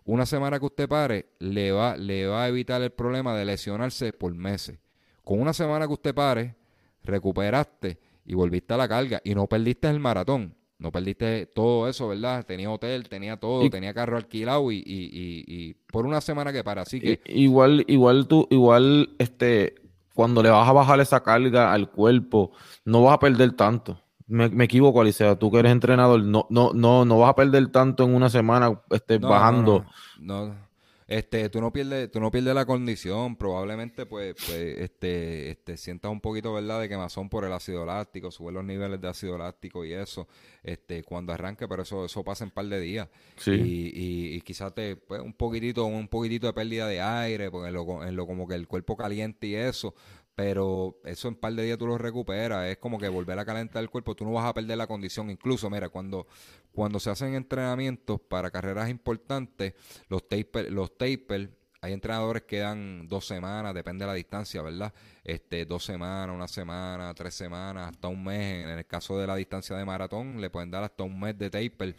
una 0.04 0.26
semana 0.26 0.58
que 0.58 0.66
usted 0.66 0.90
pare, 0.90 1.28
le 1.38 1.72
va, 1.72 1.96
le 1.96 2.26
va 2.26 2.46
a 2.46 2.48
evitar 2.48 2.82
el 2.82 2.92
problema 2.92 3.38
de 3.38 3.46
lesionarse 3.46 4.12
por 4.12 4.34
meses. 4.34 4.80
Con 5.24 5.40
una 5.40 5.54
semana 5.54 5.86
que 5.86 5.94
usted 5.94 6.16
pare, 6.16 6.56
recuperaste 7.04 8.11
y 8.26 8.34
volviste 8.34 8.74
a 8.74 8.78
la 8.78 8.88
carga 8.88 9.22
y 9.24 9.36
no 9.36 9.48
perdiste 9.48 9.90
el 9.90 10.00
maratón. 10.00 10.56
No 10.78 10.92
perdiste 10.92 11.46
todo 11.46 11.88
eso, 11.88 12.08
¿verdad? 12.08 12.44
Tenía 12.44 12.72
hotel, 12.72 13.08
tenía 13.08 13.38
todo, 13.38 13.70
tenía 13.70 13.94
carro 13.94 14.18
alquilado 14.18 14.72
y, 14.72 14.78
y, 14.78 15.46
y, 15.46 15.74
por 15.76 16.08
una 16.08 16.22
semana 16.22 16.52
que 16.52 16.64
para. 16.64 16.82
Así 16.82 17.00
que. 17.00 17.22
Igual, 17.28 17.86
igual 17.88 18.28
tú, 18.28 18.48
igual, 18.50 19.12
este, 19.20 19.76
cuando 20.16 20.42
le 20.42 20.50
vas 20.50 20.68
a 20.68 20.74
bajar 20.74 21.00
esa 21.00 21.22
carga 21.22 21.72
al 21.72 21.92
cuerpo, 21.92 22.52
no 22.84 23.04
vas 23.04 23.14
a 23.14 23.20
perder 23.20 23.52
tanto. 23.52 24.02
Me, 24.26 24.50
me 24.50 24.64
equivoco, 24.64 25.00
Alicia. 25.00 25.38
Tú 25.38 25.52
que 25.52 25.60
eres 25.60 25.72
entrenador, 25.72 26.24
no, 26.24 26.48
no, 26.50 26.72
no, 26.74 27.06
no 27.06 27.20
vas 27.20 27.30
a 27.30 27.36
perder 27.36 27.68
tanto 27.68 28.04
en 28.04 28.16
una 28.16 28.32
semana 28.32 28.82
este, 28.90 29.20
bajando. 29.20 29.86
no 30.20 30.71
este, 31.12 31.50
tú 31.50 31.60
no 31.60 31.74
pierdes, 31.74 32.10
tú 32.10 32.22
no 32.22 32.32
pierdes 32.32 32.56
la 32.56 32.66
condición, 32.66 33.36
probablemente 33.36 34.06
pues, 34.06 34.34
pues 34.34 34.80
este, 34.80 35.50
este, 35.52 35.76
sientas 35.76 36.10
un 36.10 36.22
poquito, 36.22 36.54
¿verdad?, 36.54 36.80
de 36.80 36.88
quemazón 36.88 37.28
por 37.28 37.44
el 37.44 37.52
ácido 37.52 37.86
láctico, 37.86 38.32
sube 38.32 38.54
los 38.54 38.64
niveles 38.64 39.02
de 39.02 39.10
ácido 39.10 39.38
láctico 39.38 39.84
y 39.84 39.92
eso, 39.92 40.30
este, 40.64 41.04
cuando 41.04 41.34
arranque, 41.34 41.68
pero 41.68 41.84
eso, 41.84 42.06
eso 42.06 42.24
pasa 42.24 42.46
en 42.46 42.48
un 42.48 42.54
par 42.54 42.66
de 42.68 42.80
días. 42.80 43.10
Sí. 43.36 43.52
Y, 43.52 44.36
y, 44.38 44.42
quizás 44.42 44.74
te, 44.74 44.96
pues, 44.96 45.20
un 45.20 45.34
poquitito, 45.34 45.84
un 45.84 46.08
poquitito 46.08 46.48
de 46.48 46.54
pérdida 46.54 46.88
de 46.88 47.02
aire, 47.02 47.52
porque 47.52 47.68
en 47.68 47.74
lo, 47.74 48.06
en 48.06 48.16
lo 48.16 48.26
como 48.26 48.48
que 48.48 48.56
el 48.56 48.70
cuerpo 48.70 48.96
caliente 48.96 49.48
y 49.48 49.56
eso, 49.56 49.94
pero 50.42 51.00
eso 51.06 51.28
en 51.28 51.36
un 51.36 51.40
par 51.40 51.54
de 51.54 51.62
días 51.62 51.78
tú 51.78 51.86
lo 51.86 52.00
recuperas, 52.00 52.68
es 52.68 52.80
como 52.80 52.98
que 52.98 53.08
volver 53.08 53.38
a 53.38 53.46
calentar 53.46 53.84
el 53.84 53.92
cuerpo, 53.92 54.16
tú 54.16 54.26
no 54.26 54.32
vas 54.32 54.46
a 54.48 54.54
perder 54.56 54.76
la 54.76 54.88
condición, 54.88 55.30
incluso, 55.30 55.70
mira, 55.70 55.90
cuando, 55.90 56.26
cuando 56.72 57.00
se 57.00 57.12
hacen 57.12 57.36
entrenamientos 57.36 58.20
para 58.22 58.50
carreras 58.50 58.90
importantes, 58.90 59.76
los 60.08 60.28
taper, 60.28 60.72
los 60.72 60.98
taper, 60.98 61.52
hay 61.80 61.94
entrenadores 61.94 62.42
que 62.42 62.58
dan 62.58 63.08
dos 63.08 63.28
semanas, 63.28 63.76
depende 63.76 64.04
de 64.04 64.08
la 64.08 64.16
distancia, 64.16 64.64
¿verdad? 64.64 64.92
Este, 65.24 65.64
dos 65.66 65.86
semanas, 65.86 66.34
una 66.34 66.48
semana, 66.48 67.14
tres 67.14 67.36
semanas, 67.36 67.90
hasta 67.90 68.08
un 68.08 68.24
mes. 68.24 68.64
En 68.66 68.80
el 68.80 68.86
caso 68.88 69.20
de 69.20 69.28
la 69.28 69.36
distancia 69.36 69.76
de 69.76 69.86
maratón, 69.86 70.42
le 70.42 70.50
pueden 70.50 70.72
dar 70.72 70.84
hasta 70.84 71.04
un 71.04 71.20
mes 71.20 71.38
de 71.38 71.52
taper 71.52 71.96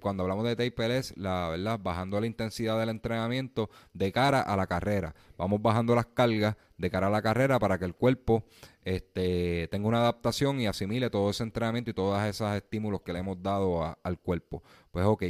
Cuando 0.00 0.22
hablamos 0.22 0.44
de 0.44 0.54
taper 0.54 0.92
es 0.92 1.16
la 1.16 1.48
verdad, 1.48 1.80
bajando 1.82 2.20
la 2.20 2.26
intensidad 2.26 2.78
del 2.78 2.88
entrenamiento 2.88 3.68
de 3.92 4.12
cara 4.12 4.40
a 4.40 4.56
la 4.56 4.68
carrera. 4.68 5.12
Vamos 5.36 5.60
bajando 5.60 5.96
las 5.96 6.06
cargas 6.06 6.56
de 6.78 6.88
cara 6.88 7.08
a 7.08 7.10
la 7.10 7.20
carrera 7.20 7.58
para 7.58 7.78
que 7.78 7.84
el 7.84 7.94
cuerpo 7.94 8.44
este, 8.84 9.66
tenga 9.72 9.88
una 9.88 9.98
adaptación 9.98 10.60
y 10.60 10.68
asimile 10.68 11.10
todo 11.10 11.30
ese 11.30 11.42
entrenamiento 11.42 11.90
y 11.90 11.94
todos 11.94 12.22
esos 12.22 12.54
estímulos 12.54 13.00
que 13.02 13.12
le 13.12 13.18
hemos 13.18 13.42
dado 13.42 13.96
al 14.00 14.18
cuerpo. 14.20 14.62
Pues 14.92 15.04
ok, 15.04 15.24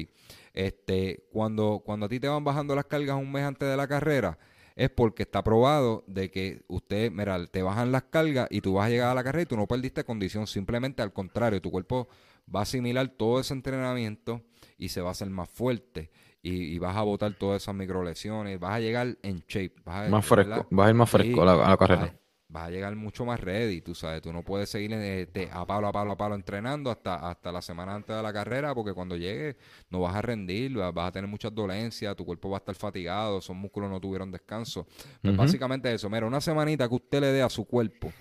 este, 0.52 1.24
cuando, 1.32 1.82
cuando 1.82 2.04
a 2.04 2.08
ti 2.10 2.20
te 2.20 2.28
van 2.28 2.44
bajando 2.44 2.74
las 2.74 2.84
cargas 2.84 3.16
un 3.16 3.32
mes 3.32 3.44
antes 3.44 3.66
de 3.66 3.76
la 3.76 3.88
carrera, 3.88 4.38
es 4.76 4.90
porque 4.90 5.22
está 5.22 5.42
probado 5.42 6.04
de 6.06 6.30
que 6.30 6.62
usted, 6.68 7.10
mira, 7.10 7.46
te 7.46 7.62
bajan 7.62 7.92
las 7.92 8.04
cargas 8.04 8.48
y 8.50 8.60
tú 8.60 8.74
vas 8.74 8.86
a 8.86 8.90
llegar 8.90 9.10
a 9.10 9.14
la 9.14 9.24
carrera 9.24 9.42
y 9.42 9.46
tú 9.46 9.56
no 9.56 9.66
perdiste 9.66 10.04
condición, 10.04 10.46
simplemente 10.46 11.02
al 11.02 11.12
contrario, 11.12 11.60
tu 11.60 11.70
cuerpo 11.70 12.08
va 12.54 12.60
a 12.60 12.62
asimilar 12.62 13.08
todo 13.08 13.40
ese 13.40 13.54
entrenamiento 13.54 14.42
y 14.78 14.88
se 14.88 15.00
va 15.00 15.08
a 15.08 15.12
hacer 15.12 15.30
más 15.30 15.48
fuerte 15.48 16.10
y, 16.44 16.76
vas 16.78 16.96
a 16.96 17.02
botar 17.02 17.32
todas 17.34 17.62
esas 17.62 17.74
microlesiones, 17.74 18.58
vas 18.58 18.72
a 18.72 18.80
llegar 18.80 19.16
en 19.22 19.44
shape. 19.46 19.74
Vas 19.84 20.08
a, 20.08 20.10
más 20.10 20.26
fresco, 20.26 20.66
vas 20.70 20.86
a 20.86 20.90
ir 20.90 20.96
más 20.96 21.08
fresco 21.08 21.42
a, 21.42 21.56
la, 21.56 21.76
carrera 21.76 22.18
vas 22.52 22.66
a 22.66 22.70
llegar 22.70 22.94
mucho 22.94 23.24
más 23.24 23.40
ready, 23.40 23.80
tú 23.80 23.94
sabes, 23.94 24.20
tú 24.20 24.32
no 24.32 24.42
puedes 24.42 24.68
seguir 24.68 24.92
este, 24.92 25.48
a 25.50 25.64
palo, 25.64 25.88
a 25.88 25.92
palo, 25.92 26.12
a 26.12 26.16
palo 26.16 26.34
entrenando 26.34 26.90
hasta, 26.90 27.30
hasta 27.30 27.50
la 27.50 27.62
semana 27.62 27.94
antes 27.94 28.14
de 28.14 28.22
la 28.22 28.32
carrera, 28.32 28.74
porque 28.74 28.92
cuando 28.92 29.16
llegue 29.16 29.56
no 29.88 30.00
vas 30.00 30.14
a 30.14 30.20
rendir, 30.22 30.74
vas, 30.74 30.92
a 30.94 31.12
tener 31.12 31.28
muchas 31.28 31.54
dolencias, 31.54 32.14
tu 32.14 32.26
cuerpo 32.26 32.50
va 32.50 32.58
a 32.58 32.60
estar 32.60 32.74
fatigado, 32.74 33.38
esos 33.38 33.56
músculos 33.56 33.90
no 33.90 33.98
tuvieron 33.98 34.30
descanso. 34.30 34.86
Pues 35.22 35.34
básicamente 35.34 35.92
eso, 35.92 36.10
mira, 36.10 36.26
una 36.26 36.42
semanita 36.42 36.86
que 36.88 36.94
usted 36.94 37.20
le 37.22 37.28
dé 37.28 37.42
a 37.42 37.48
su 37.48 37.64
cuerpo, 37.64 38.12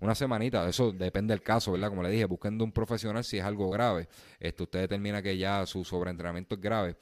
una 0.00 0.14
semanita, 0.14 0.68
eso 0.68 0.92
depende 0.92 1.32
del 1.32 1.42
caso, 1.42 1.72
¿verdad? 1.72 1.88
Como 1.88 2.02
le 2.02 2.10
dije, 2.10 2.24
busquen 2.24 2.60
un 2.60 2.70
profesional 2.70 3.24
si 3.24 3.38
es 3.38 3.44
algo 3.44 3.68
grave. 3.70 4.08
Esto 4.38 4.64
usted 4.64 4.80
determina 4.80 5.20
que 5.20 5.36
ya 5.36 5.66
su 5.66 5.84
sobreentrenamiento 5.84 6.54
es 6.54 6.60
grave. 6.60 6.96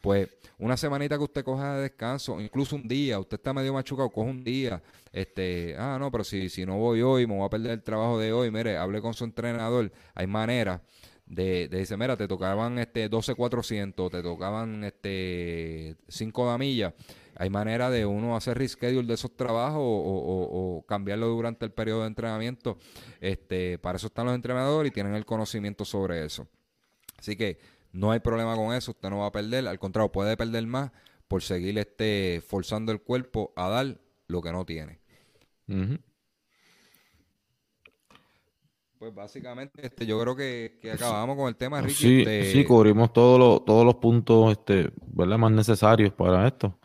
Pues 0.00 0.28
una 0.58 0.76
semanita 0.76 1.16
que 1.16 1.24
usted 1.24 1.44
coja 1.44 1.76
de 1.76 1.82
descanso, 1.82 2.40
incluso 2.40 2.74
un 2.74 2.88
día, 2.88 3.20
usted 3.20 3.36
está 3.36 3.52
medio 3.52 3.72
machucado, 3.72 4.10
coge 4.10 4.30
un 4.30 4.42
día, 4.42 4.82
este, 5.12 5.76
ah, 5.78 5.96
no, 6.00 6.10
pero 6.10 6.24
si, 6.24 6.48
si 6.48 6.66
no 6.66 6.76
voy 6.76 7.02
hoy, 7.02 7.26
me 7.26 7.36
voy 7.36 7.46
a 7.46 7.50
perder 7.50 7.72
el 7.72 7.82
trabajo 7.82 8.18
de 8.18 8.32
hoy, 8.32 8.50
mire, 8.50 8.76
hable 8.76 9.00
con 9.00 9.14
su 9.14 9.24
entrenador, 9.24 9.92
hay 10.14 10.26
maneras 10.26 10.80
de, 11.26 11.68
de 11.68 11.78
decir, 11.78 11.96
mira, 11.96 12.16
te 12.16 12.26
tocaban 12.26 12.78
este 12.78 13.08
12-400, 13.08 14.10
te 14.10 14.22
tocaban 14.22 14.82
este 14.82 15.96
5 16.08 16.46
damillas, 16.46 16.94
hay 17.40 17.48
manera 17.48 17.88
de 17.88 18.04
uno 18.04 18.36
hacer 18.36 18.58
reschedule 18.58 19.08
de 19.08 19.14
esos 19.14 19.34
trabajos 19.34 19.80
o, 19.82 20.84
cambiarlo 20.86 21.26
durante 21.28 21.64
el 21.64 21.72
periodo 21.72 22.02
de 22.02 22.08
entrenamiento. 22.08 22.76
Este, 23.18 23.78
para 23.78 23.96
eso 23.96 24.08
están 24.08 24.26
los 24.26 24.34
entrenadores 24.34 24.90
y 24.90 24.92
tienen 24.92 25.14
el 25.14 25.24
conocimiento 25.24 25.86
sobre 25.86 26.22
eso. 26.26 26.46
Así 27.18 27.36
que 27.36 27.58
no 27.92 28.10
hay 28.10 28.20
problema 28.20 28.54
con 28.56 28.74
eso, 28.74 28.90
usted 28.90 29.08
no 29.08 29.20
va 29.20 29.28
a 29.28 29.32
perder, 29.32 29.66
al 29.66 29.78
contrario, 29.78 30.12
puede 30.12 30.36
perder 30.36 30.66
más 30.66 30.90
por 31.28 31.40
seguir 31.40 31.78
este, 31.78 32.42
forzando 32.46 32.92
el 32.92 33.00
cuerpo 33.00 33.54
a 33.56 33.70
dar 33.70 33.98
lo 34.26 34.42
que 34.42 34.52
no 34.52 34.66
tiene. 34.66 35.00
Pues 38.98 39.14
básicamente 39.14 39.86
este, 39.86 40.04
yo 40.04 40.20
creo 40.20 40.36
que, 40.36 40.78
acabamos 40.92 41.38
con 41.38 41.48
el 41.48 41.56
tema, 41.56 41.80
Ricky. 41.80 41.94
Sí, 41.94 42.18
este 42.18 42.52
sí 42.52 42.64
cubrimos 42.66 43.14
todos 43.14 43.38
los, 43.38 43.64
todos 43.64 43.86
los 43.86 43.94
puntos 43.94 44.52
este, 44.52 44.92
¿verdad? 45.06 45.38
más 45.38 45.52
necesarios 45.52 46.12
para 46.12 46.46
esto. 46.46 46.78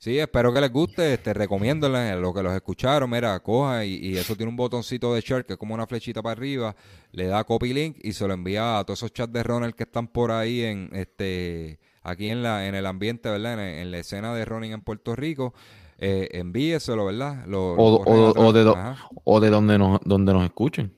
Sí, 0.00 0.18
espero 0.18 0.50
que 0.50 0.62
les 0.62 0.72
guste. 0.72 1.18
Te 1.18 1.34
recomiendo 1.34 1.86
lo 1.86 2.32
que 2.32 2.42
los 2.42 2.54
escucharon. 2.54 3.10
Mira, 3.10 3.38
coja 3.40 3.84
y, 3.84 4.16
eso 4.16 4.34
tiene 4.34 4.48
un 4.48 4.56
botoncito 4.56 5.12
de 5.12 5.20
share 5.20 5.44
que 5.44 5.52
es 5.52 5.58
como 5.58 5.74
una 5.74 5.86
flechita 5.86 6.22
para 6.22 6.32
arriba. 6.32 6.74
Le 7.12 7.26
da 7.26 7.44
copy 7.44 7.74
link 7.74 7.98
y 8.02 8.14
se 8.14 8.26
lo 8.26 8.32
envía 8.32 8.78
a 8.78 8.84
todos 8.84 9.00
esos 9.00 9.12
chats 9.12 9.30
de 9.30 9.42
runner 9.42 9.74
que 9.74 9.82
están 9.82 10.08
por 10.08 10.30
ahí 10.30 10.62
en 10.62 10.88
este 10.94 11.80
aquí 12.02 12.30
en 12.30 12.42
la 12.42 12.66
en 12.66 12.74
el 12.74 12.86
ambiente, 12.86 13.28
¿verdad? 13.28 13.62
En, 13.78 13.90
la 13.90 13.98
escena 13.98 14.34
de 14.34 14.46
running 14.46 14.72
en 14.72 14.80
Puerto 14.80 15.14
Rico. 15.14 15.52
Eh, 15.98 16.30
envíeselo, 16.32 17.04
¿verdad? 17.04 17.44
o, 17.54 18.52
de 18.54 18.74
o 19.24 19.40
de 19.40 19.50
donde 19.50 19.76
nos 19.76 20.00
donde 20.02 20.32
nos 20.32 20.44
escuchen. 20.44 20.94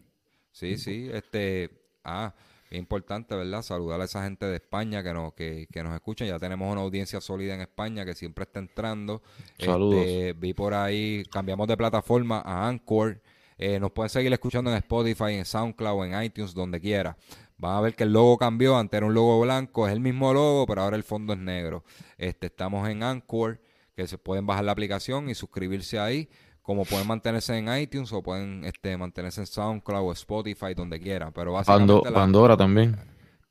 Sí, 0.52 0.78
sí. 0.78 1.10
Este, 1.12 1.70
ah, 2.04 2.32
es 2.72 2.78
importante, 2.78 3.36
¿verdad? 3.36 3.60
Saludar 3.60 4.00
a 4.00 4.04
esa 4.04 4.24
gente 4.24 4.46
de 4.46 4.56
España 4.56 5.02
que 5.02 5.12
nos, 5.12 5.34
que, 5.34 5.68
que 5.70 5.82
nos 5.82 5.94
escuchan. 5.94 6.26
Ya 6.26 6.38
tenemos 6.38 6.72
una 6.72 6.80
audiencia 6.80 7.20
sólida 7.20 7.54
en 7.54 7.60
España 7.60 8.06
que 8.06 8.14
siempre 8.14 8.44
está 8.44 8.60
entrando. 8.60 9.22
Saludos. 9.58 10.00
Este, 10.06 10.32
vi 10.32 10.54
por 10.54 10.72
ahí, 10.72 11.22
cambiamos 11.30 11.68
de 11.68 11.76
plataforma 11.76 12.40
a 12.40 12.66
Anchor. 12.66 13.20
Eh, 13.58 13.78
nos 13.78 13.92
pueden 13.92 14.08
seguir 14.08 14.32
escuchando 14.32 14.70
en 14.70 14.78
Spotify, 14.78 15.34
en 15.34 15.44
SoundCloud, 15.44 16.06
en 16.06 16.22
iTunes, 16.22 16.54
donde 16.54 16.80
quiera. 16.80 17.14
Van 17.58 17.76
a 17.76 17.80
ver 17.82 17.94
que 17.94 18.04
el 18.04 18.12
logo 18.14 18.38
cambió. 18.38 18.78
Antes 18.78 18.96
era 18.96 19.06
un 19.06 19.12
logo 19.12 19.38
blanco, 19.42 19.86
es 19.86 19.92
el 19.92 20.00
mismo 20.00 20.32
logo, 20.32 20.64
pero 20.64 20.80
ahora 20.80 20.96
el 20.96 21.04
fondo 21.04 21.34
es 21.34 21.38
negro. 21.38 21.84
Este, 22.16 22.46
estamos 22.46 22.88
en 22.88 23.02
Anchor, 23.02 23.60
que 23.94 24.06
se 24.06 24.16
pueden 24.16 24.46
bajar 24.46 24.64
la 24.64 24.72
aplicación 24.72 25.28
y 25.28 25.34
suscribirse 25.34 25.98
ahí 25.98 26.30
como 26.62 26.84
pueden 26.84 27.06
mantenerse 27.06 27.56
en 27.56 27.76
iTunes 27.76 28.12
o 28.12 28.22
pueden 28.22 28.64
este, 28.64 28.96
mantenerse 28.96 29.40
en 29.40 29.46
SoundCloud 29.46 30.08
o 30.08 30.12
Spotify, 30.12 30.74
donde 30.74 31.00
quiera. 31.00 31.30
Pero 31.32 31.52
básicamente 31.52 32.12
Pandora 32.12 32.56
también. 32.56 32.96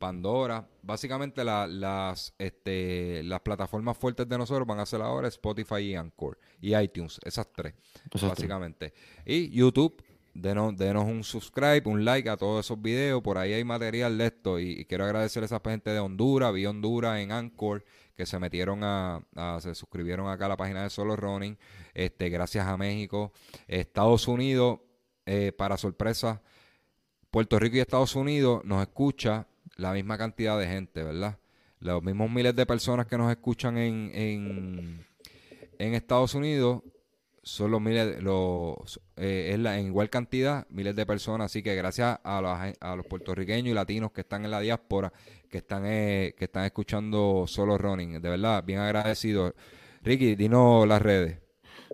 Pandora. 0.02 0.68
Básicamente 0.82 1.44
las, 1.44 2.34
este, 2.40 3.22
las 3.24 3.42
plataformas 3.42 3.96
fuertes 3.98 4.28
de 4.28 4.38
nosotros 4.38 4.68
van 4.68 4.80
a 4.80 4.86
ser 4.86 5.02
ahora 5.02 5.28
Spotify 5.28 5.78
y 5.78 5.96
Anchor. 5.96 6.40
Y 6.60 6.76
iTunes, 6.76 7.20
esas 7.24 7.52
tres, 7.52 7.76
básicamente. 8.20 8.94
Y 9.26 9.52
YouTube, 9.52 10.02
denos, 10.34 10.78
denos 10.78 11.06
un 11.06 11.24
subscribe, 11.24 11.84
un 11.86 12.06
like 12.06 12.30
a 12.30 12.38
todos 12.38 12.66
esos 12.66 12.82
videos. 12.82 13.22
Por 13.22 13.38
ahí 13.38 13.54
hay 13.54 13.64
material 13.64 14.18
de 14.18 14.26
esto. 14.28 14.60
Y, 14.60 14.86
quiero 14.86 15.06
agradecer 15.06 15.44
a 15.44 15.46
esa 15.46 15.62
gente 15.64 15.92
de 15.92 16.00
Honduras, 16.00 16.54
vi 16.54 16.66
Honduras 16.66 17.20
en 17.20 17.32
Anchor 17.32 17.84
que 18.16 18.26
se 18.26 18.38
metieron 18.38 18.84
a, 18.84 19.24
se 19.62 19.74
suscribieron 19.74 20.30
acá 20.30 20.46
a 20.46 20.50
la 20.50 20.58
página 20.58 20.84
de 20.84 20.92
Solo 20.92 21.16
Running, 21.16 21.58
este, 21.96 22.30
gracias 22.30 22.68
a 22.68 22.78
México, 22.78 23.32
Estados 23.68 24.28
Unidos, 24.28 24.80
eh, 25.26 25.52
para 25.52 25.76
sorpresa, 25.76 26.42
Puerto 27.32 27.58
Rico 27.58 27.78
y 27.78 27.80
Estados 27.80 28.16
Unidos 28.16 28.64
nos 28.64 28.82
escucha 28.82 29.48
la 29.76 29.94
misma 29.94 30.20
cantidad 30.20 30.60
de 30.60 30.68
gente, 30.68 31.02
¿verdad? 31.02 31.40
Los 31.80 32.04
mismos 32.04 32.30
miles 32.30 32.56
de 32.56 32.66
personas 32.68 33.08
que 33.08 33.18
nos 33.18 33.32
escuchan 33.32 33.78
en, 33.78 34.12
en, 34.14 35.08
en 35.80 35.94
Estados 35.96 36.36
Unidos 36.36 36.84
son 37.44 37.72
los 37.72 37.82
miles, 37.82 38.22
los, 38.22 39.02
eh, 39.18 39.52
es 39.54 39.60
la, 39.60 39.80
en 39.80 39.88
igual 39.88 40.10
cantidad, 40.10 40.68
miles 40.70 40.96
de 40.96 41.06
personas. 41.06 41.46
Así 41.46 41.64
que 41.64 41.76
gracias 41.76 42.20
a 42.24 42.42
los, 42.42 42.76
a 42.80 42.96
los 42.96 43.06
puertorriqueños 43.06 43.72
y 43.72 43.74
latinos 43.74 44.12
que 44.12 44.22
están 44.22 44.46
en 44.46 44.52
la 44.52 44.60
diáspora, 44.60 45.12
que 45.50 45.60
están, 45.60 45.84
eh, 45.86 46.36
que 46.38 46.46
están 46.46 46.66
escuchando 46.66 47.46
solo 47.48 47.78
running. 47.78 48.22
De 48.22 48.30
verdad, 48.30 48.64
bien 48.64 48.80
agradecido. 48.80 49.54
Ricky, 50.04 50.36
dinos 50.36 50.88
las 50.88 51.02
redes. 51.02 51.40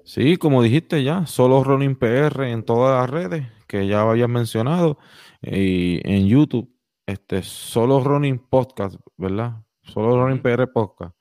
Sí, 0.04 0.38
como 0.38 0.64
dijiste 0.64 1.04
ya, 1.04 1.26
solo 1.26 1.64
running 1.64 1.96
PR 1.96 2.44
en 2.50 2.64
todas 2.64 3.02
las 3.02 3.10
redes 3.10 3.48
que 3.68 3.88
ya 3.88 4.02
habías 4.02 4.30
mencionado. 4.30 4.98
Y 5.42 6.00
en 6.10 6.28
YouTube, 6.28 6.74
este, 7.06 7.44
solo 7.44 8.04
running 8.04 8.40
podcast, 8.40 8.96
¿verdad? 9.18 9.64
Solo 9.84 10.22
running 10.22 10.42
PR 10.42 10.72
podcast. 10.72 11.16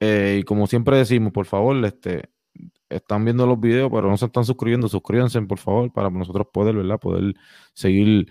Eh, 0.00 0.38
y 0.40 0.42
como 0.44 0.66
siempre 0.66 0.96
decimos, 0.96 1.32
por 1.32 1.46
favor, 1.46 1.84
este, 1.84 2.30
están 2.96 3.24
viendo 3.24 3.46
los 3.46 3.60
videos, 3.60 3.90
pero 3.90 4.08
no 4.08 4.16
se 4.16 4.26
están 4.26 4.44
suscribiendo, 4.44 4.88
suscríbanse, 4.88 5.40
por 5.42 5.58
favor, 5.58 5.92
para 5.92 6.10
nosotros 6.10 6.46
poder, 6.52 6.76
¿verdad? 6.76 6.98
Poder 6.98 7.34
seguir 7.72 8.28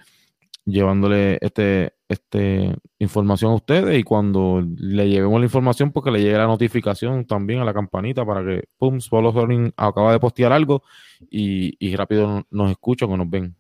llevándole 0.66 1.38
este, 1.42 1.94
este 2.08 2.74
información 3.00 3.52
a 3.52 3.56
ustedes 3.56 4.00
y 4.00 4.04
cuando 4.04 4.66
le 4.78 5.10
llevemos 5.10 5.40
la 5.40 5.46
información, 5.46 5.92
porque 5.92 6.10
pues 6.10 6.22
le 6.22 6.26
llegue 6.26 6.38
la 6.38 6.48
notificación 6.48 7.26
también 7.26 7.60
a 7.60 7.66
la 7.66 7.74
campanita 7.74 8.26
para 8.26 8.44
que, 8.44 8.64
pum, 8.78 9.00
Solo 9.00 9.34
acaba 9.76 10.12
de 10.14 10.20
postear 10.20 10.54
algo 10.54 10.84
y, 11.30 11.76
y 11.80 11.96
rápido 11.96 12.46
nos 12.50 12.72
escuchan 12.72 13.12
o 13.12 13.18
nos 13.18 13.30
ven. 13.30 13.56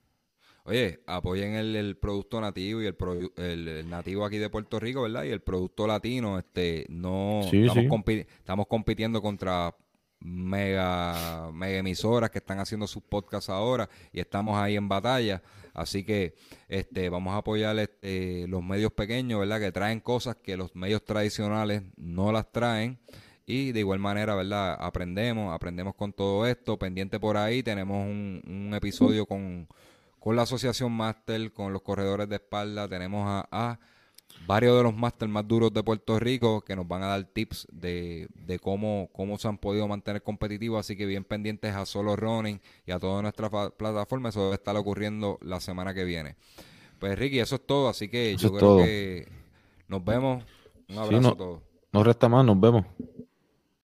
Oye, 0.65 1.01
apoyen 1.07 1.55
el, 1.55 1.97
producto 1.97 2.39
nativo 2.39 2.81
y 2.81 2.85
el, 2.85 2.95
el, 3.35 3.89
nativo 3.89 4.23
aquí 4.23 4.37
de 4.37 4.49
Puerto 4.49 4.79
Rico, 4.79 5.01
¿verdad? 5.01 5.25
Y 5.25 5.29
el 5.29 5.41
producto 5.41 5.85
latino, 5.85 6.39
este, 6.39 6.85
no 6.87 7.41
estamos, 7.41 8.07
estamos 8.07 8.67
compitiendo 8.67 9.21
contra 9.21 9.75
mega, 10.23 11.51
mega 11.53 11.77
emisoras 11.77 12.29
que 12.29 12.39
están 12.39 12.59
haciendo 12.59 12.87
sus 12.87 13.03
podcasts 13.03 13.49
ahora 13.49 13.89
y 14.11 14.19
estamos 14.19 14.57
ahí 14.57 14.75
en 14.75 14.87
batalla. 14.87 15.41
Así 15.73 16.03
que 16.03 16.35
este, 16.69 17.09
vamos 17.09 17.33
a 17.33 17.37
apoyar 17.37 17.77
este, 17.79 18.47
los 18.47 18.63
medios 18.63 18.91
pequeños, 18.93 19.39
¿verdad? 19.39 19.59
Que 19.59 19.71
traen 19.71 19.99
cosas 19.99 20.35
que 20.37 20.55
los 20.55 20.75
medios 20.75 21.03
tradicionales 21.03 21.83
no 21.97 22.31
las 22.31 22.51
traen. 22.51 22.99
Y 23.45 23.73
de 23.73 23.81
igual 23.81 23.99
manera, 23.99 24.35
¿verdad? 24.35 24.77
Aprendemos, 24.79 25.53
aprendemos 25.53 25.95
con 25.95 26.13
todo 26.13 26.47
esto. 26.47 26.79
Pendiente 26.79 27.19
por 27.19 27.35
ahí, 27.35 27.61
tenemos 27.61 28.05
un, 28.05 28.41
un 28.47 28.73
episodio 28.73 29.25
con, 29.25 29.67
con 30.19 30.35
la 30.35 30.43
Asociación 30.43 30.93
Master, 30.93 31.51
con 31.51 31.73
los 31.73 31.81
corredores 31.81 32.29
de 32.29 32.35
espalda. 32.35 32.87
Tenemos 32.87 33.25
a 33.51 33.79
varios 34.45 34.77
de 34.77 34.83
los 34.83 34.95
máster 34.95 35.27
más 35.27 35.47
duros 35.47 35.73
de 35.73 35.83
Puerto 35.83 36.19
Rico 36.19 36.61
que 36.61 36.75
nos 36.75 36.87
van 36.87 37.03
a 37.03 37.07
dar 37.07 37.23
tips 37.25 37.67
de, 37.71 38.27
cómo, 38.61 39.09
cómo 39.13 39.37
se 39.37 39.47
han 39.47 39.57
podido 39.57 39.87
mantener 39.87 40.21
competitivos. 40.23 40.79
Así 40.79 40.95
que 40.95 41.05
bien 41.05 41.23
pendientes 41.23 41.73
a 41.75 41.85
Solo 41.85 42.15
Running 42.15 42.59
y 42.85 42.91
a 42.91 42.99
toda 42.99 43.21
nuestra 43.21 43.49
plataforma. 43.49 44.29
Eso 44.29 44.43
debe 44.43 44.55
estar 44.55 44.75
ocurriendo 44.75 45.37
la 45.41 45.59
semana 45.59 45.93
que 45.93 46.03
viene. 46.03 46.35
Pues 46.99 47.17
Ricky, 47.17 47.39
eso 47.39 47.55
es 47.55 47.65
todo. 47.65 47.89
Así 47.89 48.09
que 48.09 48.35
yo 48.37 48.53
creo 48.53 48.77
que 48.77 49.27
nos 49.87 50.03
vemos. 50.03 50.43
Un 50.89 50.97
abrazo 50.97 51.21
no- 51.21 51.29
a 51.29 51.35
todos. 51.37 51.61
No 51.91 52.03
resta 52.03 52.27
más, 52.27 52.43
nos 52.45 52.59
vemos. 52.59 52.85